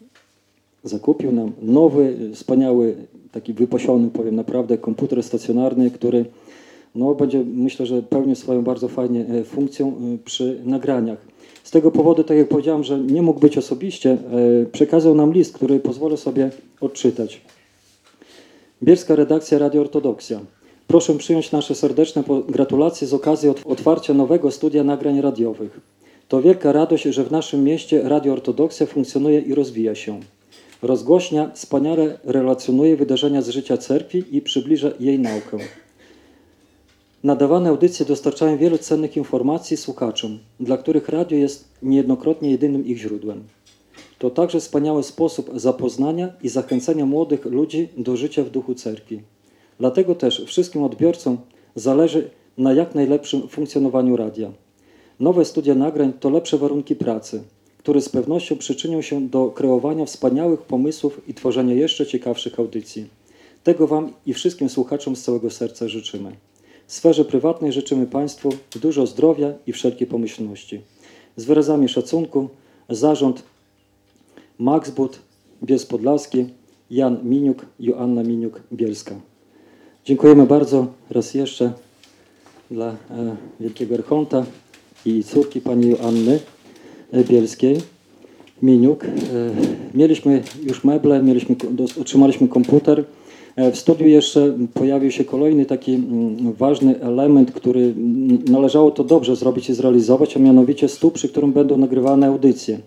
zakupił 0.83 1.31
nam 1.31 1.51
nowy, 1.61 2.17
wspaniały, 2.33 2.95
taki 3.31 3.53
wypasiony, 3.53 4.09
powiem 4.09 4.35
naprawdę, 4.35 4.77
komputer 4.77 5.23
stacjonarny, 5.23 5.91
który 5.91 6.25
no, 6.95 7.15
będzie, 7.15 7.43
myślę, 7.53 7.85
że 7.85 8.01
pełni 8.01 8.35
swoją 8.35 8.63
bardzo 8.63 8.87
fajnie 8.87 9.25
e, 9.25 9.43
funkcją 9.43 9.87
e, 9.87 10.17
przy 10.25 10.61
nagraniach. 10.65 11.17
Z 11.63 11.71
tego 11.71 11.91
powodu, 11.91 12.23
tak 12.23 12.37
jak 12.37 12.47
powiedziałem, 12.47 12.83
że 12.83 12.99
nie 12.99 13.21
mógł 13.21 13.39
być 13.39 13.57
osobiście, 13.57 14.11
e, 14.11 14.65
przekazał 14.65 15.15
nam 15.15 15.33
list, 15.33 15.53
który 15.53 15.79
pozwolę 15.79 16.17
sobie 16.17 16.49
odczytać. 16.81 17.41
Bielska 18.83 19.15
redakcja 19.15 19.57
Radio 19.57 19.81
Ortodoksja. 19.81 20.39
Proszę 20.87 21.17
przyjąć 21.17 21.51
nasze 21.51 21.75
serdeczne 21.75 22.23
gratulacje 22.49 23.07
z 23.07 23.13
okazji 23.13 23.49
ot- 23.49 23.61
otwarcia 23.65 24.13
nowego 24.13 24.51
studia 24.51 24.83
nagrań 24.83 25.21
radiowych. 25.21 25.79
To 26.27 26.41
wielka 26.41 26.71
radość, 26.71 27.03
że 27.03 27.23
w 27.23 27.31
naszym 27.31 27.63
mieście 27.63 28.01
Radio 28.03 28.33
Ortodoksja 28.33 28.85
funkcjonuje 28.85 29.39
i 29.39 29.55
rozwija 29.55 29.95
się. 29.95 30.19
Rozgłośnia 30.81 31.51
wspaniale 31.53 32.19
relacjonuje 32.23 32.97
wydarzenia 32.97 33.41
z 33.41 33.49
życia 33.49 33.77
cerkwi 33.77 34.23
i 34.31 34.41
przybliża 34.41 34.91
jej 34.99 35.19
naukę. 35.19 35.57
Nadawane 37.23 37.69
audycje 37.69 38.05
dostarczają 38.05 38.57
wiele 38.57 38.79
cennych 38.79 39.17
informacji 39.17 39.77
słuchaczom, 39.77 40.39
dla 40.59 40.77
których 40.77 41.09
radio 41.09 41.37
jest 41.37 41.69
niejednokrotnie 41.81 42.51
jedynym 42.51 42.85
ich 42.85 42.97
źródłem. 42.97 43.43
To 44.19 44.29
także 44.29 44.59
wspaniały 44.59 45.03
sposób 45.03 45.49
zapoznania 45.55 46.33
i 46.41 46.49
zachęcenia 46.49 47.05
młodych 47.05 47.45
ludzi 47.45 47.89
do 47.97 48.17
życia 48.17 48.43
w 48.43 48.49
duchu 48.49 48.75
cerkwi. 48.75 49.21
Dlatego 49.79 50.15
też 50.15 50.43
wszystkim 50.45 50.83
odbiorcom 50.83 51.37
zależy 51.75 52.29
na 52.57 52.73
jak 52.73 52.95
najlepszym 52.95 53.47
funkcjonowaniu 53.47 54.15
radia. 54.15 54.51
Nowe 55.19 55.45
studia 55.45 55.75
nagrań 55.75 56.13
to 56.19 56.29
lepsze 56.29 56.57
warunki 56.57 56.95
pracy, 56.95 57.43
które 57.77 58.01
z 58.01 58.09
pewnością 58.09 58.57
przyczynią 58.57 59.01
się 59.01 59.27
do 59.27 59.51
kreowania 59.51 60.05
wspaniałych 60.05 60.61
pomysłów 60.61 61.21
i 61.27 61.33
tworzenia 61.33 61.73
jeszcze 61.73 62.05
ciekawszych 62.05 62.59
audycji. 62.59 63.05
Tego 63.63 63.87
Wam 63.87 64.13
i 64.25 64.33
wszystkim 64.33 64.69
słuchaczom 64.69 65.15
z 65.15 65.23
całego 65.23 65.49
serca 65.49 65.87
życzymy. 65.87 66.31
Sferze 66.93 67.25
prywatnej 67.25 67.71
życzymy 67.71 68.07
Państwu 68.07 68.49
dużo 68.81 69.07
zdrowia 69.07 69.53
i 69.67 69.73
wszelkiej 69.73 70.07
pomyślności. 70.07 70.81
Z 71.35 71.45
wyrazami 71.45 71.89
szacunku 71.89 72.49
zarząd 72.89 73.43
Max 74.59 74.89
But, 74.89 75.19
Bies 75.63 75.85
Podlaski, 75.85 76.45
Jan 76.91 77.17
Miniuk, 77.23 77.65
Joanna 77.79 78.23
Miniuk-Bielska. 78.23 79.15
Dziękujemy 80.05 80.45
bardzo 80.45 80.87
raz 81.09 81.33
jeszcze 81.33 81.73
dla 82.71 82.87
e, 82.87 82.95
Wielkiego 83.59 83.95
Archonta 83.95 84.45
i 85.05 85.23
córki 85.23 85.61
pani 85.61 85.87
Joanny 85.89 86.39
e, 87.11 87.23
Bielskiej. 87.23 87.81
Miniuk. 88.61 89.03
E, 89.03 89.09
mieliśmy 89.93 90.43
już 90.63 90.83
meble, 90.83 91.23
mieliśmy, 91.23 91.55
otrzymaliśmy 92.01 92.47
komputer. 92.47 93.05
E, 93.55 93.71
W 93.71 93.77
studiu 93.77 94.07
jeszcze 94.07 94.53
pojawił 94.73 95.11
się 95.11 95.25
kolejny 95.25 95.65
taki 95.65 95.93
mm, 95.93 96.53
ważny 96.53 96.99
element, 97.01 97.51
który 97.51 97.93
należało 98.49 98.91
to 98.91 99.03
dobrze 99.03 99.35
zrobić 99.35 99.69
i 99.69 99.73
zrealizować, 99.73 100.37
a 100.37 100.39
mianowicie 100.39 100.87
stół, 100.87 101.11
przy 101.11 101.29
którym 101.29 101.51
będą 101.51 101.77
nagrywane 101.77 102.27
audycje. 102.27 102.79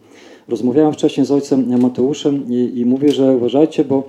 Rozmawiałem 0.49 0.93
wcześniej 0.93 1.27
z 1.27 1.31
ojcem 1.31 1.81
Mateuszem 1.81 2.45
i, 2.49 2.73
i 2.75 2.85
mówię, 2.85 3.13
że 3.13 3.37
uważajcie, 3.37 3.85
bo 3.85 4.03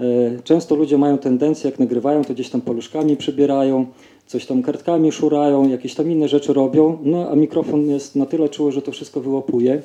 e, 0.00 0.04
często 0.44 0.74
ludzie 0.74 0.98
mają 0.98 1.18
tendencję, 1.18 1.70
jak 1.70 1.78
nagrywają, 1.78 2.24
to 2.24 2.34
gdzieś 2.34 2.48
tam 2.48 2.60
paluszkami 2.60 3.16
przybierają, 3.16 3.86
coś 4.26 4.46
tam 4.46 4.62
kartkami 4.62 5.12
szurają, 5.12 5.68
jakieś 5.68 5.94
tam 5.94 6.10
inne 6.10 6.28
rzeczy 6.28 6.52
robią, 6.52 6.98
no 7.04 7.30
a 7.30 7.34
mikrofon 7.36 7.88
jest 7.88 8.16
na 8.16 8.26
tyle 8.26 8.48
czuły, 8.48 8.72
że 8.72 8.82
to 8.82 8.92
wszystko 8.92 9.20
wyłapuje. 9.20 9.82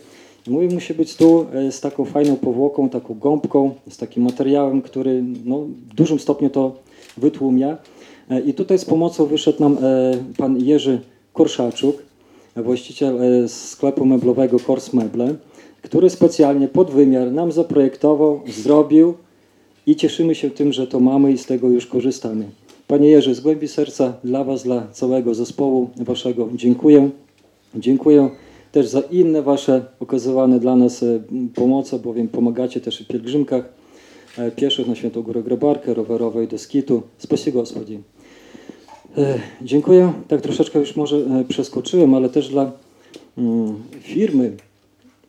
I 0.48 0.50
mówię, 0.50 0.68
musi 0.68 0.94
być 0.94 1.16
tu 1.16 1.46
e, 1.54 1.72
z 1.72 1.82
taką 1.82 2.06
fajną 2.06 2.36
powłoką, 2.36 2.90
taką 2.90 3.20
gąbką, 3.20 3.74
z 3.90 3.98
takim 3.98 4.24
materiałem, 4.24 4.82
który 4.82 5.24
no, 5.46 5.60
w 5.60 5.94
dużym 5.96 6.20
stopniu 6.20 6.50
to 6.50 6.76
wytłumia. 7.18 7.78
E, 8.30 8.42
I 8.42 8.54
tutaj 8.54 8.80
z 8.80 8.86
pomocą 8.86 9.26
wyszedł 9.26 9.60
nam 9.60 9.78
e, 9.78 9.78
pan 10.38 10.58
Jerzy 10.58 11.02
Korszaczuk, 11.34 12.04
właściciel 12.56 13.20
sklepu 13.48 14.06
meblowego 14.06 14.60
Kors 14.60 14.94
Meble, 14.94 15.36
który 15.82 16.10
specjalnie 16.10 16.68
pod 16.68 16.92
wymiar 16.92 17.32
nam 17.32 17.52
zaprojektował, 17.52 18.42
zrobił 18.48 19.14
i 19.88 19.96
cieszymy 19.96 20.36
się 20.36 20.50
tym, 20.50 20.74
że 20.74 20.88
to 20.88 21.00
mamy 21.00 21.32
i 21.32 21.38
z 21.38 21.46
tego 21.46 21.70
już 21.70 21.86
korzystamy. 21.86 22.46
Panie 22.88 23.08
Jerzy, 23.10 23.36
z 23.36 23.40
głębi 23.40 23.68
serca 23.68 24.14
dla 24.24 24.44
Was, 24.44 24.64
dla 24.64 24.88
całego 24.92 25.34
zespołu 25.34 25.90
Waszego 25.98 26.50
dziękuję. 26.56 27.10
Dziękuję 27.76 28.30
też 28.72 28.88
za 28.88 29.00
inne 29.00 29.42
Wasze 29.42 29.86
okazywane 30.00 30.60
dla 30.60 30.76
nas 30.76 31.04
e, 31.04 31.20
pomoce, 31.56 32.00
bowiem 32.00 32.28
pomagacie 32.28 32.82
też 32.82 33.04
w 33.04 33.08
pielgrzymkach 33.08 33.74
e, 34.38 34.52
pieszych 34.52 34.88
na 34.88 34.96
Świętą 34.96 35.22
Górę 35.22 35.44
Grabarkę, 35.44 35.94
rowerowej 35.94 36.48
do 36.48 36.58
Skitu. 36.58 37.02
Spasi 37.18 37.52
Gospodzi. 37.52 38.00
E, 39.18 39.40
Dziękuję. 39.62 40.14
Tak 40.28 40.42
troszeczkę 40.42 40.80
już 40.80 40.96
może 40.96 41.18
przeskoczyłem, 41.48 42.14
ale 42.14 42.30
też 42.30 42.50
dla 42.50 42.72
mm, 43.38 43.76
firmy, 44.00 44.58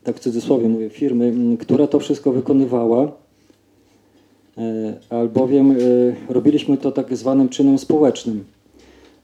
tak 0.05 0.17
w 0.17 0.21
cudzysłowie 0.21 0.69
mówię, 0.69 0.91
firmy, 0.91 1.25
mm, 1.25 1.57
która 1.57 1.87
to 1.87 2.01
wszystko 2.01 2.33
wykonywała, 2.33 3.13
albowiem 5.11 5.77
robiliśmy 6.29 6.77
to 6.77 6.93
tak 6.93 7.17
zwanym 7.17 7.49
czynem 7.49 7.79
społecznym. 7.79 8.45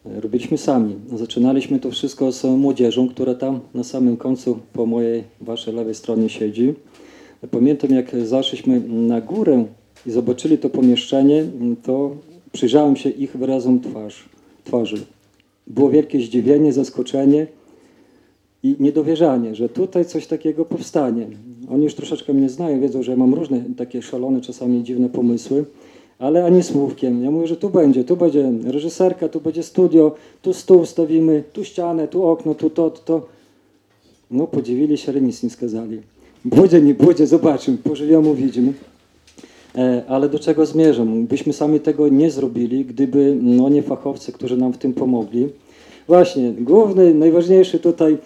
E, 0.06 0.20
Robiliśmy 0.20 0.58
sami. 0.58 0.94
Zaczynaliśmy 1.14 1.78
to 1.78 1.90
wszystko 1.90 2.32
z 2.32 2.44
młodzieżą, 2.44 3.08
która 3.08 3.34
tam 3.34 3.60
na 3.74 3.84
samym 3.84 4.16
końcu 4.16 4.58
po 4.72 4.86
mojej, 4.86 5.24
waszej 5.40 5.74
lewej 5.74 5.94
stronie 5.94 6.28
siedzi. 6.28 6.74
Pamiętam, 7.50 7.90
jak 7.90 8.16
zaszliśmy 8.26 8.80
na 8.80 9.20
górę 9.20 9.64
i 10.06 10.10
zobaczyli 10.10 10.58
to 10.58 10.70
pomieszczenie, 10.70 11.44
to 11.82 12.16
przyjrzałem 12.52 12.96
się 12.96 13.10
ich 13.10 13.36
wyrazom 13.36 13.80
twarz, 13.80 14.28
twarzy. 14.64 14.96
Było 15.66 15.90
wielkie 15.90 16.20
zdziwienie, 16.20 16.72
zaskoczenie 16.72 17.46
i 18.62 18.76
niedowierzanie, 18.80 19.54
że 19.54 19.68
tutaj 19.68 20.04
coś 20.04 20.26
takiego 20.26 20.64
powstanie. 20.64 21.26
Oni 21.70 21.84
już 21.84 21.94
troszeczkę 21.94 22.34
mnie 22.34 22.48
znają, 22.48 22.80
wiedzą, 22.80 23.02
że 23.02 23.10
ja 23.10 23.16
mam 23.16 23.34
różne 23.34 23.64
takie 23.76 24.02
szalone, 24.02 24.40
czasami 24.40 24.82
dziwne 24.82 25.08
pomysły, 25.08 25.64
ale 26.18 26.44
ani 26.44 26.62
słówkiem. 26.62 27.24
Ja 27.24 27.30
mówię, 27.30 27.46
że 27.46 27.56
tu 27.56 27.70
będzie, 27.70 28.04
tu 28.04 28.16
będzie 28.16 28.52
reżyserka, 28.64 29.28
tu 29.28 29.40
będzie 29.40 29.62
studio, 29.62 30.14
tu 30.42 30.54
stół 30.54 30.86
stawimy, 30.86 31.44
tu 31.52 31.64
ścianę, 31.64 32.08
tu 32.08 32.26
okno, 32.26 32.54
tu 32.54 32.70
to, 32.70 32.90
to. 32.90 33.26
No 34.30 34.46
podziwili 34.46 34.98
się, 34.98 35.12
ale 35.12 35.20
nic 35.20 35.42
nie 35.42 35.50
skazali. 35.50 36.00
Będzie, 36.44 36.82
nie 36.82 36.94
będzie, 36.94 37.26
zobaczymy, 37.26 37.78
pożyjemy, 37.78 38.34
widzimy. 38.34 38.72
E, 39.76 40.02
Ale 40.08 40.28
do 40.28 40.38
czego 40.38 40.66
zmierzam? 40.66 41.26
Byśmy 41.26 41.52
sami 41.52 41.80
tego 41.80 42.08
nie 42.08 42.30
zrobili, 42.30 42.84
gdyby 42.84 43.38
no, 43.42 43.68
nie 43.68 43.82
fachowcy, 43.82 44.32
którzy 44.32 44.56
nam 44.56 44.72
w 44.72 44.78
tym 44.78 44.92
pomogli. 44.92 45.48
Właśnie, 46.06 46.52
główny, 46.52 47.14
najważniejszy 47.14 47.78
tutaj 47.78 48.18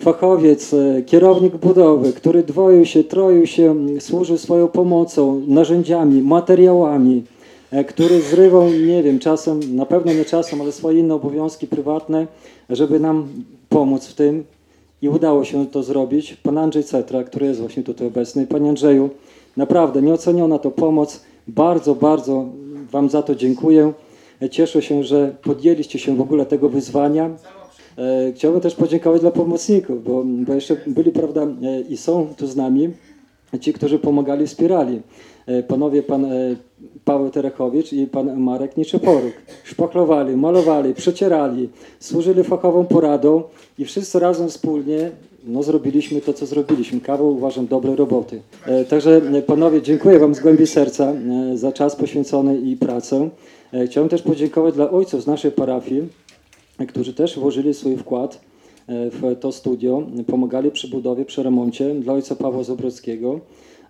fachowiec, 0.00 0.74
e, 0.74 1.02
kierownik 1.02 1.56
budowy, 1.56 2.12
który 2.12 2.42
dwoił 2.42 2.86
się, 2.86 3.04
troił 3.04 3.46
się, 3.46 3.70
m, 3.70 4.00
służył 4.00 4.38
swoją 4.38 4.68
pomocą, 4.68 5.42
narzędziami, 5.46 6.22
materiałami, 6.22 7.24
e, 7.70 7.84
który 7.84 8.20
zrywał, 8.22 8.70
nie 8.86 9.02
wiem, 9.02 9.18
czasem, 9.18 9.76
na 9.76 9.86
pewno 9.86 10.12
nie 10.12 10.24
czasem, 10.24 10.60
ale 10.60 10.72
swoje 10.72 11.00
inne 11.00 11.14
obowiązki 11.14 11.66
prywatne, 11.66 12.26
żeby 12.70 13.00
nam 13.00 13.28
pomóc 13.68 14.06
w 14.06 14.14
tym 14.14 14.44
i 15.02 15.08
udało 15.08 15.44
się 15.44 15.66
to 15.66 15.82
zrobić. 15.82 16.36
Pan 16.42 16.58
Andrzej 16.58 16.84
Cetra, 16.84 17.24
który 17.24 17.46
jest 17.46 17.60
właśnie 17.60 17.82
tutaj 17.82 18.06
obecny. 18.06 18.46
Panie 18.46 18.68
Andrzeju, 18.68 19.10
naprawdę 19.56 20.02
nieoceniona 20.02 20.58
to 20.58 20.70
pomoc. 20.70 21.20
Bardzo, 21.48 21.94
bardzo 21.94 22.46
Wam 22.92 23.10
za 23.10 23.22
to 23.22 23.34
dziękuję. 23.34 23.92
Cieszę 24.50 24.82
się, 24.82 25.04
że 25.04 25.34
podjęliście 25.42 25.98
się 25.98 26.16
w 26.16 26.20
ogóle 26.20 26.46
tego 26.46 26.68
wyzwania. 26.68 27.30
E, 27.98 28.32
Chciałbym 28.32 28.60
też 28.60 28.74
podziękować 28.74 29.20
dla 29.20 29.30
pomocników, 29.30 30.04
bo, 30.04 30.24
bo 30.26 30.54
jeszcze 30.54 30.76
byli, 30.86 31.12
prawda, 31.12 31.42
e, 31.42 31.80
i 31.80 31.96
są 31.96 32.28
tu 32.36 32.46
z 32.46 32.56
nami 32.56 32.90
ci, 33.60 33.72
którzy 33.72 33.98
pomagali, 33.98 34.46
wspierali. 34.46 35.00
E, 35.46 35.62
Panowie, 35.62 36.02
pan 36.02 36.26
Paweł 37.04 37.30
Terechowicz 37.30 37.92
i 37.92 38.06
pan 38.06 38.40
Marek 38.40 38.76
Niczeporuk. 38.76 39.32
Szpachlowali, 39.64 40.36
malowali, 40.36 40.94
przecierali, 40.94 41.68
służyli 42.00 42.44
fachową 42.44 42.86
poradą 42.86 43.42
i 43.78 43.84
wszyscy 43.84 44.18
razem 44.18 44.48
wspólnie 44.48 45.10
no, 45.46 45.62
zrobiliśmy 45.62 46.20
to, 46.20 46.32
co 46.32 46.46
zrobiliśmy. 46.46 47.00
Kawał 47.00 47.36
uważam 47.36 47.66
dobrej 47.66 47.96
roboty. 47.96 48.42
Także 48.88 49.20
panowie, 49.46 49.82
dziękuję 49.82 50.18
wam 50.18 50.34
z 50.34 50.40
głębi 50.40 50.66
serca 50.66 51.12
za 51.54 51.72
czas 51.72 51.96
poświęcony 51.96 52.58
i 52.58 52.76
pracę. 52.76 53.28
Chciałem 53.86 54.08
też 54.08 54.22
podziękować 54.22 54.74
dla 54.74 54.90
ojców 54.90 55.22
z 55.22 55.26
naszej 55.26 55.50
parafii, 55.50 56.08
którzy 56.88 57.14
też 57.14 57.38
włożyli 57.38 57.74
swój 57.74 57.96
wkład 57.96 58.40
e, 58.86 59.10
w 59.10 59.36
to 59.40 59.52
studio, 59.52 60.06
pomagali 60.26 60.70
przy 60.70 60.88
budowie, 60.88 61.24
przy 61.24 61.42
remoncie 61.42 61.94
dla 61.94 62.12
ojca 62.12 62.36
Pawła 62.36 62.62
Zobrockiego 62.62 63.40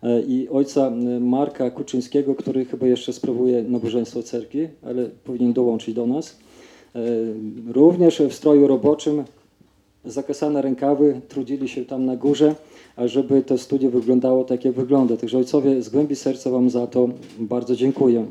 e, 0.03 0.23
i 0.23 0.49
ojca 0.49 0.93
Marka 1.21 1.71
Kuczyńskiego, 1.71 2.35
który 2.35 2.65
chyba 2.65 2.87
jeszcze 2.87 3.13
sprawuje 3.13 3.63
nabożeństwo 3.63 4.23
cerkwi, 4.23 4.69
ale 4.83 5.05
powinien 5.25 5.53
dołączyć 5.53 5.95
do 5.95 6.07
nas. 6.07 6.39
E, 6.95 7.01
Również 7.67 8.19
w 8.19 8.35
stroju 8.35 8.67
roboczym, 8.67 9.25
zakasane 10.05 10.63
rękawy, 10.63 11.21
trudzili 11.29 11.69
się 11.69 11.85
tam 11.85 12.07
na 12.07 12.17
górze, 12.17 12.55
ażeby 12.97 13.43
to 13.43 13.59
studio 13.59 13.91
wyglądało 13.91 14.45
tak, 14.45 14.65
jak 14.65 14.75
wygląda. 14.75 15.17
Także 15.17 15.39
ojcowie, 15.39 15.83
z 15.83 15.89
głębi 15.89 16.17
serca 16.17 16.51
Wam 16.51 16.71
za 16.71 16.87
to 16.87 17.09
bardzo 17.39 17.77
dziękuję. 17.77 18.27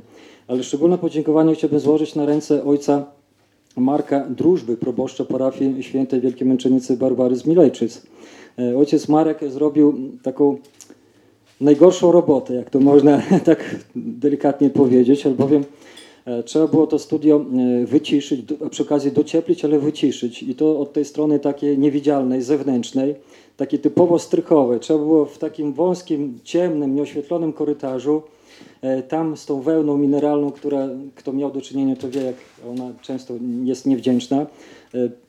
Ale 0.47 0.63
szczególne 0.63 0.97
podziękowanie 0.97 1.55
chciałbym 1.55 1.79
złożyć 1.79 2.15
na 2.15 2.25
ręce 2.25 2.63
ojca 2.63 3.05
Marka 3.77 4.25
Drużby, 4.29 4.77
proboszcza 4.77 5.25
parafii 5.25 5.83
świętej 5.83 6.21
Wielkiej 6.21 6.47
Męczennicy 6.47 6.97
Barbary 6.97 7.35
z 7.35 7.45
Milejczyc. 7.45 8.01
E, 8.59 8.77
Ojciec 8.77 9.07
Marek 9.07 9.39
zrobił 9.51 9.93
taką 10.23 10.57
najgorszą 11.61 12.11
robotę, 12.11 12.53
jak 12.53 12.69
to 12.69 12.79
można 12.79 13.21
tak 13.45 13.75
delikatnie 13.95 14.69
powiedzieć, 14.69 15.25
albowiem 15.25 15.63
e, 16.25 16.43
trzeba 16.43 16.67
było 16.67 16.87
to 16.87 16.99
studio 16.99 17.45
e, 17.81 17.85
wyciszyć, 17.85 18.41
przy 18.69 18.83
okazji 18.83 19.11
docieplić, 19.11 19.65
ale 19.65 19.79
wyciszyć. 19.79 20.43
I 20.43 20.55
to 20.55 20.79
od 20.79 20.93
tej 20.93 21.05
strony 21.05 21.39
takiej 21.39 21.77
niewidzialnej, 21.77 22.41
zewnętrznej, 22.41 23.15
takiej 23.57 23.79
typowo 23.79 24.19
strychowej. 24.19 24.79
Trzeba 24.79 24.99
było 24.99 25.25
w 25.25 25.37
takim 25.37 25.73
wąskim, 25.73 26.39
ciemnym, 26.43 26.95
nieoświetlonym 26.95 27.53
korytarzu 27.53 28.21
Tam 29.07 29.37
z 29.37 29.45
tą 29.45 29.61
wełną 29.61 29.97
mineralną, 29.97 30.51
która 30.51 30.89
kto 31.15 31.33
miał 31.33 31.51
do 31.51 31.61
czynienia, 31.61 31.95
to 31.95 32.09
wie, 32.09 32.21
jak 32.21 32.35
ona 32.71 32.91
często 33.01 33.33
jest 33.63 33.85
niewdzięczna, 33.85 34.37
e, 34.41 34.47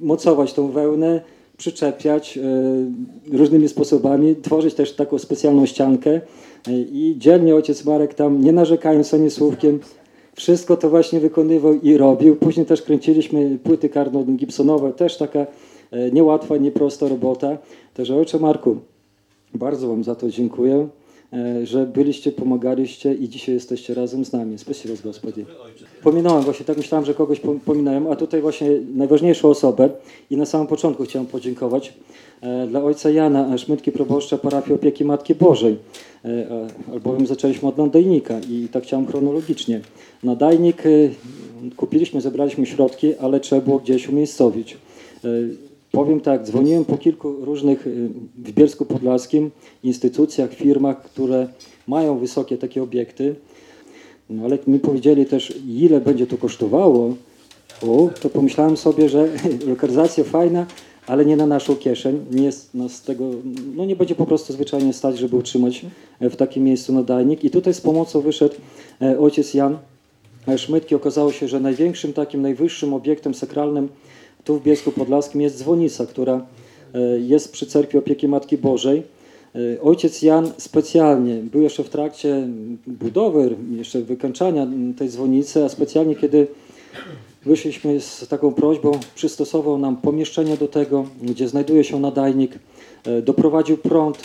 mocować 0.01 0.53
tą 0.53 0.69
wełnę, 0.69 1.21
przyczepiać 1.57 2.39
e, 2.39 2.43
różnymi 3.37 3.69
sposobami, 3.69 4.37
tworzyć 4.37 4.75
też 4.75 4.93
taką 4.93 5.19
specjalną 5.19 5.67
ściankę 5.67 6.11
e, 6.69 6.73
i 6.73 7.15
dzielnie 7.19 7.55
ojciec 7.55 7.85
Marek 7.85 8.15
tam, 8.15 8.45
nie 8.45 8.53
narzekając 8.53 9.15
ani 9.15 9.31
słówkiem, 9.31 9.81
wszystko 10.35 10.77
to 10.77 10.91
właśnie 10.91 11.21
wykonywał 11.21 11.75
i 11.75 11.97
robił. 11.97 12.37
Później 12.37 12.67
też 12.67 12.83
kręciliśmy 12.83 13.59
płyty 13.65 13.89
karno-gibsonowe, 13.89 14.93
też 14.93 15.17
taka 15.17 15.39
e, 15.39 15.47
niełatwa, 16.13 16.57
nieprosta 16.57 17.09
robota. 17.09 17.59
Także 17.95 18.17
ojcze 18.17 18.39
Marku, 18.39 18.77
bardzo 19.55 19.89
Wam 19.89 20.05
za 20.05 20.15
to 20.15 20.31
dziękuję, 20.31 20.75
e, 20.75 21.02
że 21.65 21.87
byliście, 21.87 22.33
pomagaliście 22.33 23.15
i 23.15 23.29
dzisiaj 23.29 23.55
jesteście 23.55 23.95
razem 23.95 24.25
z 24.25 24.33
nami. 24.33 24.59
Spasibo 24.59 24.95
Gospodzie. 25.05 25.45
Pominąłem 26.03 26.43
właśnie, 26.43 26.67
tak 26.67 26.77
myślałem, 26.77 27.07
że 27.07 27.15
kogoś 27.15 27.41
pom- 27.41 27.61
pominąłem, 27.61 28.07
a 28.07 28.17
tutaj 28.17 28.41
właśnie 28.41 28.71
najważniejszą 28.95 29.49
osobę 29.49 29.91
i 30.31 30.37
na 30.37 30.47
samym 30.47 30.67
początku 30.67 31.05
chciałem 31.05 31.27
podziękować 31.27 31.95
e, 32.41 32.67
dla 32.67 32.85
ojca 32.85 33.11
Jana 33.11 33.59
Szmytki, 33.59 33.93
proboszcza 33.93 34.39
parafii 34.39 34.75
opieki 34.75 35.05
Matki 35.05 35.35
Bożej, 35.35 35.77
e, 36.25 36.29
e, 36.29 36.67
albowiem 36.93 37.27
zaczęliśmy 37.27 37.69
od 37.69 37.79
nadajnika 37.79 38.41
i 38.51 38.69
tak 38.73 38.85
chciałem 38.85 39.07
chronologicznie. 39.07 39.81
Nadajnik 40.23 40.87
e, 40.87 40.91
kupiliśmy, 41.77 42.21
zebraliśmy 42.21 42.67
środki, 42.67 43.15
ale 43.17 43.41
trzeba 43.41 43.63
było 43.63 43.79
gdzieś 43.79 44.09
umiejscowić. 44.09 44.77
Powiem 45.93 46.21
tak, 46.21 46.43
dzwoniłem 46.43 46.85
po 46.85 46.99
kilku 46.99 47.45
różnych 47.45 47.87
y, 47.87 48.09
w 48.37 48.53
Bielsku 48.53 48.85
Podlaskim 48.85 49.51
instytucjach, 49.85 50.55
firmach, 50.55 51.03
które 51.03 51.49
mają 51.87 52.19
wysokie 52.19 52.59
takie 52.59 52.83
obiekty. 52.83 53.35
No 54.31 54.45
ale 54.45 54.59
mi 54.67 54.79
powiedzieli 54.79 55.27
też, 55.27 55.55
ile 55.69 56.01
będzie 56.01 56.27
to 56.27 56.39
kosztowało, 56.39 57.15
o, 57.83 58.11
to 58.21 58.31
pomyślałem 58.31 58.77
sobie, 58.77 59.09
że 59.09 59.29
lokalizacja 59.69 60.25
fajna, 60.25 60.67
ale 61.07 61.25
nie 61.25 61.37
na 61.37 61.47
naszą 61.47 61.77
kieszeń. 61.77 62.25
Nie 62.31 62.45
jest 62.45 62.75
nas 62.75 62.93
z 62.93 63.03
tego, 63.03 63.25
no 63.77 63.85
nie 63.85 63.97
będzie 63.97 64.15
po 64.15 64.27
prostu 64.27 64.53
zwyczajnie 64.53 64.93
stać, 64.93 65.19
żeby 65.19 65.37
utrzymać 65.37 65.87
e, 66.21 66.31
w 66.31 66.37
takim 66.37 66.65
miejscu 66.65 66.93
nadajnik. 66.93 67.45
I 67.45 67.51
tutaj 67.51 67.75
z 67.75 67.81
pomocą 67.81 68.21
wyszedł 68.21 68.55
e, 69.03 69.19
ojciec 69.19 69.55
Jan 69.55 69.79
e, 70.49 70.59
Szmytki. 70.59 70.95
Okazało 70.95 71.33
się, 71.33 71.49
że 71.49 71.61
największym 71.61 72.13
takim, 72.13 72.43
najwyższym 72.43 72.95
obiektem 72.95 73.35
sakralnym 73.35 73.89
tu 74.45 74.59
w 74.59 74.63
Bielsku 74.63 74.93
Podlaskim 74.93 75.41
jest 75.41 75.59
dzwonica, 75.59 76.07
która 76.07 76.47
e, 76.95 77.01
jest 77.19 77.53
przy 77.53 77.67
Cerkwi 77.67 77.99
Opieki 77.99 78.29
Matki 78.29 78.59
Bożej. 78.59 79.03
E, 79.55 79.81
Ojciec 79.83 80.23
Jan 80.23 80.53
specjalnie 80.59 81.35
był 81.35 81.63
jeszcze 81.63 81.85
w 81.85 81.89
trakcie 81.89 82.49
budowy, 82.87 83.57
jeszcze 83.71 84.01
wykańczania 84.01 84.67
tej 84.99 85.09
dzwonicy, 85.09 85.65
a 85.65 85.69
specjalnie 85.69 86.17
kiedy 86.17 86.47
wyszliśmy 87.45 88.01
z 88.01 88.29
taką 88.29 88.55
prośbą, 88.55 88.93
przystosował 89.15 89.79
nam 89.79 89.97
pomieszczenie 89.97 90.57
do 90.57 90.69
tego, 90.69 91.05
gdzie 91.23 91.49
znajduje 91.49 91.85
się 91.85 92.01
nadajnik, 92.01 92.59
e, 93.05 93.23
doprowadził 93.23 93.77
prąd, 93.77 94.19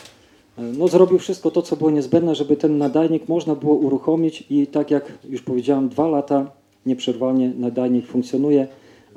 no, 0.78 0.88
zrobił 0.88 1.20
wszystko 1.20 1.51
to, 1.51 1.61
co 1.61 1.76
było 1.76 1.91
niezbędne, 1.91 2.36
żeby 2.36 2.55
ten 2.55 2.78
nadajnik 2.78 3.28
można 3.28 3.55
było 3.55 3.76
uruchomić 3.76 4.43
i 4.49 4.68
tak 4.68 4.91
jak 4.91 5.11
już 5.30 5.41
powiedziałem, 5.41 5.89
dwa 5.89 6.07
lata 6.07 6.51
nieprzerwalnie 6.86 7.51
nadajnik 7.57 8.07
funkcjonuje, 8.07 8.68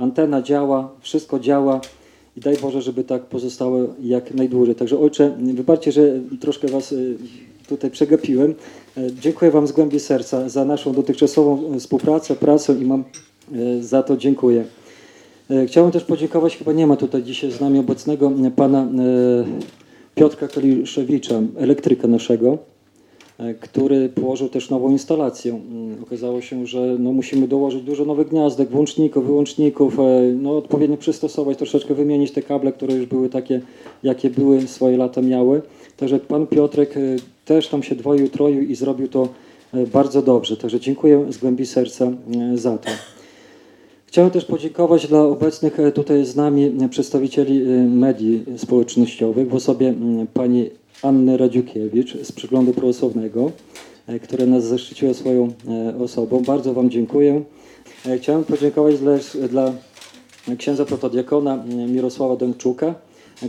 antena 0.01 0.43
działa, 0.43 0.93
wszystko 1.01 1.39
działa 1.39 1.81
i 2.37 2.41
daj 2.41 2.57
Boże, 2.57 2.83
żeby 2.83 3.05
tak 3.05 3.23
pozostało 3.23 3.79
jak 4.03 4.35
najdłużej. 4.35 4.75
Także 4.75 4.99
Ojcze, 4.99 5.37
wybaczcie, 5.55 5.93
że 5.93 6.21
troszkę 6.41 6.69
Was 6.69 6.93
y, 6.93 7.17
tutaj 7.69 7.91
przegapiłem. 7.91 8.55
E, 8.97 9.13
Dziękuję 9.21 9.51
Wam 9.51 9.67
z 9.67 9.73
głębi 9.73 10.01
serca 10.01 10.49
za 10.49 10.65
naszą 10.65 10.93
dotychczasową 10.93 11.75
e, 11.75 11.79
współpracę, 11.79 12.37
pracę 12.37 12.75
i 12.81 12.85
mam 12.85 13.05
e, 13.53 13.83
za 13.83 14.03
to 14.03 14.17
dziękuję. 14.17 14.65
Chciałbym 15.67 15.93
też 15.93 16.05
podziękować, 16.05 16.57
chyba 16.57 16.73
nie 16.73 16.87
ma 16.87 16.97
tutaj 16.97 17.23
dzisiaj 17.23 17.51
z 17.51 17.61
nami 17.61 17.79
obecnego 17.79 18.33
pana 18.57 18.89
Piotra 20.15 20.49
Kaliszewicza, 20.49 21.41
elektryka 21.57 22.09
naszego, 22.09 22.59
który 23.61 24.09
położył 24.09 24.49
też 24.49 24.71
nową 24.71 24.91
instalację. 24.91 25.53
Mm, 25.53 26.03
Okazało 26.03 26.41
się, 26.41 26.67
że 26.67 26.97
no, 26.99 27.13
musimy 27.13 27.49
dołożyć 27.49 27.83
dużo 27.83 28.05
nowych 28.05 28.29
gniazdek, 28.29 28.71
włączników, 28.71 29.27
wyłączników, 29.27 29.99
e, 29.99 30.03
no, 30.43 30.57
odpowiednio 30.57 30.97
przystosować, 30.97 31.59
troszeczkę 31.59 31.95
wymienić 31.95 32.31
te 32.33 32.43
kable, 32.43 32.73
które 32.73 32.95
już 32.95 33.07
były 33.07 33.29
takie, 33.29 33.61
jakie 34.03 34.31
były, 34.31 34.69
swoje 34.69 34.97
lata 34.97 35.23
miały. 35.23 35.63
Także 35.97 36.19
pan 36.19 36.47
Piotrek 36.47 36.97
e, 36.97 37.01
też 37.45 37.69
tam 37.69 37.83
się 37.83 37.95
dwoił, 37.95 38.29
troił 38.29 38.63
i 38.63 38.75
zrobił 38.75 39.09
to 39.09 39.29
e, 39.75 39.87
bardzo 39.87 40.23
dobrze. 40.23 40.57
Także 40.57 40.81
dziękuję 40.81 41.27
z 41.29 41.39
głębi 41.39 41.67
serca 41.67 42.05
e, 42.05 42.57
za 42.57 42.79
to. 42.79 42.91
Chciałem 44.11 44.31
też 44.31 44.45
podziękować 44.45 45.07
dla 45.07 45.23
obecnych 45.23 45.81
e, 45.81 45.93
tutaj 45.93 46.25
z 46.25 46.37
nami 46.37 46.73
e, 46.81 46.89
przedstawicieli 46.89 47.63
e, 47.63 47.67
medii 47.83 48.45
społecznościowych 48.57 49.49
w 49.49 49.55
osobie 49.55 49.89
m, 49.89 50.27
pani 50.35 50.71
Anny 51.03 51.37
Radziukiewicz 51.37 52.17
z 52.23 52.33
Przeglądu 52.33 52.73
Prawosławnego, 52.73 53.53
e, 54.07 54.19
która 54.19 54.47
nas 54.47 54.65
zaszczyciła 54.65 55.15
swoją 55.15 55.53
e, 55.69 55.99
osobą. 55.99 56.43
Bardzo 56.43 56.75
Wam 56.75 56.91
dziękuję. 56.91 57.43
E, 58.07 58.19
Chciałem 58.19 58.45
podziękować 58.45 58.99
dla, 58.99 59.19
dla 59.49 59.73
księdza 60.59 60.85
protodiakona 60.85 61.65
Mirosława 61.89 62.37
Dęczuka, 62.37 62.95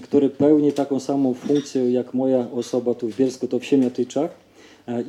który 0.03 0.29
pełni 0.29 0.71
taką 0.73 0.99
samą 0.99 1.33
funkcję 1.33 1.91
jak 1.91 2.13
moja 2.13 2.47
osoba 2.51 2.93
tu 2.93 3.09
w 3.09 3.17
Bielsku, 3.17 3.47
to 3.47 3.59
w 3.59 3.65
Siemiatyczach. 3.65 4.31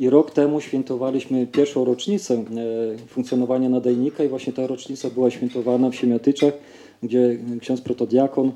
I 0.00 0.10
rok 0.10 0.30
temu 0.30 0.60
świętowaliśmy 0.60 1.46
pierwszą 1.46 1.84
rocznicę 1.84 2.44
funkcjonowania 3.08 3.68
nadajnika 3.68 4.24
i 4.24 4.28
właśnie 4.28 4.52
ta 4.52 4.66
rocznica 4.66 5.10
była 5.10 5.30
świętowana 5.30 5.90
w 5.90 5.94
Siemiatyczach, 5.94 6.52
gdzie 7.02 7.38
ksiądz 7.60 7.80
protodiakon 7.80 8.52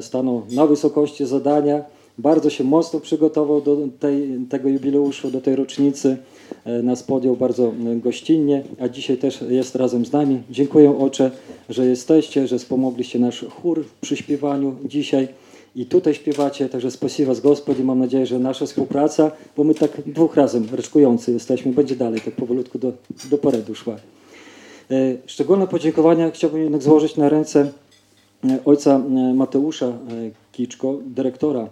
stanął 0.00 0.42
na 0.50 0.66
wysokości 0.66 1.26
zadania, 1.26 1.84
bardzo 2.18 2.50
się 2.50 2.64
mocno 2.64 3.00
przygotował 3.00 3.60
do 3.60 3.76
tej, 4.00 4.38
tego 4.48 4.68
jubileuszu, 4.68 5.30
do 5.30 5.40
tej 5.40 5.56
rocznicy, 5.56 6.16
e, 6.64 6.82
nas 6.82 7.02
podjął 7.02 7.36
bardzo 7.36 7.72
e, 7.92 7.96
gościnnie, 7.96 8.62
a 8.80 8.88
dzisiaj 8.88 9.16
też 9.16 9.44
jest 9.48 9.76
razem 9.76 10.06
z 10.06 10.12
nami. 10.12 10.42
Dziękuję 10.50 10.98
Ocze, 10.98 11.30
że 11.68 11.86
jesteście, 11.86 12.46
że 12.46 12.58
wspomogliście 12.58 13.18
nasz 13.18 13.44
chór 13.50 13.84
przy 14.00 14.16
śpiewaniu 14.16 14.76
dzisiaj 14.84 15.28
i 15.76 15.86
tutaj 15.86 16.14
śpiewacie, 16.14 16.68
także 16.68 16.90
spasiba 16.90 17.34
z 17.34 17.40
Gospodzi. 17.40 17.84
Mam 17.84 17.98
nadzieję, 17.98 18.26
że 18.26 18.38
nasza 18.38 18.66
współpraca, 18.66 19.30
bo 19.56 19.64
my 19.64 19.74
tak 19.74 19.90
dwóch 20.06 20.36
razem 20.36 20.66
reczkujący 20.72 21.32
jesteśmy, 21.32 21.72
będzie 21.72 21.96
dalej 21.96 22.20
tak 22.20 22.34
powolutku 22.34 22.78
do, 22.78 22.92
do 23.30 23.74
szła. 23.74 23.96
E, 24.90 25.16
Szczególne 25.26 25.66
podziękowania 25.66 26.30
chciałbym 26.30 26.62
jednak 26.62 26.82
złożyć 26.82 27.16
na 27.16 27.28
ręce 27.28 27.72
ojca 28.64 28.98
Mateusza 29.34 29.98
Kiczko, 30.52 30.98
dyrektora 31.06 31.68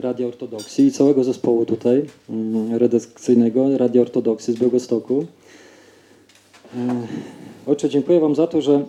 Radia 0.00 0.26
Ortodoksji 0.26 0.86
i 0.86 0.92
całego 0.92 1.24
zespołu 1.24 1.66
tutaj 1.66 2.02
mm, 2.30 2.74
redakcyjnego 2.74 3.78
Radia 3.78 4.02
Ortodoksji 4.02 4.54
z 4.54 4.58
Białegostoku. 4.58 5.26
E, 6.76 7.06
Ojcze, 7.66 7.88
dziękuję 7.88 8.20
Wam 8.20 8.34
za 8.34 8.46
to, 8.46 8.62
że 8.62 8.74
e, 8.74 8.84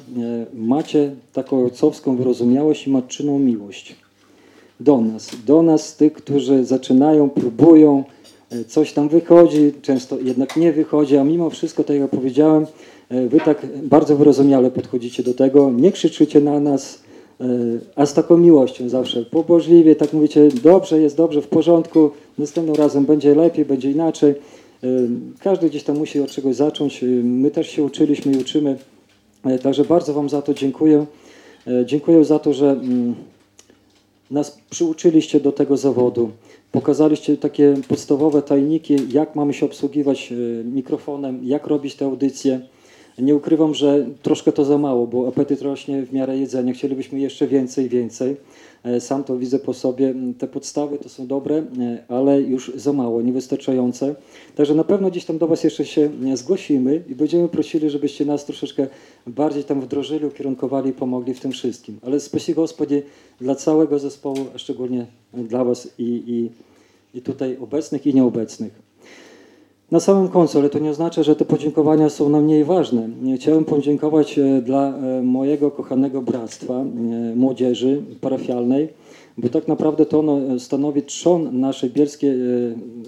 macie 0.54 1.12
taką 1.34 1.64
ojcowską 1.64 2.16
wyrozumiałość 2.16 2.88
i 2.88 2.90
matczyną 2.90 3.40
miłość 3.40 3.96
do 4.80 5.02
nas, 5.02 5.32
do 5.46 5.62
nas, 5.62 5.96
tych, 5.96 6.14
którzy 6.14 6.66
zaczynają, 6.66 7.30
próbują, 7.30 8.04
e, 8.52 8.64
coś 8.64 8.94
tam 8.94 9.10
wychodzi, 9.10 9.72
często 9.82 10.18
jednak 10.20 10.58
nie 10.58 10.74
wychodzi, 10.74 11.18
a 11.18 11.24
mimo 11.24 11.50
wszystko, 11.50 11.84
tak 11.84 11.96
jak 11.96 12.10
powiedziałem, 12.10 12.66
e, 13.10 13.28
Wy 13.28 13.40
tak 13.40 13.66
bardzo 13.84 14.18
wyrozumiale 14.18 14.72
podchodzicie 14.72 15.24
do 15.24 15.34
tego, 15.34 15.72
nie 15.72 15.92
krzyczycie 15.92 16.42
na 16.42 16.60
nas, 16.60 16.96
e, 16.96 17.17
a 17.96 18.06
z 18.06 18.14
taką 18.14 18.38
miłością 18.38 18.90
zawsze, 18.90 19.26
pobożliwie, 19.26 19.96
tak 19.96 20.14
mówicie, 20.14 20.50
dobrze, 20.64 21.02
jest 21.02 21.18
dobrze, 21.18 21.42
w 21.42 21.48
porządku, 21.48 22.12
następnym 22.38 22.76
razem 22.76 23.06
będzie 23.06 23.36
lepiej, 23.36 23.66
będzie 23.66 23.92
inaczej. 23.92 24.32
E, 24.32 24.88
Każdy 25.40 25.70
gdzieś 25.70 25.84
tam 25.84 25.98
musi 25.98 26.20
od 26.22 26.32
czegoś 26.32 26.56
zacząć. 26.56 27.04
E, 27.04 27.06
My 27.24 27.52
też 27.52 27.70
się 27.70 27.84
uczyliśmy 27.84 28.34
i 28.34 28.38
uczymy. 28.38 28.78
E, 29.46 29.60
Także 29.60 29.86
bardzo 29.86 30.14
Wam 30.14 30.30
za 30.30 30.42
to 30.42 30.54
dziękuję. 30.54 31.06
E, 31.68 31.86
Dziękuję 31.86 32.26
za 32.26 32.40
to, 32.40 32.54
że 32.54 32.70
mm, 32.72 33.16
nas 34.32 34.58
przyuczyliście 34.70 35.40
do 35.40 35.52
tego 35.52 35.78
zawodu. 35.78 36.30
Pokazaliście 36.72 37.38
takie 37.38 37.76
podstawowe 37.88 38.42
tajniki, 38.42 38.96
jak 39.12 39.36
mamy 39.36 39.54
się 39.54 39.66
obsługiwać 39.66 40.32
e, 40.32 40.64
mikrofonem, 40.64 41.40
jak 41.44 41.68
robić 41.68 41.96
te 41.96 42.06
audycje. 42.06 42.62
Nie 43.18 43.36
ukrywam, 43.36 43.74
że 43.74 44.06
troszkę 44.22 44.52
to 44.52 44.66
za 44.66 44.78
mało, 44.78 45.08
bo 45.08 45.28
apetyt 45.28 45.62
rośnie 45.62 46.06
w 46.06 46.14
miarę 46.14 46.38
jedzenia. 46.38 46.74
Chcielibyśmy 46.74 47.20
jeszcze 47.20 47.48
więcej, 47.48 47.90
więcej. 47.90 48.36
E, 48.84 49.02
Sam 49.02 49.24
to 49.24 49.38
widzę 49.38 49.60
po 49.60 49.74
sobie. 49.74 50.14
Te 50.38 50.48
podstawy 50.48 50.98
to 50.98 51.10
są 51.10 51.28
dobre, 51.28 51.56
e, 51.58 51.64
ale 52.08 52.42
już 52.42 52.72
za 52.76 52.94
mało, 52.94 53.22
niewystarczające. 53.22 54.16
Także 54.56 54.76
na 54.76 54.84
pewno 54.84 55.10
gdzieś 55.10 55.26
tam 55.26 55.38
do 55.38 55.48
Was 55.48 55.64
jeszcze 55.64 55.86
się 55.86 56.10
e, 56.26 56.38
zgłosimy 56.38 57.04
i 57.10 57.16
będziemy 57.16 57.48
prosili, 57.48 57.90
żebyście 57.90 58.26
nas 58.26 58.46
troszeczkę 58.46 58.88
bardziej 59.28 59.64
tam 59.64 59.82
wdrożyli, 59.82 60.26
ukierunkowali 60.26 60.90
i 60.90 60.94
pomogli 60.94 61.34
w 61.34 61.40
tym 61.40 61.52
wszystkim. 61.52 62.00
Ale 62.02 62.20
spasi 62.20 62.54
Gospodzie 62.54 63.02
dla 63.42 63.56
całego 63.56 64.00
zespołu, 64.00 64.46
a 64.56 64.58
szczególnie 64.58 65.06
dla 65.34 65.64
Was 65.64 65.90
i, 66.00 66.24
i, 66.28 66.50
i 67.18 67.22
tutaj 67.22 67.58
obecnych 67.62 68.08
i 68.08 68.14
nieobecnych. 68.14 68.87
Na 69.92 70.00
samym 70.00 70.28
końcu, 70.28 70.60
ale 70.60 70.70
to 70.70 70.80
nie 70.80 70.90
oznacza, 70.90 71.24
że 71.24 71.36
te 71.36 71.46
podziękowania 71.46 72.10
są 72.10 72.30
nam 72.30 72.44
mniej 72.44 72.64
ważne. 72.64 73.10
Chciałem 73.36 73.66
podziękować 73.66 74.40
e, 74.40 74.62
dla 74.62 74.98
e, 74.98 75.22
mojego 75.22 75.72
kochanego 75.72 76.22
bractwa 76.22 76.74
e, 76.74 76.86
młodzieży 77.36 78.02
parafialnej, 78.22 78.90
bo 79.38 79.50
tak 79.50 79.68
naprawdę 79.68 80.06
to 80.06 80.20
ono 80.20 80.60
stanowi 80.60 81.04
trzon 81.04 81.60
naszej 81.60 81.90
bielskiej 81.90 82.36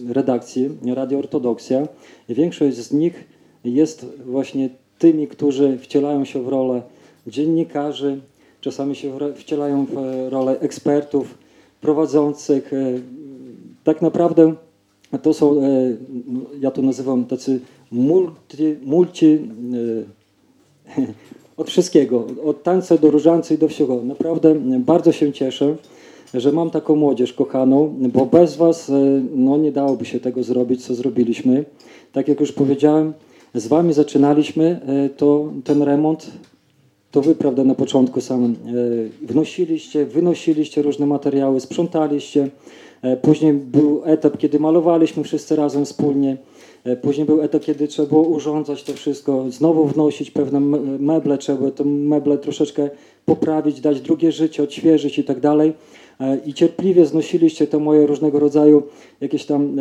redakcji 0.10 0.70
Radio 0.96 1.20
Ortodoksja. 1.20 1.88
Większość 2.30 2.78
z 2.78 2.94
nich 2.94 3.28
jest 3.64 4.06
właśnie 4.26 4.70
tymi, 5.00 5.28
którzy 5.28 5.78
wcielają 5.78 6.26
się 6.26 6.44
w 6.44 6.48
rolę 6.48 6.82
dziennikarzy, 7.28 8.20
czasami 8.62 8.96
się 8.96 9.18
wcielają 9.36 9.86
w 9.86 9.94
rolę 10.30 10.60
ekspertów, 10.60 11.38
prowadzących. 11.82 12.72
Tak 13.84 14.02
naprawdę 14.02 14.54
to 15.18 15.34
są, 15.34 15.62
e, 15.62 15.98
ja 16.60 16.72
to 16.72 16.82
nazywam 16.82 17.26
tacy 17.26 17.60
multi, 17.92 18.76
multi 18.86 19.40
e, 20.98 21.04
od 21.62 21.70
wszystkiego, 21.70 22.28
od 22.44 22.64
tańca 22.64 22.98
do 22.98 23.12
różańca 23.12 23.54
i 23.54 23.58
do 23.58 23.68
wszystkiego. 23.68 24.04
Naprawdę 24.04 24.56
bardzo 24.80 25.12
się 25.12 25.34
cieszę, 25.34 25.76
że 26.34 26.52
mam 26.52 26.70
taką 26.70 26.96
młodzież 26.96 27.34
kochaną, 27.34 27.96
bo 28.14 28.26
bez 28.26 28.56
Was 28.56 28.90
e, 28.90 29.22
no, 29.36 29.58
nie 29.58 29.72
dałoby 29.72 30.06
się 30.06 30.20
tego 30.20 30.44
zrobić, 30.44 30.86
co 30.86 30.96
zrobiliśmy. 30.96 31.66
Tak 32.12 32.28
jak 32.28 32.40
już 32.40 32.52
powiedziałem, 32.52 33.14
z 33.54 33.68
Wami 33.68 33.94
zaczynaliśmy 33.94 34.80
to, 35.18 35.52
ten 35.64 35.82
remont, 35.84 36.32
to 37.12 37.22
Wy, 37.22 37.36
prawda, 37.36 37.64
na 37.64 37.76
początku 37.76 38.22
samym 38.22 38.52
e, 38.52 38.56
wnosiliście, 39.26 40.06
wynosiliście 40.06 40.82
różne 40.82 41.06
materiały, 41.06 41.60
sprzątaliście. 41.60 42.50
E, 43.02 43.18
Później 43.18 43.54
był 43.54 44.02
etap, 44.06 44.38
kiedy 44.38 44.60
malowaliśmy 44.60 45.24
wszyscy 45.24 45.56
razem 45.56 45.86
wspólnie. 45.86 46.38
E, 46.84 46.96
Później 46.96 47.26
był 47.26 47.42
etap, 47.42 47.64
kiedy 47.64 47.88
trzeba 47.88 48.08
było 48.08 48.22
urządzać 48.22 48.84
to 48.84 48.94
wszystko, 48.94 49.46
znowu 49.52 49.86
wnosić 49.86 50.32
pewne 50.32 50.60
meble, 51.00 51.38
trzeba 51.38 51.58
było 51.58 51.72
te 51.72 51.86
meble 51.86 52.38
troszeczkę 52.38 52.90
poprawić, 53.26 53.82
dać 53.82 54.02
drugie 54.02 54.32
życie, 54.32 54.64
odświeżyć 54.64 55.20
i 55.20 55.24
tak 55.24 55.40
dalej. 55.40 55.74
E, 56.20 56.38
I 56.46 56.54
cierpliwie 56.54 57.06
znosiliście 57.06 57.68
te 57.68 57.80
moje 57.80 58.08
różnego 58.08 58.40
rodzaju 58.40 58.84
jakieś 59.22 59.46
tam 59.46 59.78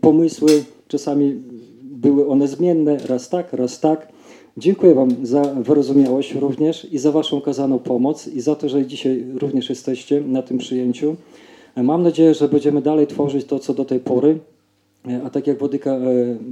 pomysły. 0.00 0.64
Czasami 0.88 1.42
były 1.82 2.28
one 2.28 2.48
zmienne, 2.48 2.98
raz 3.08 3.28
tak, 3.28 3.52
raz 3.52 3.80
tak. 3.80 4.08
Dziękuję 4.56 4.94
Wam 4.94 5.26
za 5.26 5.42
wyrozumiałość 5.42 6.34
również 6.34 6.92
i 6.92 6.98
za 6.98 7.12
Waszą 7.12 7.36
okazaną 7.36 7.78
pomoc 7.78 8.28
i 8.28 8.40
za 8.40 8.54
to, 8.54 8.68
że 8.68 8.86
dzisiaj 8.86 9.24
również 9.34 9.68
jesteście 9.68 10.20
na 10.20 10.42
tym 10.42 10.58
przyjęciu. 10.58 11.16
Mam 11.76 12.02
nadzieję, 12.02 12.34
że 12.34 12.48
będziemy 12.48 12.82
dalej 12.82 13.06
tworzyć 13.06 13.46
to, 13.46 13.58
co 13.58 13.74
do 13.74 13.84
tej 13.84 14.00
pory. 14.00 14.38
E, 15.08 15.22
a 15.24 15.30
tak 15.30 15.46
jak 15.46 15.58
Wodyka 15.58 15.90
e, 15.90 16.00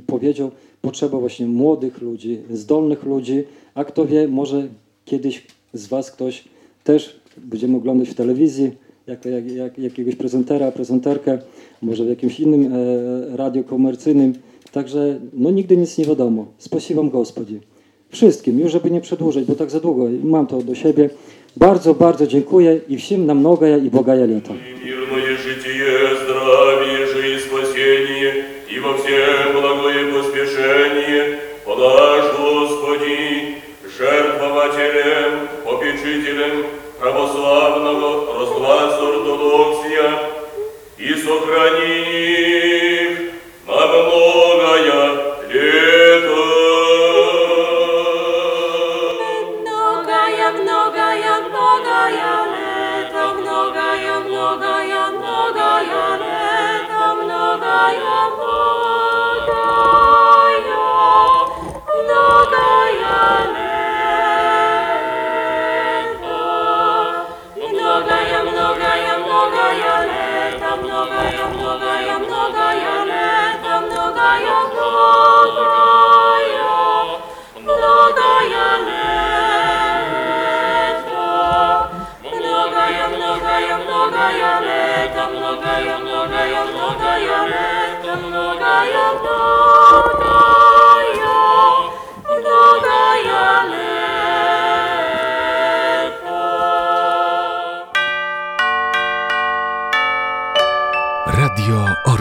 powiedział, 0.06 0.50
potrzeba 0.82 1.18
właśnie 1.18 1.46
młodych 1.46 2.00
ludzi, 2.00 2.38
zdolnych 2.50 3.04
ludzi, 3.04 3.44
a 3.74 3.84
kto 3.84 4.06
wie, 4.06 4.28
może 4.28 4.68
kiedyś 5.04 5.46
z 5.72 5.86
Was 5.86 6.10
ktoś 6.10 6.44
też 6.84 7.20
będziemy 7.36 7.76
oglądać 7.76 8.08
w 8.08 8.14
telewizji, 8.14 8.70
jak, 9.06 9.24
jak, 9.24 9.52
jak, 9.52 9.78
jakiegoś 9.78 10.16
prezentera, 10.16 10.72
prezenterkę, 10.72 11.38
może 11.82 12.04
w 12.04 12.08
jakimś 12.08 12.40
innym 12.40 12.72
e, 12.72 13.36
radio 13.36 13.64
komercyjnym. 13.64 14.34
Także 14.72 15.20
no 15.32 15.50
nigdy 15.50 15.76
nic 15.76 15.98
nie 15.98 16.04
wiadomo. 16.04 16.46
Spasiwam 16.58 17.10
Gospodzi. 17.10 17.60
Wszystkim, 18.08 18.58
już 18.60 18.72
żeby 18.72 18.90
nie 18.90 19.00
przedłużać, 19.00 19.44
bo 19.44 19.54
tak 19.54 19.70
za 19.70 19.80
długo 19.80 20.08
mam 20.22 20.46
to 20.46 20.62
do 20.62 20.74
siebie. 20.74 21.10
Bardzo, 21.56 21.94
bardzo 21.94 22.26
dziękuję 22.26 22.80
i 22.88 22.96
wsim 22.96 23.26
nam 23.26 23.38
mnogaja 23.38 23.76
i 23.76 23.90
bogaja 23.90 24.26
leta. 24.26 24.54
И 28.78 28.80
во 28.80 28.96
всем 28.96 29.54
благое 29.54 30.12
поспешение, 30.12 31.40
подашь, 31.64 32.32
Господи, 32.38 33.60
жертвователем, 33.98 35.48
попечителем 35.64 36.66
православного 37.00 38.38
разгласа 38.38 39.02
ортодоксия, 39.02 40.10
и 40.96 41.14
сохрани 41.14 42.37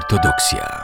Ortodoksja. 0.08 0.77